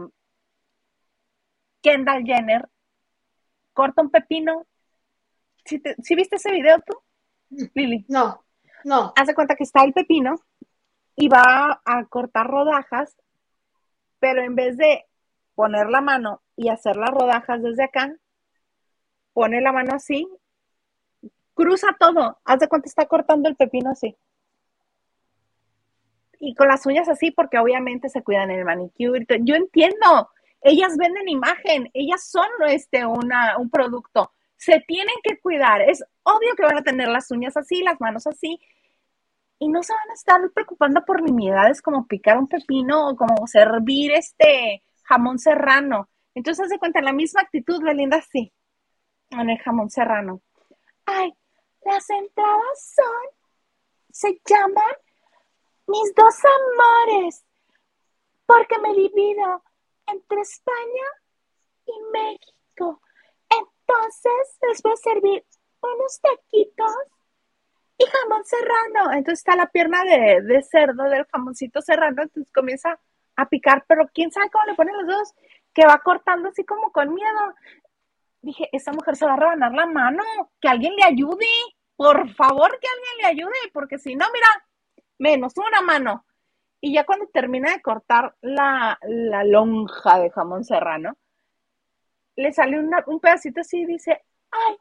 Kendall 1.83 2.25
Jenner 2.25 2.69
corta 3.73 4.03
un 4.03 4.11
pepino, 4.11 4.67
¿sí, 5.65 5.81
viste 6.15 6.37
ese 6.37 6.53
video 6.53 6.81
tú, 6.81 6.97
Lili? 7.75 8.05
No, 8.09 8.45
no. 8.85 9.13
Hace 9.17 9.35
cuenta 9.35 9.57
que 9.57 9.65
está 9.65 9.83
el 9.85 9.93
pepino 9.93 10.41
y 11.21 11.29
va 11.29 11.83
a 11.85 12.05
cortar 12.07 12.47
rodajas, 12.47 13.15
pero 14.21 14.43
en 14.43 14.55
vez 14.55 14.79
de 14.79 15.05
poner 15.55 15.91
la 15.91 16.01
mano 16.01 16.41
y 16.57 16.71
hacer 16.71 16.97
las 16.97 17.11
rodajas 17.11 17.63
desde 17.63 17.85
acá, 17.85 18.17
pone 19.35 19.61
la 19.61 19.71
mano 19.71 19.95
así, 19.95 20.27
cruza 21.53 21.89
todo, 21.99 22.39
haz 22.43 22.61
de 22.61 22.69
cuenta 22.69 22.89
está 22.89 23.05
cortando 23.05 23.51
el 23.51 23.57
pepino 23.57 23.91
así. 23.91 24.17
Y 26.39 26.55
con 26.55 26.69
las 26.69 26.87
uñas 26.87 27.07
así, 27.11 27.31
porque 27.31 27.59
obviamente 27.59 28.09
se 28.09 28.23
cuidan 28.23 28.51
el 28.51 28.65
manicure. 28.65 29.27
Yo 29.43 29.57
entiendo, 29.57 30.31
ellas 30.63 30.97
venden 30.97 31.29
imagen, 31.29 31.91
ellas 31.93 32.25
son 32.31 32.49
este, 32.67 33.05
una, 33.05 33.59
un 33.59 33.69
producto, 33.69 34.33
se 34.57 34.81
tienen 34.89 35.17
que 35.23 35.39
cuidar. 35.39 35.83
Es 35.83 36.03
obvio 36.23 36.55
que 36.57 36.63
van 36.63 36.79
a 36.79 36.83
tener 36.83 37.09
las 37.09 37.31
uñas 37.31 37.59
así, 37.59 37.83
las 37.83 38.01
manos 38.01 38.27
así, 38.27 38.59
y 39.61 39.69
no 39.69 39.83
se 39.83 39.93
van 39.93 40.11
a 40.11 40.15
estar 40.15 40.41
preocupando 40.53 41.05
por 41.05 41.23
nimiedades 41.23 41.83
como 41.83 42.07
picar 42.07 42.39
un 42.39 42.49
pepino 42.49 43.11
o 43.11 43.17
como 43.17 43.47
servir 43.47 44.11
este 44.13 44.83
jamón 45.05 45.39
serrano. 45.39 46.09
Entonces, 46.35 46.71
se 46.71 46.79
cuenta, 46.79 47.03
la 47.03 47.13
misma 47.13 47.43
actitud, 47.43 47.83
Belinda, 47.83 48.23
sí, 48.23 48.53
en 49.29 49.51
el 49.51 49.59
jamón 49.59 49.91
serrano. 49.91 50.41
Ay, 51.05 51.35
las 51.85 52.09
entradas 52.09 52.95
son, 52.95 53.37
se 54.11 54.41
llaman 54.47 54.97
mis 55.87 56.15
dos 56.15 56.35
amores, 56.59 57.45
porque 58.47 58.79
me 58.79 58.95
divido 58.95 59.63
entre 60.07 60.41
España 60.41 61.07
y 61.85 61.93
México. 62.13 63.03
Entonces, 63.51 64.59
les 64.63 64.83
voy 64.83 64.93
a 64.93 64.97
servir 64.97 65.45
unos 65.83 66.19
taquitos 66.21 67.20
y 68.01 68.07
jamón 68.07 68.45
serrano. 68.45 69.13
Entonces 69.13 69.41
está 69.41 69.57
la 69.57 69.67
pierna 69.67 70.03
de, 70.05 70.41
de 70.43 70.63
cerdo 70.63 71.05
del 71.05 71.27
jamoncito 71.27 71.83
serrano, 71.83 72.23
entonces 72.23 72.51
comienza 72.53 72.99
a 73.37 73.49
picar, 73.49 73.85
pero 73.87 74.09
quién 74.13 74.31
sabe 74.33 74.51
cómo 74.51 74.65
le 74.65 74.75
ponen 74.75 74.97
los 74.97 75.07
dos 75.07 75.35
que 75.75 75.87
va 75.87 75.99
cortando 75.99 76.49
así 76.49 76.65
como 76.65 76.91
con 76.93 77.15
miedo. 77.15 77.55
Dije, 78.41 78.69
esa 78.73 78.93
mujer 78.93 79.17
se 79.17 79.27
va 79.27 79.35
a 79.35 79.37
rebanar 79.37 79.73
la 79.73 79.87
mano, 79.87 80.23
que 80.61 80.69
alguien 80.69 80.95
le 80.97 81.05
ayude, 81.05 81.47
por 81.97 82.31
favor 82.35 82.71
que 82.81 82.89
alguien 82.89 83.17
le 83.19 83.27
ayude, 83.27 83.71
porque 83.73 83.99
si 83.99 84.15
no, 84.17 84.27
mira, 84.33 84.49
menos 85.19 85.53
una 85.59 85.83
mano. 85.83 86.25
Y 86.81 86.95
ya 86.95 87.05
cuando 87.05 87.27
termina 87.27 87.71
de 87.73 87.83
cortar 87.83 88.35
la, 88.41 88.99
lonja 89.45 90.19
de 90.19 90.31
jamón 90.31 90.65
serrano, 90.65 91.19
le 92.37 92.53
sale 92.55 92.81
un 92.81 93.21
pedacito 93.21 93.61
así 93.61 93.81
y 93.81 93.87
dice, 93.87 94.25
ay, 94.51 94.79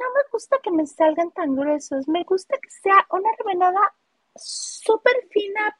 no 0.00 0.06
me 0.14 0.22
gusta 0.32 0.56
que 0.62 0.70
me 0.70 0.86
salgan 0.86 1.30
tan 1.32 1.54
gruesos, 1.54 2.08
me 2.08 2.24
gusta 2.24 2.56
que 2.58 2.70
sea 2.70 3.06
una 3.10 3.30
rebanada 3.38 3.94
súper 4.34 5.28
fina, 5.30 5.78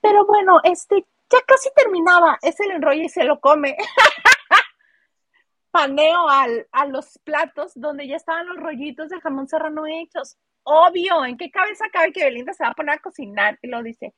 pero 0.00 0.26
bueno, 0.26 0.60
este, 0.64 1.06
ya 1.30 1.38
casi 1.46 1.70
terminaba, 1.74 2.38
es 2.42 2.60
el 2.60 2.72
enrollo 2.72 3.02
y 3.02 3.08
se 3.08 3.24
lo 3.24 3.40
come. 3.40 3.76
Paneo 5.70 6.28
al, 6.28 6.68
a 6.70 6.86
los 6.86 7.18
platos 7.24 7.72
donde 7.74 8.06
ya 8.06 8.16
estaban 8.16 8.46
los 8.46 8.58
rollitos 8.58 9.08
de 9.08 9.20
jamón 9.20 9.48
serrano 9.48 9.86
hechos. 9.86 10.36
Obvio, 10.64 11.24
¿en 11.24 11.38
qué 11.38 11.50
cabeza 11.50 11.86
cabe 11.90 12.12
que 12.12 12.24
Belinda 12.24 12.52
se 12.52 12.62
va 12.62 12.70
a 12.70 12.74
poner 12.74 12.96
a 12.96 12.98
cocinar? 12.98 13.58
Y 13.62 13.68
lo 13.68 13.82
dice. 13.82 14.14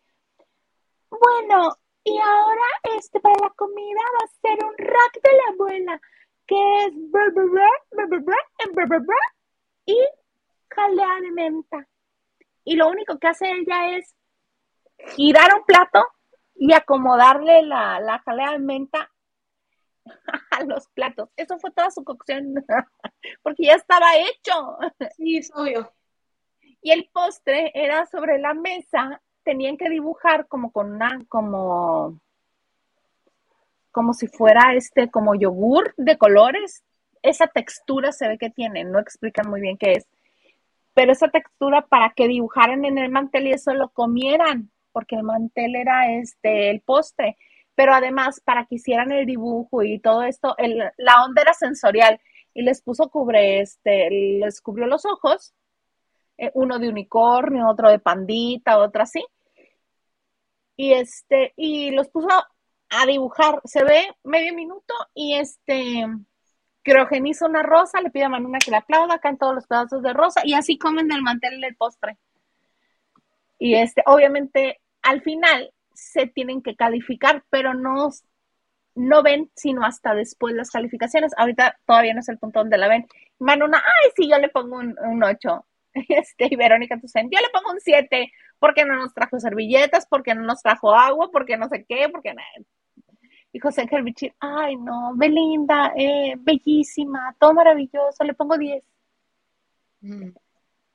Bueno, 1.09 1.77
y 2.03 2.19
ahora 2.19 2.63
este 2.97 3.21
para 3.21 3.37
la 3.41 3.51
comida 3.51 4.01
va 4.15 4.25
a 4.25 4.41
ser 4.43 4.65
un 4.65 4.75
rack 4.77 5.23
de 5.23 5.37
la 5.37 5.53
abuela, 5.53 6.01
que 6.47 6.85
es 6.85 6.93
y 9.87 10.09
jalea 10.71 11.21
de 11.21 11.31
menta. 11.33 11.89
Y 12.65 12.77
lo 12.77 12.89
único 12.89 13.19
que 13.19 13.29
hace 13.29 13.51
ella 13.51 13.97
es 13.97 14.15
girar 15.15 15.55
un 15.55 15.65
plato 15.65 16.05
y 16.55 16.73
acomodarle 16.73 17.63
la, 17.63 18.01
la 18.01 18.19
jalea 18.21 18.53
de 18.53 18.59
menta 18.59 19.11
a 20.51 20.65
los 20.65 20.89
platos. 20.89 21.31
Eso 21.37 21.59
fue 21.59 21.71
toda 21.73 21.91
su 21.91 22.05
cocción, 22.05 22.55
porque 23.43 23.65
ya 23.65 23.75
estaba 23.75 24.17
hecho. 24.17 24.79
Sí, 25.17 25.39
es 25.39 25.51
obvio. 25.55 25.93
Y 26.81 26.93
el 26.93 27.09
postre 27.13 27.73
era 27.75 28.07
sobre 28.07 28.39
la 28.39 28.55
mesa, 28.55 29.23
tenían 29.43 29.77
que 29.77 29.89
dibujar 29.89 30.47
como 30.49 30.71
con 30.71 30.93
una, 30.93 31.19
como, 31.29 32.21
como 33.95 34.13
si 34.13 34.27
fuera 34.27 34.75
este, 34.75 35.09
como 35.09 35.37
yogur 35.37 35.95
de 35.97 36.19
colores. 36.19 36.83
Esa 37.23 37.47
textura 37.47 38.11
se 38.11 38.29
ve 38.29 38.39
que 38.39 38.51
tiene, 38.51 38.83
no 38.85 38.99
explican 38.99 39.49
muy 39.49 39.61
bien 39.61 39.79
qué 39.79 39.93
es. 39.93 40.09
Pero 40.95 41.13
esa 41.13 41.29
textura 41.29 41.87
para 41.87 42.11
que 42.11 42.27
dibujaran 42.29 42.85
en 42.85 42.99
el 42.99 43.11
mantel 43.11 43.47
y 43.47 43.53
eso 43.53 43.73
lo 43.73 43.89
comieran 43.91 44.71
porque 44.95 45.17
el 45.17 45.23
mantel 45.23 45.77
era 45.77 46.13
este, 46.13 46.71
el 46.71 46.81
postre, 46.81 47.37
pero 47.75 47.93
además 47.95 48.41
para 48.41 48.65
que 48.67 48.77
hicieran 48.77 49.11
el 49.13 49.27
dibujo 49.27 49.83
y 49.83 49.99
todo 49.99 50.23
esto, 50.23 50.57
la 50.97 51.25
onda 51.25 51.43
era 51.43 51.53
sensorial 51.53 52.21
y 52.55 52.63
les 52.63 52.81
puso 52.81 53.11
cubre, 53.11 53.61
este, 53.61 54.09
les 54.11 54.61
cubrió 54.61 54.87
los 54.87 55.05
ojos, 55.05 55.53
eh, 56.39 56.51
uno 56.55 56.79
de 56.79 56.89
unicornio, 56.89 57.69
otro 57.69 57.91
de 57.91 57.99
pandita, 57.99 58.79
otro 58.79 59.03
así, 59.03 59.25
y 60.77 60.93
este, 60.93 61.53
y 61.57 61.91
los 61.91 62.09
puso 62.09 62.29
a 63.01 63.07
dibujar, 63.07 63.61
se 63.65 63.85
ve 63.85 64.09
medio 64.23 64.55
minuto 64.55 64.95
y 65.15 65.35
este, 65.35 66.07
criogeniza 66.83 67.47
una 67.47 67.63
rosa, 67.63 68.01
le 68.01 68.11
pide 68.11 68.25
a 68.25 68.29
Manuna 68.29 68.59
que 68.59 68.71
le 68.71 68.77
aplauda, 68.77 69.19
caen 69.19 69.39
todos 69.39 69.55
los 69.55 69.67
pedazos 69.67 70.03
de 70.03 70.13
rosa 70.13 70.43
y 70.45 70.55
así 70.55 70.79
comen 70.79 71.09
del 71.09 71.23
mantel 71.23 71.63
el 71.65 71.77
postre. 71.77 72.19
Y 73.59 73.75
este, 73.75 74.03
obviamente 74.07 74.81
al 75.03 75.23
final 75.23 75.73
se 75.95 76.27
tienen 76.27 76.63
que 76.63 76.77
calificar, 76.77 77.45
pero 77.51 77.75
no, 77.75 78.11
no 78.95 79.23
ven 79.23 79.51
sino 79.57 79.85
hasta 79.85 80.15
después 80.15 80.55
las 80.55 80.71
calificaciones. 80.71 81.33
Ahorita 81.37 81.79
todavía 81.87 82.15
no 82.15 82.21
es 82.21 82.29
el 82.29 82.39
punto 82.39 82.61
donde 82.61 82.79
la 82.79 82.89
ven. 82.89 83.07
Manuna, 83.39 83.79
ay, 83.79 84.11
sí, 84.17 84.29
yo 84.31 84.39
le 84.39 84.49
pongo 84.49 84.77
un, 84.77 84.97
un 84.99 85.23
8. 85.23 85.67
Este, 86.09 86.49
y 86.51 86.57
Verónica 86.57 86.99
Tucen, 87.01 87.31
yo 87.31 87.39
le 87.41 87.51
pongo 87.51 87.71
un 87.71 87.81
7, 87.81 88.33
porque 88.59 88.85
no 88.85 88.97
nos 88.97 89.15
trajo 89.15 89.39
servilletas, 89.39 90.07
porque 90.07 90.35
no 90.35 90.43
nos 90.43 90.61
trajo 90.61 90.93
agua, 90.93 91.31
porque 91.31 91.57
no 91.57 91.69
sé 91.69 91.85
qué, 91.89 92.09
porque 92.11 92.35
nada. 92.35 92.49
Y 93.55 93.61
José 93.61 93.83
Ángel 93.83 94.03
Bichir, 94.03 94.35
ay 94.41 94.75
no, 94.75 95.13
Belinda, 95.15 95.93
eh, 95.97 96.35
bellísima, 96.37 97.37
todo 97.39 97.55
maravilloso, 97.55 98.25
le 98.25 98.35
pongo 98.35 98.59
10. 98.59 98.83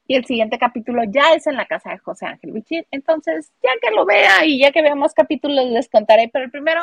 Y 0.06 0.16
el 0.16 0.26
siguiente 0.26 0.60
capítulo 0.60 1.04
ya 1.08 1.32
es 1.36 1.48
en 1.48 1.56
la 1.56 1.66
casa 1.68 1.92
de 1.92 2.00
José 2.00 2.26
Ángel 2.26 2.52
Bichir. 2.52 2.86
Entonces, 2.92 3.54
ya 3.64 3.70
que 3.82 3.96
lo 3.96 4.06
vea 4.06 4.44
y 4.44 4.60
ya 4.60 4.74
que 4.74 4.82
veamos 4.82 5.14
capítulos, 5.14 5.68
les 5.68 5.88
contaré. 5.88 6.30
Pero 6.34 6.44
el 6.44 6.52
primero 6.52 6.82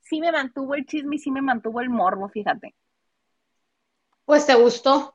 sí 0.00 0.18
me 0.18 0.32
mantuvo 0.32 0.74
el 0.74 0.86
chisme 0.86 1.16
y 1.16 1.18
sí 1.18 1.30
me 1.30 1.42
mantuvo 1.42 1.82
el 1.82 1.90
morbo, 1.90 2.30
fíjate. 2.30 2.74
Pues 4.24 4.46
te 4.46 4.54
gustó. 4.54 5.14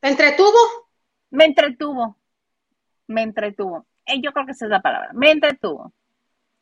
¿Te 0.00 0.08
entretuvo? 0.08 0.58
Me 1.30 1.46
entretuvo. 1.46 2.18
Me 3.06 3.22
entretuvo. 3.22 3.86
Eh, 4.04 4.20
yo 4.20 4.30
creo 4.32 4.44
que 4.44 4.52
esa 4.52 4.66
es 4.66 4.70
la 4.70 4.82
palabra. 4.82 5.10
Me 5.14 5.30
entretuvo. 5.30 5.90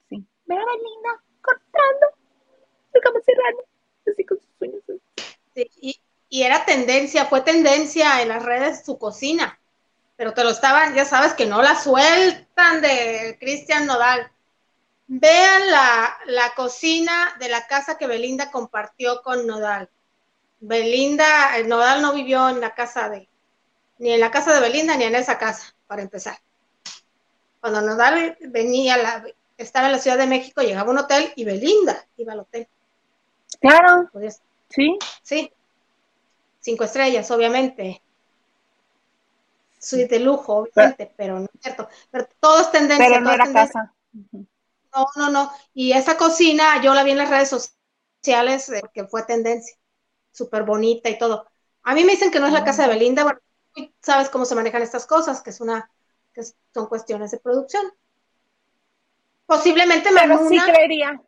Sí. 0.09 0.25
Mira, 0.45 0.63
linda, 0.63 1.25
cortando. 1.41 2.07
Cerrando. 3.25 3.65
Así 4.11 4.25
con 4.25 4.39
sus 4.39 4.49
uñas. 4.61 4.83
Sí, 5.55 5.71
y, 5.81 6.01
y 6.29 6.43
era 6.43 6.65
tendencia, 6.65 7.27
fue 7.27 7.41
tendencia 7.43 8.23
en 8.23 8.29
las 8.29 8.43
redes 8.43 8.85
su 8.85 8.99
cocina, 8.99 9.59
pero 10.17 10.33
te 10.33 10.45
lo 10.45 10.51
estaban, 10.51 10.95
ya 10.95 11.05
sabes 11.05 11.35
que 11.35 11.47
no 11.47 11.63
la 11.63 11.75
sueltan 11.79 12.81
de 12.81 13.37
Cristian 13.41 13.87
Nodal. 13.87 14.31
Vean 15.07 15.71
la, 15.71 16.17
la 16.27 16.55
cocina 16.55 17.37
de 17.41 17.49
la 17.49 17.67
casa 17.67 17.99
que 17.99 18.07
Belinda 18.07 18.51
compartió 18.51 19.23
con 19.23 19.47
Nodal. 19.47 19.91
Belinda, 20.61 21.59
eh, 21.59 21.65
Nodal 21.65 22.03
no 22.03 22.13
vivió 22.13 22.49
en 22.49 22.61
la 22.61 22.75
casa 22.75 23.09
de, 23.09 23.29
ni 23.99 24.13
en 24.13 24.21
la 24.21 24.31
casa 24.31 24.55
de 24.55 24.61
Belinda, 24.61 24.97
ni 24.97 25.05
en 25.05 25.15
esa 25.15 25.39
casa, 25.39 25.75
para 25.87 26.03
empezar. 26.03 26.39
Cuando 27.61 27.81
Nodal 27.81 28.37
venía, 28.41 28.97
la, 28.97 29.25
estaba 29.63 29.87
en 29.87 29.93
la 29.93 29.99
Ciudad 29.99 30.19
de 30.19 30.27
México, 30.27 30.63
llegaba 30.63 30.89
a 30.89 30.93
un 30.93 30.99
hotel 30.99 31.33
y 31.37 31.45
Belinda 31.45 32.07
iba 32.17 32.33
al 32.33 32.41
hotel. 32.41 32.69
Claro. 33.61 34.11
Sí. 34.69 34.99
Sí. 35.23 35.53
Cinco 36.61 36.85
estrellas, 36.85 37.31
obviamente. 37.31 38.03
Suite 39.79 40.19
de 40.19 40.21
lujo, 40.21 40.57
obviamente, 40.57 41.13
pero, 41.17 41.41
no 41.41 41.47
es 41.47 41.61
cierto. 41.61 41.89
Pero 42.11 42.29
todo 42.39 42.61
es 42.61 42.71
tendencia. 42.71 43.07
Pero 43.07 43.21
no 43.21 43.33
era 43.33 43.51
casa. 43.53 43.93
No, 44.95 45.07
no, 45.17 45.31
no. 45.31 45.53
Y 45.73 45.93
esa 45.93 46.17
cocina, 46.17 46.83
yo 46.83 46.93
la 46.95 47.03
vi 47.03 47.13
en 47.13 47.19
las 47.19 47.31
redes 47.31 47.49
sociales, 47.49 48.69
eh, 48.69 48.83
que 48.93 49.07
fue 49.07 49.23
tendencia. 49.23 49.77
Súper 50.33 50.65
bonita 50.65 51.09
y 51.09 51.19
todo. 51.19 51.47
A 51.83 51.95
mí 51.95 52.05
me 52.05 52.13
dicen 52.13 52.31
que 52.31 52.41
no 52.41 52.47
es 52.47 52.53
la 52.53 52.65
casa 52.65 52.83
de 52.83 52.91
Belinda, 52.91 53.23
bueno, 53.23 53.41
sabes 54.01 54.29
cómo 54.29 54.45
se 54.45 54.55
manejan 54.55 54.83
estas 54.83 55.07
cosas, 55.07 55.43
que 55.43 55.51
es 55.51 55.61
una, 55.61 55.91
que 56.35 56.43
son 56.75 56.87
cuestiones 56.87 57.31
de 57.31 57.39
producción. 57.39 57.83
Posiblemente 59.51 60.13
me 60.13 60.21
Pero 60.21 60.49
sí 60.49 60.61
creería. 60.61 61.21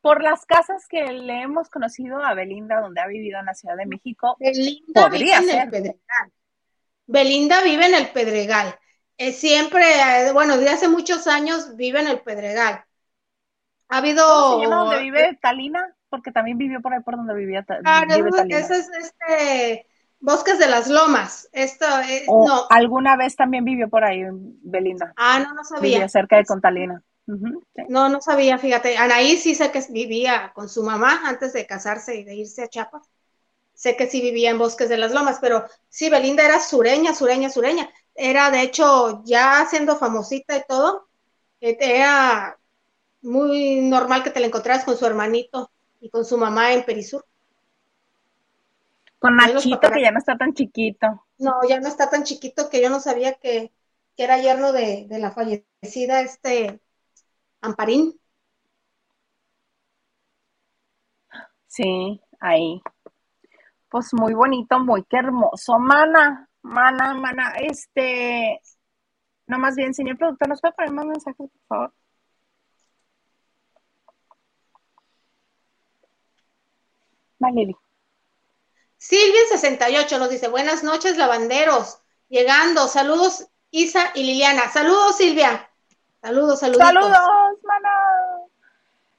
Por 0.00 0.22
las 0.22 0.46
casas 0.46 0.86
que 0.88 1.12
le 1.12 1.42
hemos 1.42 1.68
conocido 1.68 2.24
a 2.24 2.32
Belinda, 2.32 2.80
donde 2.80 3.02
ha 3.02 3.06
vivido 3.06 3.38
en 3.38 3.44
la 3.44 3.52
Ciudad 3.52 3.76
de 3.76 3.84
México, 3.84 4.34
Belinda 4.40 5.02
podría 5.02 5.40
vive 5.40 5.52
en 5.52 5.60
el 5.60 5.70
Pedregal. 5.70 6.32
Belinda 7.06 7.62
vive 7.62 7.86
en 7.86 7.94
el 7.94 8.08
Pedregal. 8.08 8.78
Eh, 9.18 9.32
siempre, 9.32 9.84
eh, 9.84 10.32
bueno, 10.32 10.56
desde 10.56 10.70
hace 10.70 10.88
muchos 10.88 11.26
años 11.26 11.76
vive 11.76 12.00
en 12.00 12.08
el 12.08 12.20
Pedregal. 12.20 12.82
Ha 13.88 13.98
habido. 13.98 14.26
¿Cómo 14.26 14.56
se 14.56 14.64
llama 14.64 14.76
donde 14.76 15.00
vive 15.00 15.38
Talina? 15.42 15.94
Porque 16.08 16.32
también 16.32 16.56
vivió 16.56 16.80
por 16.80 16.94
ahí 16.94 17.02
por 17.02 17.16
donde 17.16 17.34
vivía 17.34 17.66
ah, 17.84 18.04
Talina. 18.08 18.56
Ese 18.56 18.78
es 18.78 18.88
este 18.88 19.86
Bosques 20.18 20.58
de 20.58 20.68
las 20.68 20.88
Lomas. 20.88 21.46
Esto 21.52 21.84
eh, 22.08 22.24
no. 22.26 22.66
Alguna 22.70 23.18
vez 23.18 23.36
también 23.36 23.64
vivió 23.64 23.90
por 23.90 24.02
ahí 24.02 24.22
Belinda. 24.30 25.12
Ah, 25.18 25.40
no, 25.40 25.52
no 25.52 25.62
sabía. 25.62 25.82
Vivía 25.82 26.08
cerca 26.08 26.38
de 26.38 26.46
Contalina. 26.46 27.02
No, 27.26 28.08
no 28.08 28.20
sabía, 28.20 28.58
fíjate. 28.58 28.96
Anaí 28.96 29.36
sí 29.36 29.54
sé 29.54 29.72
que 29.72 29.82
vivía 29.90 30.52
con 30.54 30.68
su 30.68 30.82
mamá 30.82 31.22
antes 31.24 31.52
de 31.52 31.66
casarse 31.66 32.16
y 32.16 32.24
de 32.24 32.36
irse 32.36 32.62
a 32.62 32.68
Chiapas. 32.68 33.10
Sé 33.74 33.96
que 33.96 34.06
sí 34.06 34.22
vivía 34.22 34.50
en 34.50 34.58
Bosques 34.58 34.88
de 34.88 34.96
las 34.96 35.12
Lomas, 35.12 35.38
pero 35.40 35.64
sí, 35.88 36.08
Belinda 36.08 36.44
era 36.44 36.60
sureña, 36.60 37.14
sureña, 37.14 37.50
sureña. 37.50 37.90
Era, 38.14 38.50
de 38.50 38.62
hecho, 38.62 39.22
ya 39.24 39.66
siendo 39.68 39.96
famosita 39.96 40.56
y 40.56 40.62
todo, 40.66 41.08
eh, 41.60 41.76
era 41.80 42.58
muy 43.22 43.80
normal 43.82 44.22
que 44.22 44.30
te 44.30 44.40
la 44.40 44.46
encontraras 44.46 44.84
con 44.84 44.96
su 44.96 45.04
hermanito 45.04 45.70
y 46.00 46.08
con 46.08 46.24
su 46.24 46.38
mamá 46.38 46.72
en 46.72 46.84
Perisur. 46.84 47.26
Con 49.18 49.36
Nachito, 49.36 49.80
que 49.80 50.02
ya 50.02 50.12
no 50.12 50.18
está 50.18 50.38
tan 50.38 50.54
chiquito. 50.54 51.26
No, 51.38 51.54
ya 51.68 51.80
no 51.80 51.88
está 51.88 52.08
tan 52.08 52.22
chiquito 52.22 52.70
que 52.70 52.80
yo 52.80 52.88
no 52.88 53.00
sabía 53.00 53.34
que, 53.34 53.72
era 54.16 54.38
yerno 54.38 54.72
de, 54.72 55.04
de 55.08 55.18
la 55.18 55.30
fallecida, 55.30 56.22
este, 56.22 56.80
Amparín. 57.60 58.18
Sí, 61.66 62.20
ahí. 62.40 62.80
Pues 63.90 64.12
muy 64.14 64.34
bonito, 64.34 64.78
muy 64.80 65.04
qué 65.04 65.18
hermoso. 65.18 65.78
Mana, 65.78 66.48
mana, 66.62 67.14
mana, 67.14 67.54
este, 67.60 68.60
no 69.46 69.58
más 69.58 69.76
bien, 69.76 69.94
señor 69.94 70.18
productor, 70.18 70.48
¿nos 70.48 70.60
puede 70.60 70.74
poner 70.74 70.92
más 70.92 71.06
mensajes, 71.06 71.36
por 71.50 71.66
favor? 71.68 71.94
Valerie. 77.38 77.76
Silvia68 78.98 80.18
nos 80.18 80.30
dice, 80.30 80.48
buenas 80.48 80.82
noches, 80.82 81.16
lavanderos. 81.16 82.00
Llegando, 82.28 82.88
saludos, 82.88 83.46
Isa 83.70 84.10
y 84.14 84.24
Liliana. 84.24 84.68
Saludos, 84.70 85.16
Silvia. 85.16 85.70
Saludos, 86.22 86.58
saludos. 86.58 86.82
Saludos, 86.82 87.16
mana. 87.66 87.90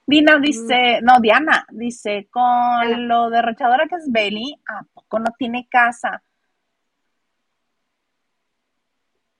Dina 0.06 0.38
dice, 0.38 1.00
no, 1.02 1.20
Diana 1.20 1.66
dice, 1.70 2.28
con 2.30 3.08
lo 3.08 3.28
derrochadora 3.28 3.86
que 3.88 3.96
es 3.96 4.10
Beli, 4.10 4.58
¿a 4.66 4.82
poco 4.94 5.18
no 5.18 5.34
tiene 5.38 5.68
casa? 5.70 6.22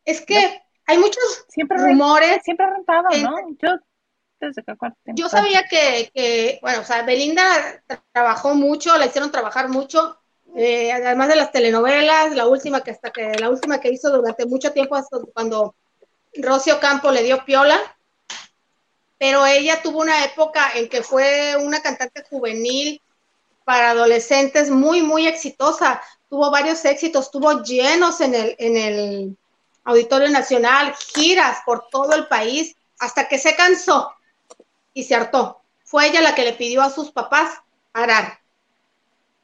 Es 0.04 0.24
que 0.24 0.62
hay 0.86 0.98
muchos 0.98 1.46
siempre 1.48 1.78
rumores. 1.78 2.42
Siempre 2.42 2.66
rentado, 2.70 3.08
¿no? 3.22 3.36
Yo, 3.62 3.78
desde 4.40 4.62
que 4.62 4.74
yo 5.14 5.28
sabía 5.28 5.64
que, 5.68 6.10
que, 6.14 6.58
bueno, 6.62 6.80
o 6.80 6.84
sea, 6.84 7.02
Belinda 7.02 7.82
trabajó 8.12 8.54
mucho, 8.54 8.96
la 8.96 9.06
hicieron 9.06 9.30
trabajar 9.30 9.68
mucho, 9.68 10.18
eh, 10.56 10.92
además 10.92 11.28
de 11.28 11.36
las 11.36 11.52
telenovelas, 11.52 12.34
la 12.34 12.46
última 12.46 12.82
que 12.82 12.90
hasta 12.90 13.10
que 13.10 13.32
la 13.38 13.50
última 13.50 13.80
que 13.80 13.90
hizo 13.90 14.10
durante 14.10 14.46
mucho 14.46 14.72
tiempo 14.72 14.96
hasta 14.96 15.18
cuando 15.34 15.74
Rocio 16.34 16.80
Campo 16.80 17.10
le 17.10 17.22
dio 17.22 17.44
piola, 17.44 17.78
pero 19.18 19.44
ella 19.44 19.82
tuvo 19.82 20.00
una 20.00 20.24
época 20.24 20.70
en 20.74 20.88
que 20.88 21.02
fue 21.02 21.56
una 21.56 21.82
cantante 21.82 22.24
juvenil 22.30 23.02
para 23.64 23.90
adolescentes 23.90 24.70
muy, 24.70 25.02
muy 25.02 25.26
exitosa. 25.26 26.00
Tuvo 26.30 26.50
varios 26.50 26.84
éxitos, 26.84 27.30
tuvo 27.30 27.62
llenos 27.62 28.20
en 28.20 28.34
el, 28.34 28.56
en 28.58 28.76
el 28.76 29.36
Auditorio 29.84 30.30
Nacional, 30.30 30.94
giras 31.14 31.58
por 31.66 31.88
todo 31.90 32.14
el 32.14 32.28
país, 32.28 32.76
hasta 32.98 33.28
que 33.28 33.38
se 33.38 33.56
cansó 33.56 34.12
y 34.94 35.04
se 35.04 35.14
hartó. 35.14 35.60
Fue 35.84 36.06
ella 36.06 36.20
la 36.20 36.34
que 36.34 36.44
le 36.44 36.52
pidió 36.52 36.82
a 36.82 36.90
sus 36.90 37.10
papás 37.10 37.58
parar. 37.92 38.38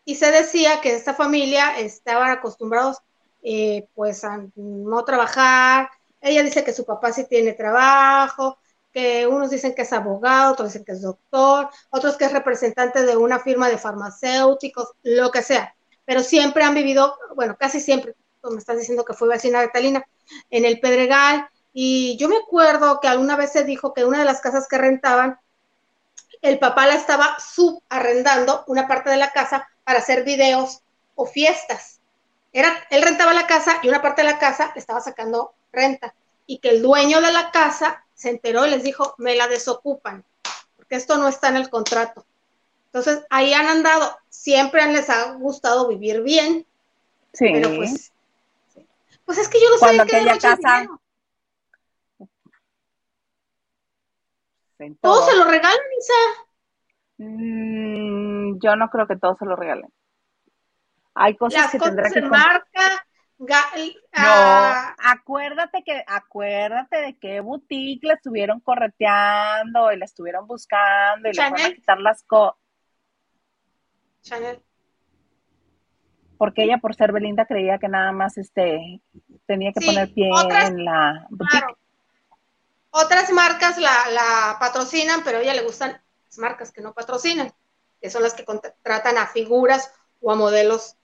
Y 0.05 0.17
se 0.17 0.31
decía 0.31 0.81
que 0.81 0.95
esta 0.95 1.15
familia 1.15 1.79
estaba 1.79 2.31
acostumbrados 2.31 2.99
eh, 3.43 3.87
pues 3.95 4.25
a 4.25 4.43
no 4.55 5.05
trabajar, 5.05 5.91
ella 6.21 6.43
dice 6.43 6.65
que 6.65 6.73
su 6.73 6.87
papá 6.87 7.13
sí 7.13 7.27
tiene 7.29 7.53
trabajo, 7.53 8.57
que 8.95 9.27
unos 9.27 9.51
dicen 9.51 9.75
que 9.75 9.83
es 9.83 9.93
abogado, 9.93 10.53
otros 10.53 10.69
dicen 10.69 10.85
que 10.85 10.93
es 10.93 11.03
doctor, 11.03 11.69
otros 11.91 12.17
que 12.17 12.27
es 12.27 12.33
representante 12.33 13.03
de 13.03 13.17
una 13.17 13.41
firma 13.41 13.69
de 13.69 13.77
farmacéuticos, 13.77 14.93
lo 15.03 15.33
que 15.33 15.43
sea. 15.43 15.75
Pero 16.05 16.23
siempre 16.23 16.63
han 16.63 16.75
vivido, 16.75 17.19
bueno, 17.35 17.57
casi 17.59 17.81
siempre, 17.81 18.15
tú 18.41 18.51
me 18.53 18.59
estás 18.59 18.79
diciendo 18.79 19.05
que 19.05 19.13
fue 19.13 19.29
vecina 19.29 19.61
de 19.61 19.69
Talina, 19.69 20.07
en 20.49 20.65
el 20.65 20.79
Pedregal. 20.79 21.49
Y 21.73 22.17
yo 22.19 22.29
me 22.29 22.37
acuerdo 22.37 23.01
que 23.01 23.09
alguna 23.09 23.37
vez 23.37 23.51
se 23.51 23.65
dijo 23.65 23.93
que 23.93 24.05
una 24.05 24.21
de 24.21 24.25
las 24.27 24.41
casas 24.41 24.69
que 24.69 24.79
rentaban, 24.79 25.41
el 26.41 26.61
papá 26.61 26.87
la 26.87 26.95
estaba 26.95 27.37
subarrendando 27.41 28.63
una 28.69 28.87
parte 28.87 29.11
de 29.11 29.17
la 29.17 29.33
casa 29.33 29.69
para 29.83 29.99
hacer 29.99 30.23
videos 30.23 30.83
o 31.17 31.27
fiestas. 31.27 32.01
Era, 32.53 32.73
él 32.91 33.03
rentaba 33.03 33.35
la 33.35 33.49
casa 33.49 33.81
y 33.83 33.89
una 33.89 34.01
parte 34.01 34.23
de 34.23 34.31
la 34.31 34.39
casa 34.39 34.71
le 34.73 34.79
estaba 34.79 35.01
sacando 35.01 35.53
renta 35.73 36.15
y 36.47 36.59
que 36.59 36.69
el 36.71 36.83
dueño 36.83 37.21
de 37.21 37.33
la 37.33 37.51
casa 37.51 38.04
se 38.25 38.31
enteró 38.31 38.65
y 38.65 38.71
les 38.71 38.83
dijo, 38.83 39.15
me 39.19 39.37
la 39.37 39.49
desocupan, 39.49 40.25
porque 40.77 40.95
esto 40.95 41.19
no 41.19 41.29
está 41.29 41.49
en 41.51 41.57
el 41.57 41.69
contrato. 41.69 42.25
Entonces, 42.87 43.23
ahí 43.29 43.53
han 43.53 43.67
andado, 43.67 44.17
siempre 44.31 44.87
les 44.91 45.11
ha 45.11 45.35
gustado 45.35 45.89
vivir 45.89 46.23
bien, 46.23 46.67
sí. 47.35 47.51
pero 47.53 47.77
pues, 47.77 48.13
pues 49.27 49.37
es 49.37 49.49
que 49.51 49.61
yo 49.61 49.69
no 49.69 49.77
sabía 49.77 50.07
que 50.07 50.39
casa... 50.39 50.87
¿Todos 55.03 55.27
se 55.27 55.37
lo 55.37 55.45
regalan, 55.45 55.79
Isa? 55.99 57.25
Mm, 57.25 58.59
yo 58.59 58.77
no 58.77 58.89
creo 58.89 59.07
que 59.07 59.17
todos 59.17 59.39
se 59.39 59.45
lo 59.45 59.55
regalen. 59.55 59.93
Hay 61.15 61.37
cosas 61.37 61.71
que 61.71 61.79
tendrá 61.79 62.11
que 62.11 62.23
marca, 62.23 63.07
no, 63.39 63.49
ah, 64.13 64.95
acuérdate 64.99 65.83
que, 65.83 66.05
acuérdate 66.07 66.97
de 66.99 67.19
qué 67.19 67.41
boutique 67.41 68.07
la 68.07 68.15
estuvieron 68.15 68.61
correteando 68.61 69.93
y 69.93 69.99
la 69.99 70.05
estuvieron 70.05 70.47
buscando 70.47 71.29
y 71.29 71.33
le 71.33 71.49
fueron 71.49 71.67
a 71.67 71.75
quitar 71.75 72.01
las 72.01 72.23
cosas. 72.23 72.57
Chanel. 74.23 74.63
Porque 76.39 76.65
ella, 76.65 76.79
por 76.79 76.95
ser 76.95 77.13
Belinda, 77.13 77.47
creía 77.47 77.79
que 77.79 77.89
nada 77.89 78.13
más 78.13 78.39
este 78.39 79.03
tenía 79.47 79.73
que 79.73 79.85
poner 79.85 80.13
pie 80.13 80.31
en 80.67 80.85
la 80.85 81.27
boutique. 81.31 81.77
Otras 82.91 83.31
marcas 83.33 83.79
la, 83.79 84.09
la 84.11 84.57
patrocinan, 84.61 85.23
pero 85.25 85.39
a 85.39 85.41
ella 85.43 85.55
le 85.55 85.63
gustan 85.63 86.01
las 86.27 86.39
marcas 86.39 86.73
que 86.73 86.81
no 86.81 86.95
patrocinan, 86.95 87.53
que 88.01 88.11
son 88.11 88.23
las 88.23 88.35
que 88.35 88.45
contratan 88.45 89.19
a 89.19 89.27
figuras 89.27 89.93
o 90.21 90.31
a 90.31 90.37
modelos 90.37 90.97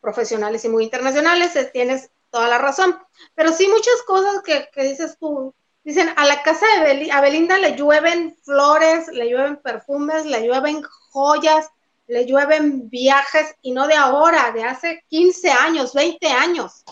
profesionales 0.00 0.64
y 0.64 0.68
muy 0.68 0.84
internacionales, 0.84 1.52
tienes 1.72 2.10
toda 2.30 2.48
la 2.48 2.58
razón. 2.58 2.98
Pero 3.34 3.52
sí 3.52 3.68
muchas 3.68 4.02
cosas 4.06 4.42
que, 4.42 4.68
dices 4.82 5.16
tú, 5.18 5.54
dicen, 5.84 6.10
a 6.16 6.26
la 6.26 6.42
casa 6.42 6.66
de 6.82 7.10
a 7.10 7.20
Belinda 7.20 7.58
le 7.58 7.76
llueven 7.76 8.36
flores, 8.42 9.08
le 9.08 9.28
llueven 9.28 9.56
perfumes, 9.56 10.26
le 10.26 10.46
llueven 10.46 10.82
joyas, 11.10 11.68
le 12.06 12.24
llueven 12.26 12.88
viajes, 12.88 13.54
y 13.62 13.72
no 13.72 13.86
de 13.86 13.94
ahora, 13.94 14.50
de 14.52 14.64
hace 14.64 15.04
15 15.08 15.50
años, 15.50 15.94
20 15.94 16.26
años. 16.28 16.84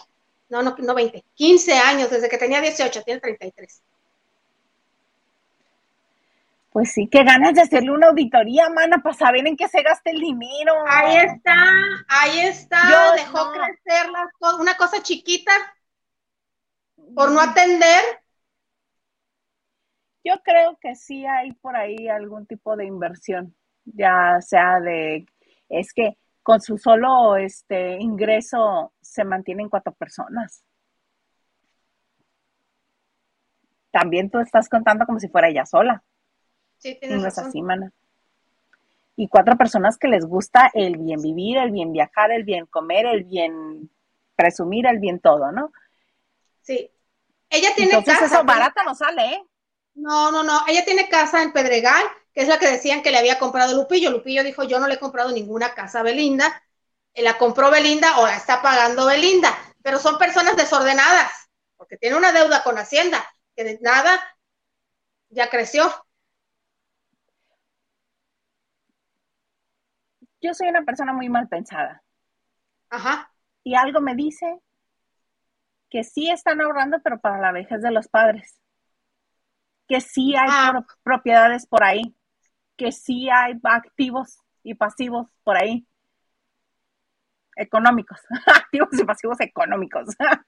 No, 0.48 0.62
no, 0.62 0.76
no 0.78 0.94
20, 0.94 1.24
15 1.34 1.72
años, 1.72 2.10
desde 2.10 2.28
que 2.28 2.38
tenía 2.38 2.60
18, 2.60 3.02
tiene 3.02 3.20
33. 3.20 3.82
Pues 6.76 6.92
sí, 6.92 7.08
qué 7.10 7.24
ganas 7.24 7.54
de 7.54 7.62
hacerle 7.62 7.90
una 7.90 8.08
auditoría, 8.08 8.68
mana, 8.68 8.98
para 8.98 9.14
saber 9.14 9.46
en 9.46 9.56
qué 9.56 9.66
se 9.66 9.80
gasta 9.82 10.10
el 10.10 10.20
dinero. 10.20 10.74
Ahí 10.86 11.16
está, 11.16 11.56
ahí 12.06 12.40
está, 12.40 13.14
dejó 13.16 13.50
crecer 13.50 14.10
una 14.60 14.76
cosa 14.76 15.02
chiquita 15.02 15.52
por 17.14 17.30
no 17.30 17.40
atender. 17.40 18.04
Yo 20.22 20.34
creo 20.44 20.76
que 20.78 20.94
sí 20.96 21.24
hay 21.24 21.52
por 21.52 21.76
ahí 21.76 22.08
algún 22.08 22.44
tipo 22.44 22.76
de 22.76 22.84
inversión, 22.84 23.56
ya 23.86 24.38
sea 24.42 24.78
de, 24.78 25.24
es 25.70 25.94
que 25.94 26.18
con 26.42 26.60
su 26.60 26.76
solo 26.76 27.38
este 27.38 27.96
ingreso 28.02 28.92
se 29.00 29.24
mantienen 29.24 29.70
cuatro 29.70 29.94
personas. 29.94 30.62
También 33.90 34.28
tú 34.28 34.40
estás 34.40 34.68
contando 34.68 35.06
como 35.06 35.18
si 35.18 35.28
fuera 35.28 35.48
ella 35.48 35.64
sola. 35.64 36.04
Sí, 36.78 36.96
tienes 37.00 37.20
no 37.20 37.28
es 37.28 37.38
así, 37.38 37.62
mana. 37.62 37.92
Y 39.16 39.28
cuatro 39.28 39.56
personas 39.56 39.96
que 39.96 40.08
les 40.08 40.26
gusta 40.26 40.70
el 40.74 40.98
bien 40.98 41.22
vivir, 41.22 41.56
el 41.56 41.70
bien 41.70 41.92
viajar, 41.92 42.30
el 42.30 42.44
bien 42.44 42.66
comer, 42.66 43.06
el 43.06 43.24
bien 43.24 43.90
presumir, 44.36 44.86
el 44.86 44.98
bien 44.98 45.20
todo, 45.20 45.50
¿no? 45.52 45.72
Sí. 46.62 46.90
Ella 47.48 47.70
tiene 47.74 47.92
Entonces 47.94 48.18
casa. 48.18 48.34
eso 48.36 48.44
barata 48.44 48.82
no 48.84 48.94
sale, 48.94 49.24
¿eh? 49.26 49.42
No, 49.94 50.30
no, 50.30 50.42
no. 50.42 50.60
Ella 50.68 50.84
tiene 50.84 51.08
casa 51.08 51.42
en 51.42 51.52
Pedregal, 51.52 52.04
que 52.34 52.42
es 52.42 52.48
la 52.48 52.58
que 52.58 52.70
decían 52.70 53.02
que 53.02 53.10
le 53.10 53.18
había 53.18 53.38
comprado 53.38 53.74
Lupillo. 53.74 54.10
Lupillo 54.10 54.44
dijo, 54.44 54.64
yo 54.64 54.78
no 54.78 54.86
le 54.86 54.94
he 54.94 54.98
comprado 54.98 55.32
ninguna 55.32 55.74
casa 55.74 56.00
a 56.00 56.02
Belinda. 56.02 56.62
Eh, 57.14 57.22
la 57.22 57.38
compró 57.38 57.70
Belinda 57.70 58.18
o 58.18 58.26
la 58.26 58.36
está 58.36 58.60
pagando 58.60 59.06
Belinda. 59.06 59.56
Pero 59.82 59.98
son 59.98 60.18
personas 60.18 60.56
desordenadas, 60.56 61.32
porque 61.76 61.96
tiene 61.96 62.16
una 62.16 62.32
deuda 62.32 62.62
con 62.62 62.76
Hacienda, 62.76 63.24
que 63.54 63.64
de 63.64 63.78
nada 63.80 64.20
ya 65.30 65.48
creció. 65.48 65.90
Yo 70.40 70.54
soy 70.54 70.68
una 70.68 70.84
persona 70.84 71.12
muy 71.12 71.28
mal 71.28 71.48
pensada. 71.48 72.02
Ajá. 72.90 73.32
Y 73.64 73.74
algo 73.74 74.00
me 74.00 74.14
dice 74.14 74.60
que 75.90 76.04
sí 76.04 76.30
están 76.30 76.60
ahorrando, 76.60 76.98
pero 77.02 77.20
para 77.20 77.40
la 77.40 77.52
vejez 77.52 77.82
de 77.82 77.90
los 77.90 78.08
padres. 78.08 78.60
Que 79.88 80.00
sí 80.00 80.34
hay 80.36 80.48
ah. 80.50 80.84
propiedades 81.02 81.66
por 81.66 81.84
ahí. 81.84 82.16
Que 82.76 82.92
sí 82.92 83.28
hay 83.30 83.54
activos 83.62 84.38
y 84.62 84.74
pasivos 84.74 85.28
por 85.44 85.56
ahí. 85.56 85.86
Económicos. 87.56 88.20
activos 88.46 88.90
y 88.92 89.04
pasivos 89.04 89.40
económicos. 89.40 90.08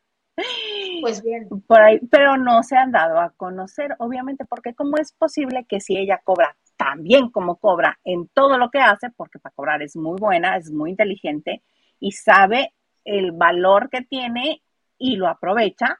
Pues 1.01 1.22
bien. 1.22 1.49
Por 1.66 1.80
ahí, 1.80 1.99
pero 2.12 2.36
no 2.36 2.62
se 2.62 2.76
han 2.76 2.93
dado 2.93 3.18
a 3.20 3.30
conocer, 3.30 3.97
obviamente, 3.99 4.45
porque 4.45 4.72
cómo 4.72 4.97
es 4.97 5.12
posible 5.12 5.66
que 5.68 5.80
si 5.80 5.97
ella 5.97 6.20
cobra 6.22 6.57
también 6.79 7.29
como 7.31 7.57
cobra 7.57 7.99
en 8.05 8.29
todo 8.29 8.57
lo 8.57 8.70
que 8.70 8.79
hace, 8.79 9.11
porque 9.11 9.39
para 9.39 9.55
cobrar 9.55 9.83
es 9.83 9.97
muy 9.97 10.16
buena, 10.18 10.57
es 10.57 10.70
muy 10.70 10.91
inteligente 10.91 11.62
y 11.99 12.12
sabe 12.12 12.72
el 13.05 13.33
valor 13.33 13.91
que 13.91 14.03
tiene 14.03 14.62
y 14.97 15.16
lo 15.16 15.29
aprovecha. 15.29 15.99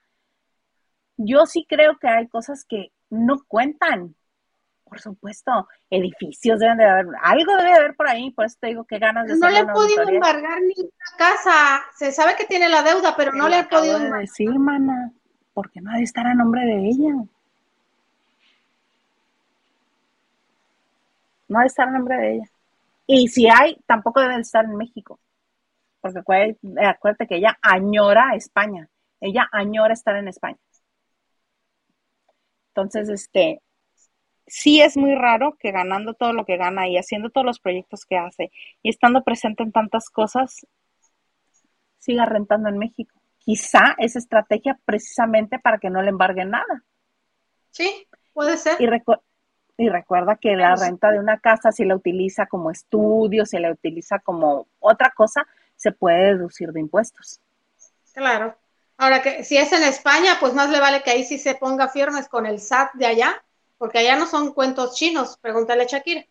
Yo 1.16 1.47
sí 1.47 1.66
creo 1.68 1.99
que 1.99 2.09
hay 2.09 2.29
cosas 2.29 2.64
que 2.64 2.93
no 3.11 3.43
cuentan. 3.49 4.14
Por 4.85 5.01
supuesto, 5.01 5.68
edificios 5.91 6.61
deben 6.61 6.79
de 6.79 6.85
haber, 6.85 7.07
algo 7.22 7.57
debe 7.57 7.70
de 7.70 7.76
haber 7.76 7.97
por 7.97 8.09
ahí, 8.09 8.31
por 8.31 8.47
eso 8.47 8.57
te 8.61 8.68
digo 8.68 8.85
que 8.85 8.99
ganas 8.99 9.26
de 9.26 9.37
No 9.37 9.51
le 9.51 9.59
he 9.59 9.66
podido 9.66 10.09
embargar 10.09 10.62
ni 10.62 10.81
una 10.81 11.18
casa, 11.18 11.83
se 11.97 12.12
sabe 12.12 12.37
que 12.37 12.47
tiene 12.47 12.68
la 12.68 12.83
deuda, 12.83 13.14
pero, 13.16 13.33
no 13.33 13.49
le 13.49 13.59
he 13.59 13.64
podido 13.64 13.97
embargar. 13.97 14.20
decir, 14.20 14.49
mana, 14.59 15.12
porque 15.53 15.81
no 15.81 15.91
ha 15.91 15.97
de 15.97 16.05
estar 16.05 16.26
a 16.26 16.35
nombre 16.35 16.64
de 16.64 16.89
ella. 16.89 17.14
No 21.49 21.59
debe 21.59 21.66
estar 21.66 21.88
el 21.88 21.94
nombre 21.94 22.16
de 22.16 22.34
ella. 22.34 22.51
Y 23.07 23.28
si 23.28 23.49
hay, 23.49 23.76
tampoco 23.86 24.20
debe 24.20 24.38
estar 24.38 24.64
en 24.64 24.76
México. 24.76 25.18
Porque 26.01 26.20
acuérdate, 26.20 27.26
que 27.26 27.36
ella 27.36 27.59
añora 27.62 28.34
España. 28.34 28.88
Ella 29.20 29.49
añora 29.51 29.94
estar 29.94 30.14
en 30.16 30.28
España. 30.28 30.59
Entonces, 32.68 33.09
este, 33.09 33.62
sí 34.46 34.80
es 34.80 34.96
muy 34.96 35.14
raro 35.14 35.57
que 35.59 35.72
ganando 35.72 36.14
todo 36.14 36.32
lo 36.32 36.44
que 36.44 36.57
gana 36.57 36.86
y 36.88 36.96
haciendo 36.96 37.30
todos 37.30 37.44
los 37.44 37.61
proyectos 37.61 38.05
que 38.05 38.16
hace 38.16 38.53
y 38.82 38.90
estando 38.90 39.24
presente 39.24 39.62
en 39.62 39.72
tantas 39.72 40.11
cosas, 40.11 40.66
siga 41.99 42.26
rentando 42.26 42.68
en 42.68 42.78
México. 42.78 43.20
Quizá 43.38 43.94
es 43.99 44.16
estrategia 44.16 44.78
precisamente 44.84 45.59
para 45.59 45.78
que 45.78 45.90
no 45.90 46.03
le 46.03 46.11
embarguen 46.11 46.51
nada. 46.51 46.84
Sí, 47.70 48.07
puede 48.32 48.57
ser. 48.57 48.80
Y, 48.80 48.86
y 49.79 49.89
recuerda 49.89 50.37
que 50.37 50.57
la 50.57 50.74
renta 50.74 51.12
de 51.12 51.20
una 51.20 51.39
casa, 51.39 51.70
si 51.70 51.85
la 51.85 51.95
utiliza 51.95 52.47
como 52.47 52.70
estudio, 52.70 53.47
si 53.47 53.59
la 53.59 53.70
utiliza 53.70 54.18
como 54.18 54.66
otra 54.81 55.12
cosa, 55.14 55.47
se 55.76 55.93
puede 55.93 56.35
deducir 56.35 56.72
de 56.72 56.81
impuestos. 56.81 57.41
Claro. 58.12 58.57
Ahora 58.97 59.22
que 59.22 59.45
si 59.45 59.57
es 59.57 59.72
en 59.72 59.85
España, 59.85 60.37
pues 60.41 60.53
más 60.53 60.68
le 60.70 60.81
vale 60.81 61.05
que 61.05 61.12
ahí 61.12 61.24
sí 61.24 61.39
se 61.39 61.55
ponga 61.55 61.87
firmes 61.87 62.29
con 62.29 62.45
el 62.45 62.59
SAT 62.59 62.95
de 62.95 63.07
allá, 63.07 63.45
porque 63.79 63.99
allá 63.99 64.16
no 64.16 64.26
son 64.26 64.53
cuentos 64.53 64.97
chinos, 64.97 65.39
pregúntale 65.41 65.85
a 65.85 65.87
Shakira. 65.87 66.26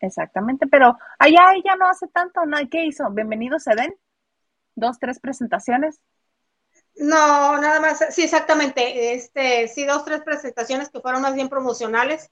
Exactamente, 0.00 0.66
pero 0.66 0.98
allá 1.20 1.52
ella 1.54 1.76
no 1.78 1.88
hace 1.88 2.08
tanto, 2.08 2.44
¿no? 2.44 2.56
¿Qué 2.68 2.86
hizo? 2.86 3.08
Bienvenido, 3.10 3.60
Seden. 3.60 3.94
Dos, 4.74 4.98
tres 4.98 5.20
presentaciones. 5.20 6.00
No, 6.96 7.58
nada 7.58 7.80
más, 7.80 8.04
sí, 8.10 8.22
exactamente. 8.22 9.14
Este, 9.14 9.68
sí, 9.68 9.84
dos, 9.84 10.04
tres 10.04 10.22
presentaciones 10.22 10.88
que 10.88 11.00
fueron 11.00 11.22
más 11.22 11.34
bien 11.34 11.48
promocionales. 11.48 12.30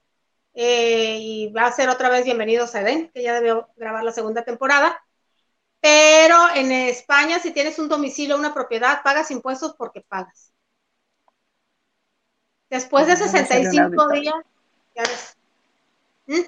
Eh, 0.53 1.17
y 1.19 1.51
va 1.51 1.67
a 1.67 1.71
ser 1.71 1.89
otra 1.89 2.09
vez 2.09 2.23
Bienvenidos 2.23 2.73
a 2.75 2.81
Eden, 2.81 3.11
que 3.13 3.21
ya 3.21 3.33
debió 3.33 3.69
grabar 3.75 4.03
la 4.03 4.11
segunda 4.11 4.43
temporada. 4.43 5.03
Pero 5.81 6.35
en 6.55 6.71
España, 6.71 7.39
si 7.39 7.51
tienes 7.51 7.77
un 7.77 7.89
domicilio, 7.89 8.37
una 8.37 8.53
propiedad, 8.53 9.03
pagas 9.03 9.29
impuestos 9.31 9.75
porque 9.77 10.01
pagas. 10.01 10.51
Después 12.69 13.05
de 13.05 13.17
65 13.17 14.09
días, 14.09 14.33
ya 14.95 15.03
ves. 15.03 15.37
¿Mm? 16.25 16.47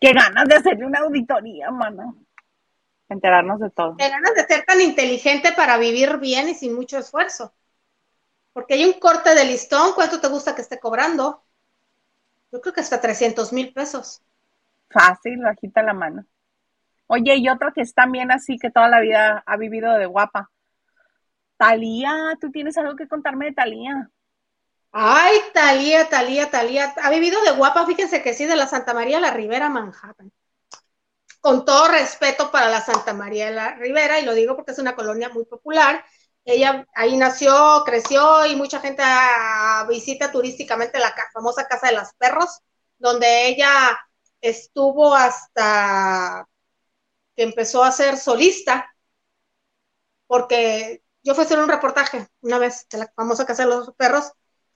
Qué 0.00 0.12
ganas 0.12 0.48
de 0.48 0.56
hacerle 0.56 0.86
una 0.86 1.00
auditoría, 1.00 1.70
mano 1.70 2.16
enterarnos 3.12 3.60
de 3.60 3.70
todo. 3.70 3.96
Te 3.96 4.08
ganas 4.08 4.34
de 4.34 4.44
ser 4.44 4.64
tan 4.64 4.80
inteligente 4.80 5.52
para 5.52 5.78
vivir 5.78 6.18
bien 6.18 6.48
y 6.48 6.54
sin 6.54 6.74
mucho 6.74 6.98
esfuerzo. 6.98 7.54
Porque 8.52 8.74
hay 8.74 8.84
un 8.84 8.94
corte 8.94 9.34
de 9.34 9.44
listón, 9.44 9.94
¿cuánto 9.94 10.20
te 10.20 10.28
gusta 10.28 10.54
que 10.54 10.62
esté 10.62 10.78
cobrando? 10.78 11.42
Yo 12.50 12.60
creo 12.60 12.74
que 12.74 12.80
hasta 12.80 13.00
300 13.00 13.52
mil 13.52 13.72
pesos. 13.72 14.22
Fácil, 14.90 15.40
bajita 15.42 15.82
la 15.82 15.94
mano. 15.94 16.26
Oye, 17.06 17.36
y 17.36 17.48
otro 17.48 17.72
que 17.72 17.80
es 17.80 17.94
también 17.94 18.30
así, 18.30 18.58
que 18.58 18.70
toda 18.70 18.88
la 18.88 19.00
vida 19.00 19.42
ha 19.46 19.56
vivido 19.56 19.92
de 19.94 20.06
guapa. 20.06 20.50
Talía, 21.56 22.36
tú 22.40 22.50
tienes 22.50 22.76
algo 22.76 22.96
que 22.96 23.08
contarme 23.08 23.46
de 23.46 23.52
Talía. 23.52 24.10
Ay, 24.90 25.38
Talía, 25.54 26.08
Talía, 26.08 26.50
Talía. 26.50 26.92
Ha 27.02 27.10
vivido 27.10 27.40
de 27.42 27.52
guapa, 27.52 27.86
fíjense 27.86 28.22
que 28.22 28.34
sí, 28.34 28.44
de 28.44 28.56
la 28.56 28.66
Santa 28.66 28.92
María 28.92 29.20
la 29.20 29.30
Ribera, 29.30 29.68
Manhattan 29.68 30.32
con 31.42 31.64
todo 31.64 31.88
respeto 31.88 32.52
para 32.52 32.68
la 32.70 32.80
Santa 32.80 33.12
María 33.14 33.46
de 33.46 33.56
la 33.56 33.74
Ribera, 33.74 34.20
y 34.20 34.24
lo 34.24 34.32
digo 34.32 34.54
porque 34.54 34.70
es 34.72 34.78
una 34.78 34.94
colonia 34.94 35.28
muy 35.28 35.44
popular. 35.44 36.04
Ella 36.44 36.86
ahí 36.94 37.16
nació, 37.16 37.82
creció 37.84 38.46
y 38.46 38.54
mucha 38.56 38.80
gente 38.80 39.02
visita 39.88 40.30
turísticamente 40.30 41.00
la 41.00 41.14
famosa 41.32 41.66
Casa 41.66 41.88
de 41.88 41.96
los 41.96 42.14
Perros, 42.14 42.60
donde 42.96 43.48
ella 43.48 43.98
estuvo 44.40 45.14
hasta 45.16 46.48
que 47.34 47.42
empezó 47.42 47.82
a 47.82 47.90
ser 47.90 48.18
solista, 48.18 48.94
porque 50.28 51.02
yo 51.24 51.34
fui 51.34 51.42
a 51.42 51.46
hacer 51.46 51.58
un 51.58 51.68
reportaje 51.68 52.28
una 52.40 52.58
vez 52.58 52.86
de 52.88 52.98
la 52.98 53.12
famosa 53.16 53.46
Casa 53.46 53.64
de 53.64 53.70
los 53.70 53.92
Perros, 53.96 54.30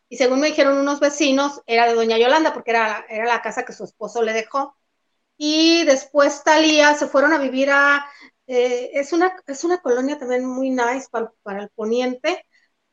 y 0.09 0.17
según 0.17 0.41
me 0.41 0.49
dijeron 0.49 0.79
unos 0.79 0.99
vecinos, 0.99 1.62
era 1.67 1.87
de 1.87 1.95
Doña 1.95 2.19
Yolanda, 2.19 2.53
porque 2.53 2.73
era, 2.73 3.07
era 3.09 3.27
la 3.27 3.41
casa 3.43 3.64
que 3.64 3.73
su 3.73 3.85
esposo 3.85 4.23
le 4.23 4.33
dejó 4.33 4.77
y 5.37 5.84
después 5.84 6.43
Talía 6.45 6.95
se 6.95 7.07
fueron 7.07 7.32
a 7.32 7.39
vivir 7.39 7.70
a, 7.70 8.07
eh, 8.47 8.91
es, 8.95 9.12
una, 9.12 9.37
es 9.47 9.64
una 9.64 9.80
colonia 9.80 10.18
también 10.18 10.45
muy 10.45 10.70
nice 10.70 11.09
para, 11.11 11.61
el 11.61 11.70
poniente, 11.70 12.45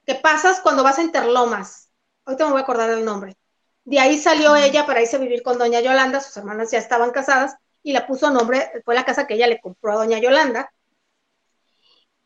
que 0.06 0.16
pasas 0.16 0.60
cuando 0.62 0.84
vas 0.84 1.00
a 1.00 1.04
Interlomas, 1.04 1.90
ahorita 2.26 2.46
me 2.46 2.52
voy 2.52 2.62
a 2.62 2.64
acordar 2.64 2.90
del 2.90 3.06
nombre, 3.06 3.38
de 3.86 4.00
ahí 4.00 4.18
salió 4.18 4.56
ella 4.56 4.86
para 4.86 5.02
irse 5.02 5.16
a 5.16 5.20
vivir 5.20 5.44
con 5.44 5.58
doña 5.58 5.82
Yolanda, 5.82 6.20
sus 6.22 6.36
hermanas 6.38 6.72
ya 6.72 6.80
estaban 6.80 7.12
casadas, 7.12 7.56
y 7.82 7.94
la 7.94 8.08
puso 8.08 8.30
nombre, 8.30 8.72
fue 8.86 8.96
la 8.96 9.06
casa 9.06 9.28
que 9.28 9.36
ella 9.36 9.48
le 9.48 9.60
compró 9.62 9.94
a 9.94 9.96
doña 9.96 10.20
Yolanda, 10.20 10.72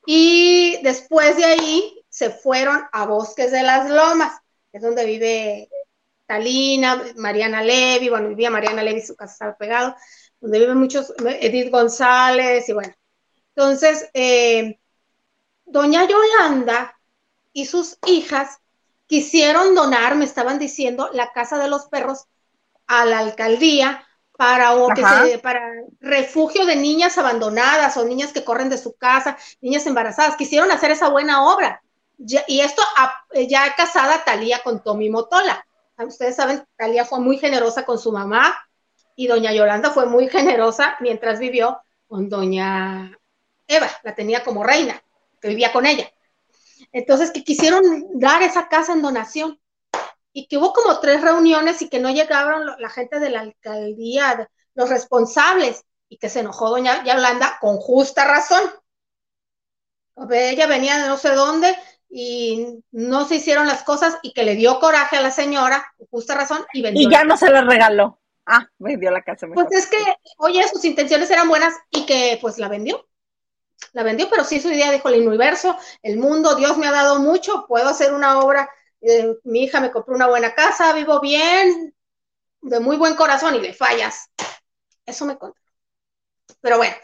y 0.06 0.82
después 0.84 1.36
de 1.38 1.46
ahí 1.46 2.06
se 2.10 2.30
fueron 2.30 2.84
a 2.92 3.06
Bosques 3.06 3.52
de 3.52 3.64
las 3.64 3.90
Lomas, 3.90 4.40
es 4.72 4.82
donde 4.82 5.06
vive 5.06 5.70
Talina, 6.28 7.04
Mariana 7.16 7.64
Levy, 7.64 8.10
bueno, 8.10 8.30
vivía 8.30 8.52
Mariana 8.52 8.84
Levy, 8.84 9.02
su 9.02 9.16
casa 9.16 9.34
estaba 9.34 9.58
pegado, 9.58 9.96
donde 10.42 10.60
viven 10.60 10.78
muchos, 10.78 11.14
Edith 11.26 11.72
González, 11.72 12.68
y 12.68 12.74
bueno. 12.74 12.94
Entonces, 13.56 14.10
eh, 14.14 14.78
doña 15.66 16.06
Yolanda 16.06 17.00
y 17.54 17.66
sus 17.66 17.98
hijas 18.06 18.60
quisieron 19.08 19.74
donar, 19.74 20.16
me 20.16 20.26
estaban 20.26 20.60
diciendo, 20.60 21.10
la 21.14 21.32
casa 21.32 21.58
de 21.58 21.70
los 21.70 21.86
perros 21.86 22.26
a 22.88 23.06
la 23.06 23.20
alcaldía 23.20 24.06
para, 24.38 24.76
o 24.76 24.90
que 24.90 25.40
para 25.42 25.72
refugio 26.00 26.66
de 26.66 26.76
niñas 26.76 27.18
abandonadas 27.18 27.98
o 27.98 28.06
niñas 28.06 28.32
que 28.34 28.44
corren 28.44 28.70
de 28.70 28.78
su 28.78 28.96
casa, 28.96 29.38
niñas 29.62 29.88
embarazadas. 29.88 30.36
Quisieron 30.36 30.72
hacer 30.72 30.92
esa 30.92 31.10
buena 31.10 31.48
obra. 31.48 31.82
y 32.48 32.60
esto 32.60 32.84
ya 33.48 33.74
casada 33.76 34.24
Talía 34.24 34.62
con 34.64 34.84
Tommy 34.84 35.10
Motola. 35.10 35.67
Ustedes 36.06 36.36
saben, 36.36 36.64
Talía 36.76 37.06
fue 37.06 37.20
muy 37.20 37.38
generosa 37.38 37.86
con 37.86 37.98
su 37.98 38.12
mamá 38.12 38.56
y 39.16 39.28
doña 39.28 39.52
Yolanda 39.54 39.90
fue 39.90 40.06
muy 40.06 40.30
generosa 40.30 40.96
mientras 41.00 41.40
vivió 41.40 41.82
con 42.08 42.30
doña 42.30 43.18
Eva, 43.68 43.90
la 44.04 44.16
tenía 44.16 44.44
como 44.44 44.64
reina, 44.64 45.02
que 45.42 45.50
vivía 45.50 45.74
con 45.74 45.86
ella. 45.86 46.10
Entonces, 46.92 47.32
que 47.32 47.44
quisieron 47.44 47.84
dar 48.14 48.42
esa 48.44 48.70
casa 48.70 48.94
en 48.94 49.02
donación 49.02 49.60
y 50.32 50.48
que 50.48 50.58
hubo 50.58 50.72
como 50.72 51.00
tres 51.00 51.22
reuniones 51.22 51.82
y 51.82 51.90
que 51.90 52.00
no 52.00 52.12
llegaron 52.12 52.66
la 52.80 52.90
gente 52.90 53.20
de 53.20 53.30
la 53.30 53.42
alcaldía, 53.42 54.50
los 54.76 54.90
responsables, 54.90 55.84
y 56.10 56.18
que 56.18 56.30
se 56.30 56.40
enojó 56.40 56.70
doña 56.70 57.04
Yolanda 57.04 57.58
con 57.60 57.78
justa 57.78 58.26
razón. 58.26 58.62
Ella 60.32 60.68
venía 60.68 60.98
de 61.00 61.08
no 61.08 61.18
sé 61.18 61.32
dónde 61.32 61.76
y 62.10 62.84
no 62.92 63.26
se 63.26 63.36
hicieron 63.36 63.68
las 63.68 63.84
cosas 63.84 64.18
y 64.22 64.34
que 64.34 64.44
le 64.44 64.56
dio 64.56 64.80
coraje 64.80 65.18
a 65.18 65.22
la 65.22 65.32
señora, 65.32 65.94
justa 66.10 66.36
razón, 66.36 66.66
y 66.74 66.82
vendió. 66.82 67.08
Y 67.08 67.12
ya 67.12 67.24
no 67.24 67.38
se 67.38 67.50
la 67.50 67.62
regaló. 67.62 68.20
Ah, 68.46 68.66
vendió 68.78 69.12
la 69.12 69.22
casa. 69.22 69.48
Pues 69.54 69.72
es 69.72 69.88
que, 69.88 69.98
oye, 70.38 70.66
sus 70.68 70.86
intenciones 70.86 71.30
eran 71.30 71.50
buenas 71.50 71.74
y 71.92 72.06
que 72.06 72.38
pues 72.42 72.58
la 72.58 72.70
vendió 72.70 73.08
la 73.94 74.04
vendió, 74.04 74.30
pero 74.30 74.44
sí 74.44 74.60
su 74.60 74.70
idea 74.70 74.92
dijo 74.92 75.10
el 75.10 75.28
universo, 75.28 75.78
el 76.02 76.18
mundo, 76.18 76.56
Dios 76.56 76.78
me 76.78 76.88
ha 76.88 76.92
dado 76.92 77.20
mucho, 77.20 77.66
puedo 77.68 77.88
hacer 77.88 78.14
una 78.14 78.40
obra, 78.40 78.70
eh, 79.02 79.36
mi 79.44 79.64
hija 79.64 79.80
me 79.80 79.92
compró 79.92 80.16
una 80.16 80.28
buena 80.28 80.54
casa, 80.54 80.94
vivo 80.94 81.20
bien, 81.20 81.96
de 82.62 82.80
muy 82.80 82.98
buen 82.98 83.16
corazón 83.16 83.56
y 83.56 83.60
le 83.60 83.74
fallas. 83.74 84.32
Eso 85.06 85.26
me 85.26 85.38
contó. 85.38 85.60
Pero 86.62 86.78
bueno, 86.78 86.96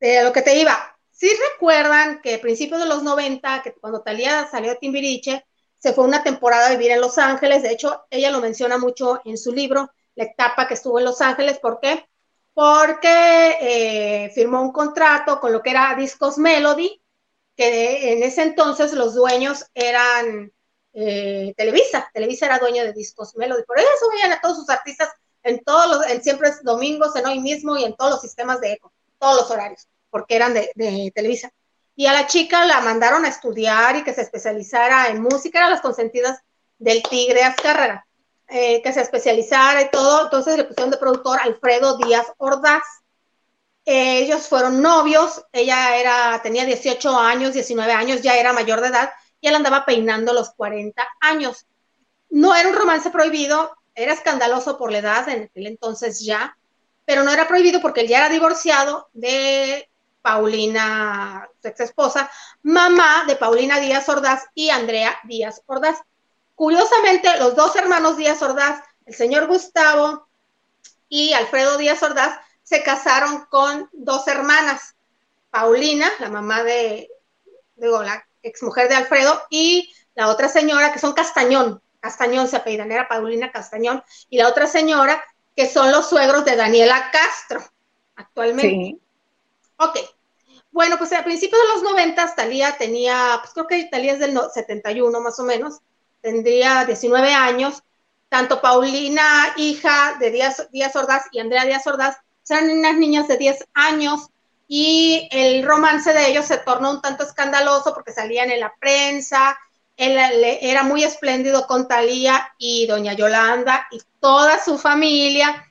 de 0.00 0.22
lo 0.22 0.32
que 0.32 0.42
te 0.42 0.58
iba, 0.58 0.93
sí 1.14 1.30
recuerdan 1.52 2.20
que 2.20 2.34
a 2.34 2.40
principios 2.40 2.80
de 2.80 2.86
los 2.86 3.02
90, 3.02 3.62
que 3.62 3.72
cuando 3.72 4.02
Talía 4.02 4.46
salió 4.50 4.70
de 4.70 4.76
Timbiriche, 4.76 5.46
se 5.78 5.94
fue 5.94 6.04
una 6.04 6.22
temporada 6.22 6.66
a 6.66 6.70
vivir 6.70 6.90
en 6.90 7.00
Los 7.00 7.16
Ángeles, 7.16 7.62
de 7.62 7.72
hecho, 7.72 8.04
ella 8.10 8.30
lo 8.30 8.40
menciona 8.40 8.76
mucho 8.76 9.20
en 9.24 9.38
su 9.38 9.52
libro, 9.52 9.90
la 10.14 10.24
etapa 10.24 10.68
que 10.68 10.74
estuvo 10.74 10.98
en 10.98 11.06
Los 11.06 11.20
Ángeles, 11.22 11.58
¿por 11.58 11.80
qué? 11.80 12.06
porque 12.54 13.56
eh, 13.60 14.30
firmó 14.32 14.62
un 14.62 14.72
contrato 14.72 15.40
con 15.40 15.52
lo 15.52 15.60
que 15.60 15.70
era 15.70 15.94
Discos 15.96 16.38
Melody, 16.38 17.02
que 17.56 18.12
en 18.12 18.22
ese 18.22 18.42
entonces 18.42 18.92
los 18.94 19.14
dueños 19.14 19.66
eran 19.74 20.52
eh, 20.92 21.52
Televisa, 21.56 22.08
Televisa 22.14 22.46
era 22.46 22.60
dueño 22.60 22.84
de 22.84 22.92
Discos 22.92 23.36
Melody, 23.36 23.64
por 23.64 23.78
eso 23.78 24.08
veían 24.12 24.32
a 24.32 24.40
todos 24.40 24.58
sus 24.58 24.70
artistas 24.70 25.08
en 25.42 25.62
todos 25.64 25.88
los, 25.88 26.06
en 26.06 26.22
siempre 26.22 26.48
es 26.48 26.62
domingos, 26.62 27.14
en 27.16 27.26
hoy 27.26 27.40
mismo 27.40 27.76
y 27.76 27.84
en 27.84 27.96
todos 27.96 28.12
los 28.12 28.20
sistemas 28.20 28.60
de 28.60 28.72
eco, 28.72 28.92
todos 29.18 29.36
los 29.36 29.50
horarios, 29.50 29.88
porque 30.14 30.36
eran 30.36 30.54
de, 30.54 30.70
de 30.76 31.10
Televisa. 31.12 31.50
Y 31.96 32.06
a 32.06 32.12
la 32.12 32.28
chica 32.28 32.64
la 32.66 32.80
mandaron 32.82 33.24
a 33.24 33.28
estudiar 33.28 33.96
y 33.96 34.04
que 34.04 34.14
se 34.14 34.20
especializara 34.22 35.08
en 35.08 35.20
música, 35.20 35.58
eran 35.58 35.72
las 35.72 35.80
consentidas 35.80 36.38
del 36.78 37.02
Tigre 37.02 37.42
Azcárraga. 37.42 38.06
Eh, 38.46 38.80
que 38.82 38.92
se 38.92 39.00
especializara 39.00 39.82
y 39.82 39.90
todo, 39.90 40.24
entonces 40.24 40.56
le 40.56 40.62
pusieron 40.62 40.90
de 40.92 40.98
productor 40.98 41.40
Alfredo 41.40 41.96
Díaz 41.96 42.26
Ordaz. 42.36 42.84
Eh, 43.84 44.18
ellos 44.18 44.46
fueron 44.46 44.80
novios, 44.80 45.42
ella 45.50 45.96
era, 45.96 46.40
tenía 46.40 46.64
18 46.64 47.18
años, 47.18 47.54
19 47.54 47.92
años, 47.92 48.22
ya 48.22 48.36
era 48.36 48.52
mayor 48.52 48.80
de 48.80 48.88
edad, 48.88 49.10
y 49.40 49.48
él 49.48 49.56
andaba 49.56 49.84
peinando 49.84 50.32
los 50.32 50.52
40 50.54 51.04
años. 51.20 51.66
No 52.30 52.54
era 52.54 52.68
un 52.68 52.76
romance 52.76 53.10
prohibido, 53.10 53.74
era 53.92 54.12
escandaloso 54.12 54.78
por 54.78 54.92
la 54.92 54.98
edad 54.98 55.28
en 55.28 55.44
aquel 55.44 55.66
entonces 55.66 56.24
ya, 56.24 56.56
pero 57.04 57.24
no 57.24 57.32
era 57.32 57.48
prohibido 57.48 57.80
porque 57.80 58.02
él 58.02 58.08
ya 58.08 58.18
era 58.18 58.28
divorciado 58.28 59.08
de 59.14 59.88
Paulina, 60.24 61.46
su 61.60 61.68
ex 61.68 61.80
esposa, 61.80 62.30
mamá 62.62 63.24
de 63.28 63.36
Paulina 63.36 63.78
Díaz 63.78 64.08
Ordaz 64.08 64.46
y 64.54 64.70
Andrea 64.70 65.18
Díaz 65.24 65.60
Ordaz. 65.66 66.00
Curiosamente, 66.54 67.28
los 67.38 67.54
dos 67.54 67.76
hermanos 67.76 68.16
Díaz 68.16 68.40
Ordaz, 68.40 68.82
el 69.04 69.14
señor 69.14 69.46
Gustavo 69.48 70.26
y 71.10 71.34
Alfredo 71.34 71.76
Díaz 71.76 72.02
Ordaz, 72.02 72.40
se 72.62 72.82
casaron 72.82 73.44
con 73.50 73.90
dos 73.92 74.26
hermanas, 74.26 74.94
Paulina, 75.50 76.10
la 76.18 76.30
mamá 76.30 76.62
de, 76.62 77.10
digo, 77.76 78.02
la 78.02 78.26
exmujer 78.42 78.88
de 78.88 78.94
Alfredo, 78.94 79.42
y 79.50 79.94
la 80.14 80.28
otra 80.28 80.48
señora, 80.48 80.90
que 80.90 81.00
son 81.00 81.12
Castañón, 81.12 81.82
Castañón 82.00 82.48
se 82.48 82.56
apellidan, 82.56 82.90
era 82.90 83.08
Paulina 83.08 83.52
Castañón, 83.52 84.02
y 84.30 84.38
la 84.38 84.48
otra 84.48 84.66
señora, 84.66 85.22
que 85.54 85.68
son 85.68 85.92
los 85.92 86.08
suegros 86.08 86.46
de 86.46 86.56
Daniela 86.56 87.10
Castro, 87.10 87.62
actualmente. 88.16 88.70
Sí. 88.70 89.03
Ok. 89.76 89.98
Bueno, 90.70 90.98
pues 90.98 91.12
a 91.12 91.22
principios 91.22 91.60
de 91.62 91.68
los 91.68 91.82
90, 91.84 92.34
Talía 92.34 92.76
tenía, 92.76 93.38
pues 93.40 93.52
creo 93.52 93.66
que 93.66 93.88
Talía 93.90 94.14
es 94.14 94.18
del 94.18 94.36
71 94.52 95.20
más 95.20 95.38
o 95.38 95.44
menos, 95.44 95.80
tendría 96.20 96.84
19 96.84 97.32
años. 97.32 97.82
Tanto 98.28 98.60
Paulina, 98.60 99.54
hija 99.56 100.16
de 100.18 100.32
Díaz, 100.32 100.68
Díaz 100.72 100.96
Ordaz, 100.96 101.26
y 101.30 101.38
Andrea 101.38 101.64
Díaz 101.64 101.86
Ordaz, 101.86 102.16
eran 102.48 102.70
unas 102.70 102.96
niñas 102.96 103.28
de 103.28 103.36
10 103.36 103.64
años 103.74 104.28
y 104.66 105.28
el 105.30 105.64
romance 105.64 106.12
de 106.12 106.28
ellos 106.28 106.46
se 106.46 106.58
tornó 106.58 106.90
un 106.90 107.00
tanto 107.00 107.22
escandaloso 107.22 107.94
porque 107.94 108.12
salían 108.12 108.50
en 108.50 108.60
la 108.60 108.74
prensa, 108.80 109.56
él, 109.96 110.18
era 110.60 110.82
muy 110.82 111.04
espléndido 111.04 111.66
con 111.66 111.86
Talía 111.86 112.52
y 112.58 112.86
doña 112.86 113.12
Yolanda 113.12 113.86
y 113.90 114.00
toda 114.20 114.62
su 114.62 114.78
familia, 114.78 115.64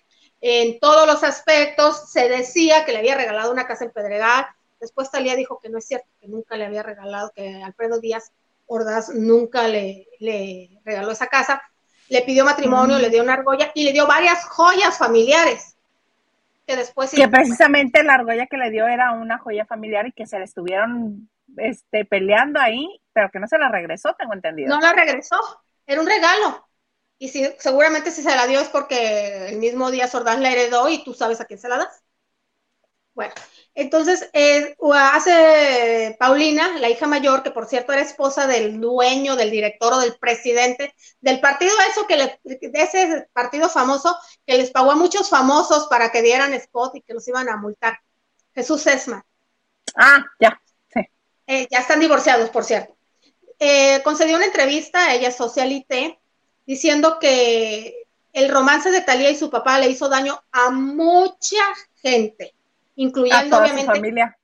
en 0.45 0.77
todos 0.81 1.07
los 1.07 1.23
aspectos, 1.23 2.11
se 2.11 2.27
decía 2.27 2.83
que 2.83 2.91
le 2.91 2.97
había 2.97 3.15
regalado 3.15 3.49
una 3.49 3.65
casa 3.65 3.85
en 3.85 3.91
Pedregal, 3.91 4.45
después 4.81 5.09
Talía 5.09 5.37
dijo 5.37 5.61
que 5.63 5.69
no 5.69 5.77
es 5.77 5.85
cierto, 5.85 6.05
que 6.19 6.27
nunca 6.27 6.57
le 6.57 6.65
había 6.65 6.83
regalado, 6.83 7.31
que 7.33 7.63
Alfredo 7.63 8.01
Díaz 8.01 8.33
Ordaz 8.67 9.07
nunca 9.15 9.69
le, 9.69 10.05
regaló 10.83 11.11
esa 11.11 11.27
casa, 11.27 11.63
le 12.09 12.23
pidió 12.23 12.43
matrimonio, 12.43 12.99
le 12.99 13.09
dio 13.09 13.23
una 13.23 13.35
argolla 13.35 13.71
y 13.73 13.85
le 13.85 13.93
dio 13.93 14.05
varias 14.05 14.43
joyas 14.43 14.97
familiares. 14.97 15.77
Que 16.67 16.75
después... 16.75 17.11
Que 17.11 17.29
precisamente 17.29 18.03
la 18.03 18.15
argolla 18.15 18.47
que 18.47 18.57
le 18.57 18.69
dio 18.69 18.85
era 18.85 19.13
una 19.13 19.37
joya 19.37 19.65
familiar 19.65 20.07
y 20.07 20.11
que 20.11 20.27
se 20.27 20.39
le 20.39 20.43
estuvieron 20.43 21.29
este, 21.55 22.03
peleando 22.03 22.59
ahí, 22.59 22.99
pero 23.13 23.29
que 23.31 23.39
no 23.39 23.47
se 23.47 23.57
la 23.57 23.69
regresó, 23.69 24.13
tengo 24.19 24.33
entendido. 24.33 24.75
No 24.75 24.81
la 24.81 24.91
regresó, 24.91 25.37
era 25.87 26.01
un 26.01 26.07
regalo. 26.07 26.67
Y 27.23 27.29
si, 27.29 27.49
seguramente 27.57 28.11
si 28.11 28.21
se 28.21 28.35
la 28.35 28.47
dio 28.47 28.59
es 28.59 28.67
porque 28.67 29.47
el 29.47 29.57
mismo 29.57 29.89
día 29.91 30.09
Ordaz 30.11 30.41
la 30.41 30.51
heredó 30.51 30.89
y 30.89 31.05
tú 31.05 31.13
sabes 31.13 31.39
a 31.39 31.45
quién 31.45 31.57
se 31.57 31.69
la 31.69 31.77
das. 31.77 32.03
Bueno, 33.13 33.33
entonces, 33.73 34.29
eh, 34.33 34.75
hace 34.93 36.17
Paulina, 36.19 36.77
la 36.79 36.89
hija 36.89 37.07
mayor, 37.07 37.41
que 37.41 37.51
por 37.51 37.65
cierto 37.65 37.93
era 37.93 38.01
esposa 38.01 38.45
del 38.45 38.77
dueño, 38.81 39.37
del 39.37 39.51
director 39.51 39.93
o 39.93 39.99
del 39.99 40.17
presidente 40.17 40.93
del 41.21 41.39
partido, 41.39 41.71
eso 41.89 42.05
que 42.07 42.17
le, 42.17 42.41
de 42.43 42.81
ese 42.81 43.29
partido 43.31 43.69
famoso 43.69 44.17
que 44.45 44.57
les 44.57 44.71
pagó 44.71 44.91
a 44.91 44.97
muchos 44.97 45.29
famosos 45.29 45.87
para 45.87 46.11
que 46.11 46.21
dieran 46.21 46.53
spot 46.53 46.97
y 46.97 47.03
que 47.03 47.13
los 47.13 47.25
iban 47.29 47.47
a 47.47 47.55
multar. 47.55 47.99
Jesús 48.53 48.85
Esma. 48.85 49.25
Ah, 49.95 50.25
ya, 50.41 50.61
sí. 50.93 50.99
Eh, 51.47 51.67
ya 51.71 51.79
están 51.79 52.01
divorciados, 52.01 52.49
por 52.49 52.65
cierto. 52.65 52.97
Eh, 53.59 54.01
concedió 54.03 54.35
una 54.35 54.47
entrevista, 54.47 55.13
ella 55.13 55.29
es 55.29 55.37
socialité, 55.37 56.19
diciendo 56.65 57.17
que 57.19 58.07
el 58.31 58.49
romance 58.49 58.91
de 58.91 59.01
Talía 59.01 59.29
y 59.29 59.35
su 59.35 59.49
papá 59.49 59.79
le 59.79 59.89
hizo 59.89 60.09
daño 60.09 60.41
a 60.51 60.69
mucha 60.69 61.63
gente 62.01 62.53
incluyendo 62.95 63.57
obviamente 63.57 64.35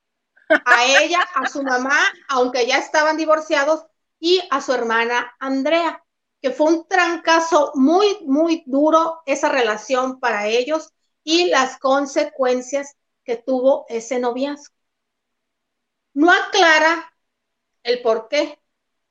a 0.64 0.84
ella, 0.84 1.20
a 1.34 1.48
su 1.48 1.62
mamá, 1.62 1.96
aunque 2.28 2.66
ya 2.66 2.78
estaban 2.78 3.16
divorciados, 3.16 3.84
y 4.18 4.42
a 4.50 4.60
su 4.60 4.72
hermana 4.72 5.34
Andrea, 5.38 6.04
que 6.42 6.50
fue 6.50 6.72
un 6.72 6.88
trancazo 6.88 7.72
muy, 7.74 8.18
muy 8.22 8.62
duro 8.66 9.22
esa 9.26 9.48
relación 9.48 10.20
para 10.20 10.46
ellos 10.46 10.92
y 11.24 11.46
las 11.46 11.78
consecuencias 11.78 12.96
que 13.24 13.36
tuvo 13.36 13.86
ese 13.88 14.18
noviazgo. 14.18 14.74
No 16.12 16.30
aclara 16.32 17.14
el 17.82 18.02
por 18.02 18.28
qué, 18.28 18.58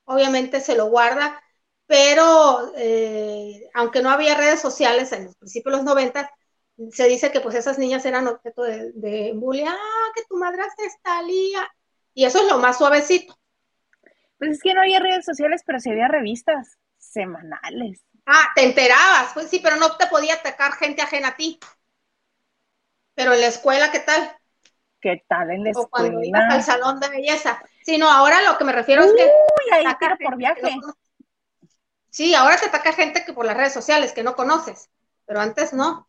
obviamente 0.04 0.60
se 0.60 0.76
lo 0.76 0.86
guarda, 0.86 1.42
pero 1.90 2.72
eh, 2.76 3.68
aunque 3.74 4.00
no 4.00 4.10
había 4.10 4.36
redes 4.36 4.60
sociales 4.60 5.10
en 5.10 5.24
los 5.24 5.34
principios 5.34 5.72
de 5.72 5.76
los 5.78 5.84
90, 5.84 6.30
se 6.92 7.08
dice 7.08 7.32
que 7.32 7.40
pues 7.40 7.56
esas 7.56 7.80
niñas 7.80 8.06
eran 8.06 8.28
objeto 8.28 8.62
de, 8.62 8.92
de 8.92 9.32
bullying, 9.34 9.66
ah, 9.66 10.12
que 10.14 10.22
tu 10.28 10.36
madrastra 10.36 10.86
está 10.86 11.20
lía, 11.22 11.68
y 12.14 12.26
eso 12.26 12.42
es 12.42 12.48
lo 12.48 12.58
más 12.58 12.78
suavecito. 12.78 13.36
Pues 14.38 14.52
es 14.52 14.62
que 14.62 14.72
no 14.72 14.82
había 14.82 15.00
redes 15.00 15.24
sociales, 15.24 15.62
pero 15.66 15.80
sí 15.80 15.90
había 15.90 16.06
revistas 16.06 16.78
semanales. 16.96 18.04
Ah, 18.24 18.50
te 18.54 18.66
enterabas, 18.66 19.32
pues 19.34 19.50
sí, 19.50 19.58
pero 19.58 19.74
no 19.74 19.96
te 19.96 20.06
podía 20.06 20.34
atacar 20.34 20.74
gente 20.74 21.02
ajena 21.02 21.28
a 21.30 21.36
ti. 21.36 21.58
Pero 23.16 23.34
en 23.34 23.40
la 23.40 23.48
escuela, 23.48 23.90
¿qué 23.90 23.98
tal? 23.98 24.30
¿Qué 25.00 25.24
tal 25.26 25.50
en 25.50 25.64
la 25.64 25.70
escuela? 25.70 25.86
O 25.86 25.90
cuando 25.90 26.22
ibas 26.22 26.54
al 26.54 26.62
salón 26.62 27.00
de 27.00 27.08
belleza. 27.08 27.60
Sí, 27.84 27.98
no, 27.98 28.08
ahora 28.08 28.42
lo 28.42 28.56
que 28.56 28.64
me 28.64 28.72
refiero 28.72 29.02
es 29.02 29.12
que... 29.12 29.24
Uy, 29.24 29.72
ahí 29.72 29.96
tiro 29.98 30.16
por 30.22 30.36
viaje. 30.36 30.76
Sí, 32.10 32.34
ahora 32.34 32.56
te 32.56 32.66
ataca 32.66 32.92
gente 32.92 33.24
que 33.24 33.32
por 33.32 33.46
las 33.46 33.56
redes 33.56 33.72
sociales 33.72 34.12
que 34.12 34.22
no 34.22 34.34
conoces, 34.34 34.90
pero 35.26 35.40
antes 35.40 35.72
no. 35.72 36.08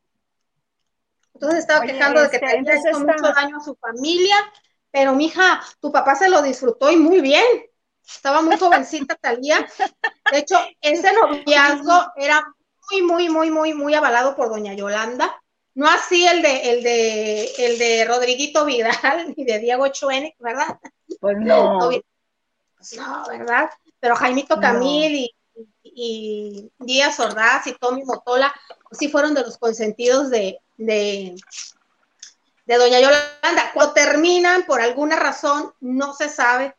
Entonces 1.33 1.59
estaba 1.59 1.85
quejando 1.85 2.21
de 2.21 2.29
que 2.29 2.39
te 2.39 2.45
había 2.45 2.75
hecho 2.75 2.99
mucho 2.99 3.33
daño 3.33 3.57
a 3.57 3.63
su 3.63 3.75
familia, 3.75 4.35
pero 4.91 5.13
mija, 5.13 5.61
tu 5.79 5.91
papá 5.91 6.15
se 6.15 6.29
lo 6.29 6.41
disfrutó 6.41 6.91
y 6.91 6.97
muy 6.97 7.21
bien. 7.21 7.45
Estaba 8.05 8.41
muy 8.41 8.57
jovencita 8.57 9.15
Talía. 9.15 9.65
De 10.31 10.39
hecho, 10.39 10.57
ese 10.81 11.13
noviazgo 11.13 12.11
era 12.15 12.45
muy, 12.91 13.01
muy, 13.03 13.29
muy, 13.29 13.51
muy, 13.51 13.73
muy 13.73 13.93
avalado 13.93 14.35
por 14.35 14.49
doña 14.49 14.73
Yolanda. 14.73 15.41
No 15.73 15.87
así 15.87 16.27
el 16.27 16.41
de, 16.41 16.71
el 16.71 16.83
de, 16.83 17.45
el 17.57 17.77
de 17.77 18.05
Rodriguito 18.05 18.65
Vidal 18.65 19.33
ni 19.37 19.45
de 19.45 19.59
Diego 19.59 19.87
Chuene, 19.87 20.35
¿verdad? 20.39 20.77
Pues 21.19 21.37
no. 21.37 21.89
Pues 22.77 22.97
no, 22.97 23.23
¿verdad? 23.27 23.69
Pero 23.99 24.15
Jaimito 24.15 24.59
Camil 24.59 25.15
y, 25.15 25.35
y, 25.93 26.71
Díaz 26.79 27.19
Ordaz 27.19 27.67
y 27.67 27.73
Tommy 27.73 28.03
Motola, 28.03 28.53
sí 28.91 29.09
fueron 29.09 29.33
de 29.33 29.41
los 29.41 29.57
consentidos 29.57 30.29
de, 30.29 30.59
de, 30.77 31.35
de 32.65 32.77
Doña 32.77 32.99
Yolanda. 32.99 33.71
Cuando 33.73 33.93
terminan, 33.93 34.65
por 34.65 34.81
alguna 34.81 35.15
razón, 35.15 35.73
no 35.79 36.13
se 36.13 36.29
sabe, 36.29 36.75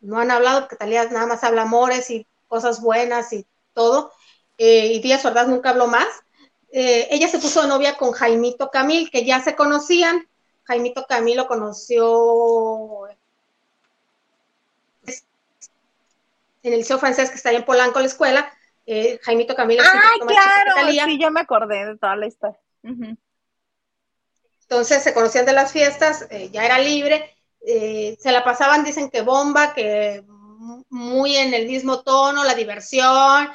no 0.00 0.18
han 0.18 0.30
hablado, 0.30 0.60
porque 0.60 0.76
Talía 0.76 1.04
nada 1.04 1.26
más 1.26 1.44
habla 1.44 1.62
amores 1.62 2.10
y 2.10 2.26
cosas 2.48 2.80
buenas 2.80 3.32
y 3.32 3.46
todo, 3.72 4.12
eh, 4.58 4.92
y 4.94 5.00
Díaz 5.00 5.24
Ordaz 5.24 5.48
nunca 5.48 5.70
habló 5.70 5.86
más. 5.86 6.06
Eh, 6.70 7.08
ella 7.10 7.28
se 7.28 7.38
puso 7.38 7.66
novia 7.66 7.96
con 7.96 8.12
Jaimito 8.12 8.70
Camil, 8.70 9.10
que 9.10 9.24
ya 9.24 9.42
se 9.42 9.54
conocían. 9.54 10.28
Jaimito 10.64 11.06
Camil 11.06 11.36
lo 11.36 11.46
conoció 11.46 13.06
en 16.64 16.72
el 16.72 16.80
Liceo 16.80 16.98
Francés, 16.98 17.30
que 17.30 17.36
está 17.36 17.50
ahí 17.50 17.56
en 17.56 17.64
Polanco, 17.64 18.00
la 18.00 18.06
escuela. 18.06 18.52
Eh, 18.86 19.20
Jaimito 19.22 19.54
Camil 19.54 19.78
es 19.78 19.86
¡Ay, 19.86 20.18
claro! 20.26 20.90
Sí, 21.04 21.18
yo 21.18 21.30
me 21.30 21.40
acordé 21.40 21.86
de 21.86 21.96
toda 21.96 22.16
la 22.16 22.26
historia. 22.26 22.58
Entonces 24.62 25.02
se 25.02 25.14
conocían 25.14 25.46
de 25.46 25.52
las 25.52 25.72
fiestas, 25.72 26.26
ya 26.50 26.64
era 26.64 26.78
libre, 26.78 27.36
se 27.60 28.32
la 28.32 28.42
pasaban, 28.42 28.82
dicen 28.82 29.10
que 29.10 29.22
bomba, 29.22 29.74
que 29.74 30.24
muy 30.88 31.36
en 31.36 31.54
el 31.54 31.66
mismo 31.66 32.02
tono, 32.02 32.44
la 32.44 32.54
diversión, 32.54 33.48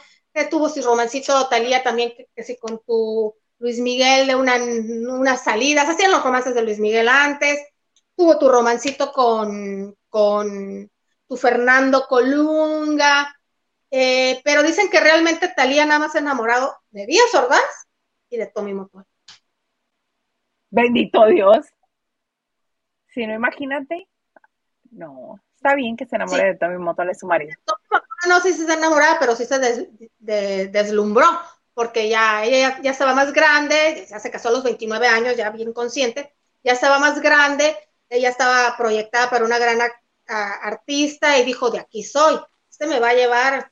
tuvo 0.49 0.70
su 0.70 0.82
romancito 0.82 1.47
Talía 1.47 1.84
también, 1.84 2.14
que, 2.36 2.43
sí 2.43 2.57
con 2.57 2.80
tu 2.86 3.36
Luis 3.57 3.80
Miguel 3.80 4.28
de 4.28 4.36
una, 4.36 4.55
unas 4.55 5.43
salidas, 5.43 5.89
hacían 5.89 6.12
los 6.12 6.24
romances 6.24 6.55
de 6.55 6.62
Luis 6.62 6.80
Miguel 6.80 7.10
antes, 7.10 7.60
tuvo 8.16 8.38
tu 8.38 8.47
romancito 8.49 9.12
con, 9.12 9.95
con 10.07 10.89
tu 11.30 11.38
Fernando 11.38 12.05
Colunga, 12.07 13.34
eh, 13.89 14.41
pero 14.43 14.63
dicen 14.63 14.89
que 14.89 14.99
realmente 14.99 15.47
Talía 15.55 15.86
nada 15.86 15.99
más 15.99 16.15
enamorado 16.15 16.75
de 16.89 17.05
Díaz 17.05 17.34
Ordaz 17.34 17.88
y 18.30 18.36
de 18.36 18.47
Tommy 18.47 18.73
Motor. 18.73 19.05
Bendito 20.69 21.25
Dios. 21.27 21.65
Si 23.07 23.25
no, 23.25 23.34
imagínate. 23.34 24.09
No, 24.91 25.39
está 25.55 25.75
bien 25.75 25.95
que 25.95 26.05
se 26.05 26.17
enamore 26.17 26.43
de 26.43 26.57
Tommy 26.57 26.77
Motor, 26.77 27.09
es 27.09 27.19
su 27.19 27.27
marido 27.27 27.55
no 28.27 28.39
sé 28.41 28.53
si 28.53 28.65
se 28.65 28.73
enamorada, 28.73 29.17
pero 29.19 29.36
sí 29.36 29.45
se 29.45 29.59
deslumbró, 30.19 31.25
porque 31.73 32.09
ya 32.09 32.43
ella 32.43 32.80
ya, 32.82 32.91
estaba 32.91 33.13
más 33.13 33.32
grande, 33.32 34.05
ya 34.09 34.19
se 34.19 34.32
casó 34.32 34.49
a 34.49 34.51
los 34.51 34.63
29 34.63 35.07
años, 35.07 35.38
ya 35.38 35.49
bien 35.51 35.71
consciente, 35.73 36.34
ya 36.63 36.73
estaba 36.73 36.99
más 36.99 37.21
grande, 37.21 37.77
ella 38.09 38.30
estaba 38.30 38.75
proyectada 38.77 39.30
para 39.30 39.45
una 39.45 39.57
gran 39.57 39.80
artista 40.30 41.38
y 41.38 41.45
dijo, 41.45 41.69
de 41.69 41.80
aquí 41.80 42.03
soy, 42.03 42.39
este 42.69 42.88
me 42.88 42.99
va 42.99 43.09
a 43.09 43.15
llevar. 43.15 43.71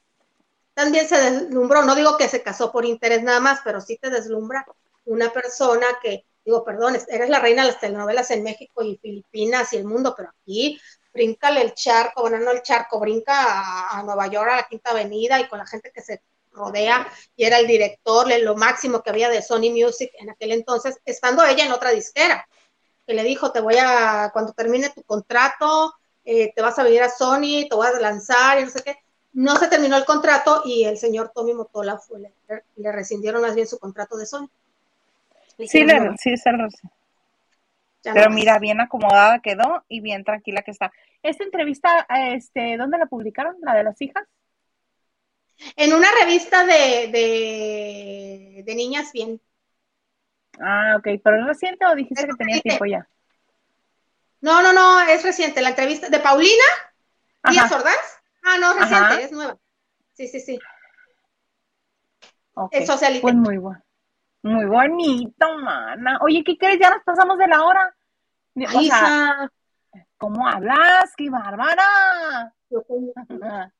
También 0.73 1.07
se 1.07 1.17
deslumbró, 1.17 1.83
no 1.83 1.95
digo 1.95 2.17
que 2.17 2.27
se 2.27 2.43
casó 2.43 2.71
por 2.71 2.85
interés 2.85 3.23
nada 3.23 3.39
más, 3.39 3.61
pero 3.63 3.81
sí 3.81 3.97
te 3.97 4.09
deslumbra 4.09 4.65
una 5.05 5.31
persona 5.31 5.85
que, 6.01 6.25
digo, 6.45 6.63
perdón, 6.63 6.97
eres 7.07 7.29
la 7.29 7.39
reina 7.39 7.63
de 7.63 7.69
las 7.69 7.79
telenovelas 7.79 8.29
en 8.31 8.43
México 8.43 8.83
y 8.83 8.97
Filipinas 8.97 9.73
y 9.73 9.77
el 9.77 9.85
mundo, 9.85 10.13
pero 10.15 10.29
aquí 10.29 10.79
bríncale 11.13 11.61
el 11.61 11.73
charco, 11.73 12.21
bueno, 12.21 12.37
no 12.39 12.51
el 12.51 12.61
charco, 12.61 12.99
brinca 12.99 13.89
a, 13.89 14.03
Nueva 14.03 14.27
York, 14.27 14.49
a 14.51 14.55
la 14.57 14.67
Quinta 14.67 14.91
Avenida 14.91 15.39
y 15.39 15.47
con 15.47 15.57
la 15.57 15.65
gente 15.65 15.91
que 15.91 16.01
se 16.01 16.21
rodea 16.51 17.07
y 17.35 17.45
era 17.45 17.57
el 17.59 17.67
director, 17.67 18.27
lo 18.39 18.55
máximo 18.55 19.01
que 19.01 19.09
había 19.09 19.29
de 19.29 19.41
Sony 19.41 19.71
Music 19.71 20.11
en 20.19 20.29
aquel 20.29 20.51
entonces, 20.51 20.99
estando 21.05 21.43
ella 21.43 21.65
en 21.65 21.71
otra 21.71 21.91
disquera, 21.91 22.47
que 23.05 23.13
le 23.13 23.23
dijo, 23.23 23.51
te 23.51 23.61
voy 23.61 23.77
a, 23.79 24.29
cuando 24.33 24.53
termine 24.53 24.89
tu 24.89 25.01
contrato, 25.03 25.95
eh, 26.29 26.51
te 26.53 26.61
vas 26.61 26.77
a 26.77 26.83
venir 26.83 27.01
a 27.01 27.09
Sony, 27.09 27.69
te 27.69 27.75
voy 27.75 27.87
a 27.87 27.99
lanzar 28.01 28.59
y 28.59 28.65
no 28.65 28.69
sé 28.69 28.83
qué. 28.83 28.97
No 29.31 29.55
se 29.55 29.69
terminó 29.69 29.95
el 29.95 30.03
contrato 30.03 30.63
y 30.65 30.83
el 30.83 30.97
señor 30.97 31.31
Tommy 31.33 31.53
Motola 31.53 31.97
fue, 31.97 32.19
le, 32.19 32.91
rescindieron 32.91 33.41
más 33.41 33.55
bien 33.55 33.65
su 33.65 33.79
contrato 33.79 34.17
de 34.17 34.25
Sony. 34.25 34.49
sí, 35.57 35.85
le, 35.85 36.17
sí, 36.17 36.35
se 36.35 36.51
pero 38.13 38.29
mira, 38.29 38.59
bien 38.59 38.81
acomodada 38.81 39.39
quedó 39.39 39.85
y 39.87 40.01
bien 40.01 40.25
tranquila 40.25 40.63
que 40.63 40.71
está. 40.71 40.91
Esta 41.23 41.45
entrevista, 41.45 42.05
este, 42.33 42.75
¿dónde 42.75 42.97
la 42.97 43.05
publicaron? 43.05 43.55
¿La 43.61 43.73
de 43.73 43.85
las 43.85 44.01
hijas? 44.01 44.25
En 45.77 45.93
una 45.93 46.07
revista 46.21 46.65
de, 46.65 47.07
de, 48.65 48.75
niñas 48.75 49.13
bien. 49.13 49.39
Ah, 50.59 50.95
ok, 50.97 51.07
pero 51.23 51.39
es 51.39 51.47
reciente 51.47 51.85
o 51.85 51.95
dijiste 51.95 52.27
que 52.27 52.33
tenía 52.37 52.59
tiempo 52.59 52.85
ya? 52.85 53.07
No, 54.47 54.61
no, 54.61 54.71
no, 54.71 55.01
es 55.01 55.23
reciente. 55.23 55.61
La 55.61 55.71
entrevista 55.71 56.07
de 56.07 56.21
Paulina 56.21 56.63
Díaz 57.49 57.69
Ordaz. 57.69 58.21
Ah, 58.45 58.57
no, 58.57 58.75
reciente, 58.75 59.23
es 59.25 59.31
nueva. 59.33 59.57
Sí, 60.13 60.29
sí, 60.29 60.39
sí. 60.39 60.57
Okay. 62.53 62.79
Es 62.81 62.87
socialista. 62.87 63.23
Pues 63.23 63.35
muy 63.35 63.57
bueno. 63.57 63.83
Muy 64.43 64.63
bonito, 64.63 65.57
mana. 65.57 66.19
Oye, 66.21 66.45
¿qué 66.45 66.57
crees? 66.57 66.79
Ya 66.79 66.91
nos 66.91 67.03
pasamos 67.03 67.37
de 67.37 67.47
la 67.49 67.61
hora. 67.61 67.93
O 68.73 69.49
¿cómo 70.15 70.47
hablas? 70.47 71.13
¡Qué 71.17 71.29
bárbara! 71.29 72.53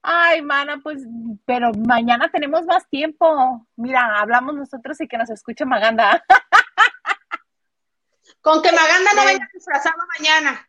Ay, 0.00 0.40
mana, 0.40 0.80
pues, 0.82 1.02
pero 1.44 1.72
mañana 1.74 2.30
tenemos 2.30 2.64
más 2.64 2.88
tiempo. 2.88 3.66
Mira, 3.76 4.18
hablamos 4.18 4.54
nosotros 4.54 4.98
y 5.02 5.08
que 5.08 5.18
nos 5.18 5.28
escuche 5.28 5.66
Maganda. 5.66 6.24
Con 8.40 8.62
que 8.62 8.72
Maganda 8.72 9.12
no 9.14 9.24
venga 9.24 9.48
disfrazado 9.52 9.96
mañana. 10.18 10.68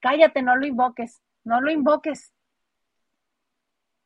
Cállate, 0.00 0.42
no 0.42 0.56
lo 0.56 0.66
invoques, 0.66 1.20
no 1.44 1.60
lo 1.60 1.70
invoques. 1.70 2.32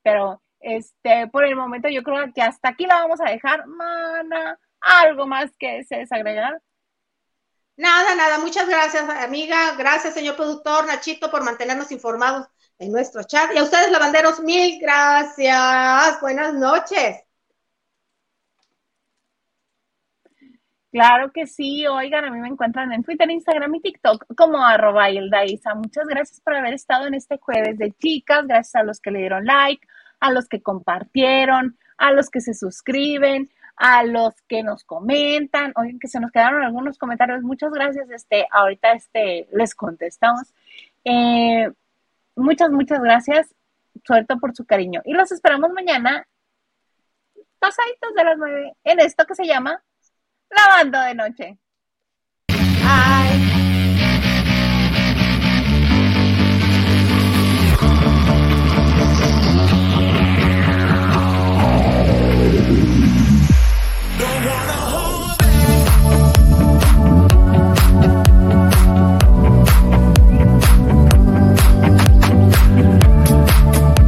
Pero 0.02 0.42
este, 0.60 1.28
por 1.28 1.44
el 1.44 1.56
momento 1.56 1.88
yo 1.88 2.02
creo 2.02 2.32
que 2.34 2.42
hasta 2.42 2.70
aquí 2.70 2.86
la 2.86 2.96
vamos 2.96 3.20
a 3.20 3.30
dejar, 3.30 3.66
mana. 3.66 4.58
¿Algo 4.80 5.26
más 5.26 5.50
que 5.58 5.84
se 5.84 5.96
desagregar? 5.96 6.60
Nada, 7.76 8.14
nada. 8.14 8.38
Muchas 8.38 8.68
gracias, 8.68 9.08
amiga. 9.08 9.74
Gracias, 9.76 10.14
señor 10.14 10.36
productor 10.36 10.86
Nachito, 10.86 11.30
por 11.30 11.44
mantenernos 11.44 11.92
informados 11.92 12.48
en 12.78 12.92
nuestro 12.92 13.22
chat. 13.22 13.52
Y 13.54 13.58
a 13.58 13.62
ustedes, 13.62 13.90
lavanderos, 13.90 14.40
mil 14.40 14.80
gracias. 14.80 16.20
Buenas 16.20 16.54
noches. 16.54 17.27
Claro 20.90 21.32
que 21.32 21.46
sí, 21.46 21.86
oigan, 21.86 22.24
a 22.24 22.30
mí 22.30 22.40
me 22.40 22.48
encuentran 22.48 22.92
en 22.92 23.02
Twitter, 23.02 23.30
Instagram 23.30 23.74
y 23.74 23.80
TikTok 23.82 24.24
como 24.34 24.64
arroba 24.64 25.08
Muchas 25.76 26.06
gracias 26.06 26.40
por 26.40 26.54
haber 26.54 26.72
estado 26.72 27.06
en 27.06 27.12
este 27.12 27.36
jueves 27.36 27.76
de 27.76 27.92
chicas, 27.92 28.46
gracias 28.46 28.74
a 28.74 28.84
los 28.84 28.98
que 28.98 29.10
le 29.10 29.18
dieron 29.18 29.44
like, 29.44 29.86
a 30.18 30.32
los 30.32 30.48
que 30.48 30.62
compartieron, 30.62 31.76
a 31.98 32.12
los 32.12 32.30
que 32.30 32.40
se 32.40 32.54
suscriben, 32.54 33.50
a 33.76 34.02
los 34.02 34.40
que 34.48 34.62
nos 34.62 34.82
comentan, 34.84 35.74
oigan 35.76 35.98
que 35.98 36.08
se 36.08 36.20
nos 36.20 36.30
quedaron 36.30 36.62
algunos 36.62 36.96
comentarios, 36.96 37.42
muchas 37.42 37.70
gracias, 37.70 38.08
este, 38.10 38.46
ahorita 38.50 38.92
este, 38.92 39.46
les 39.52 39.74
contestamos. 39.74 40.54
Eh, 41.04 41.70
muchas, 42.34 42.70
muchas 42.70 43.00
gracias, 43.00 43.54
suerte 44.04 44.36
por 44.38 44.56
su 44.56 44.64
cariño. 44.64 45.02
Y 45.04 45.12
los 45.12 45.32
esperamos 45.32 45.70
mañana, 45.70 46.26
pasaditos 47.58 48.14
de 48.14 48.24
las 48.24 48.38
nueve, 48.38 48.72
en 48.84 49.00
esto 49.00 49.26
que 49.26 49.34
se 49.34 49.46
llama 49.46 49.82
Lavando 50.50 51.00
de 51.00 51.14
Noche. 51.14 51.58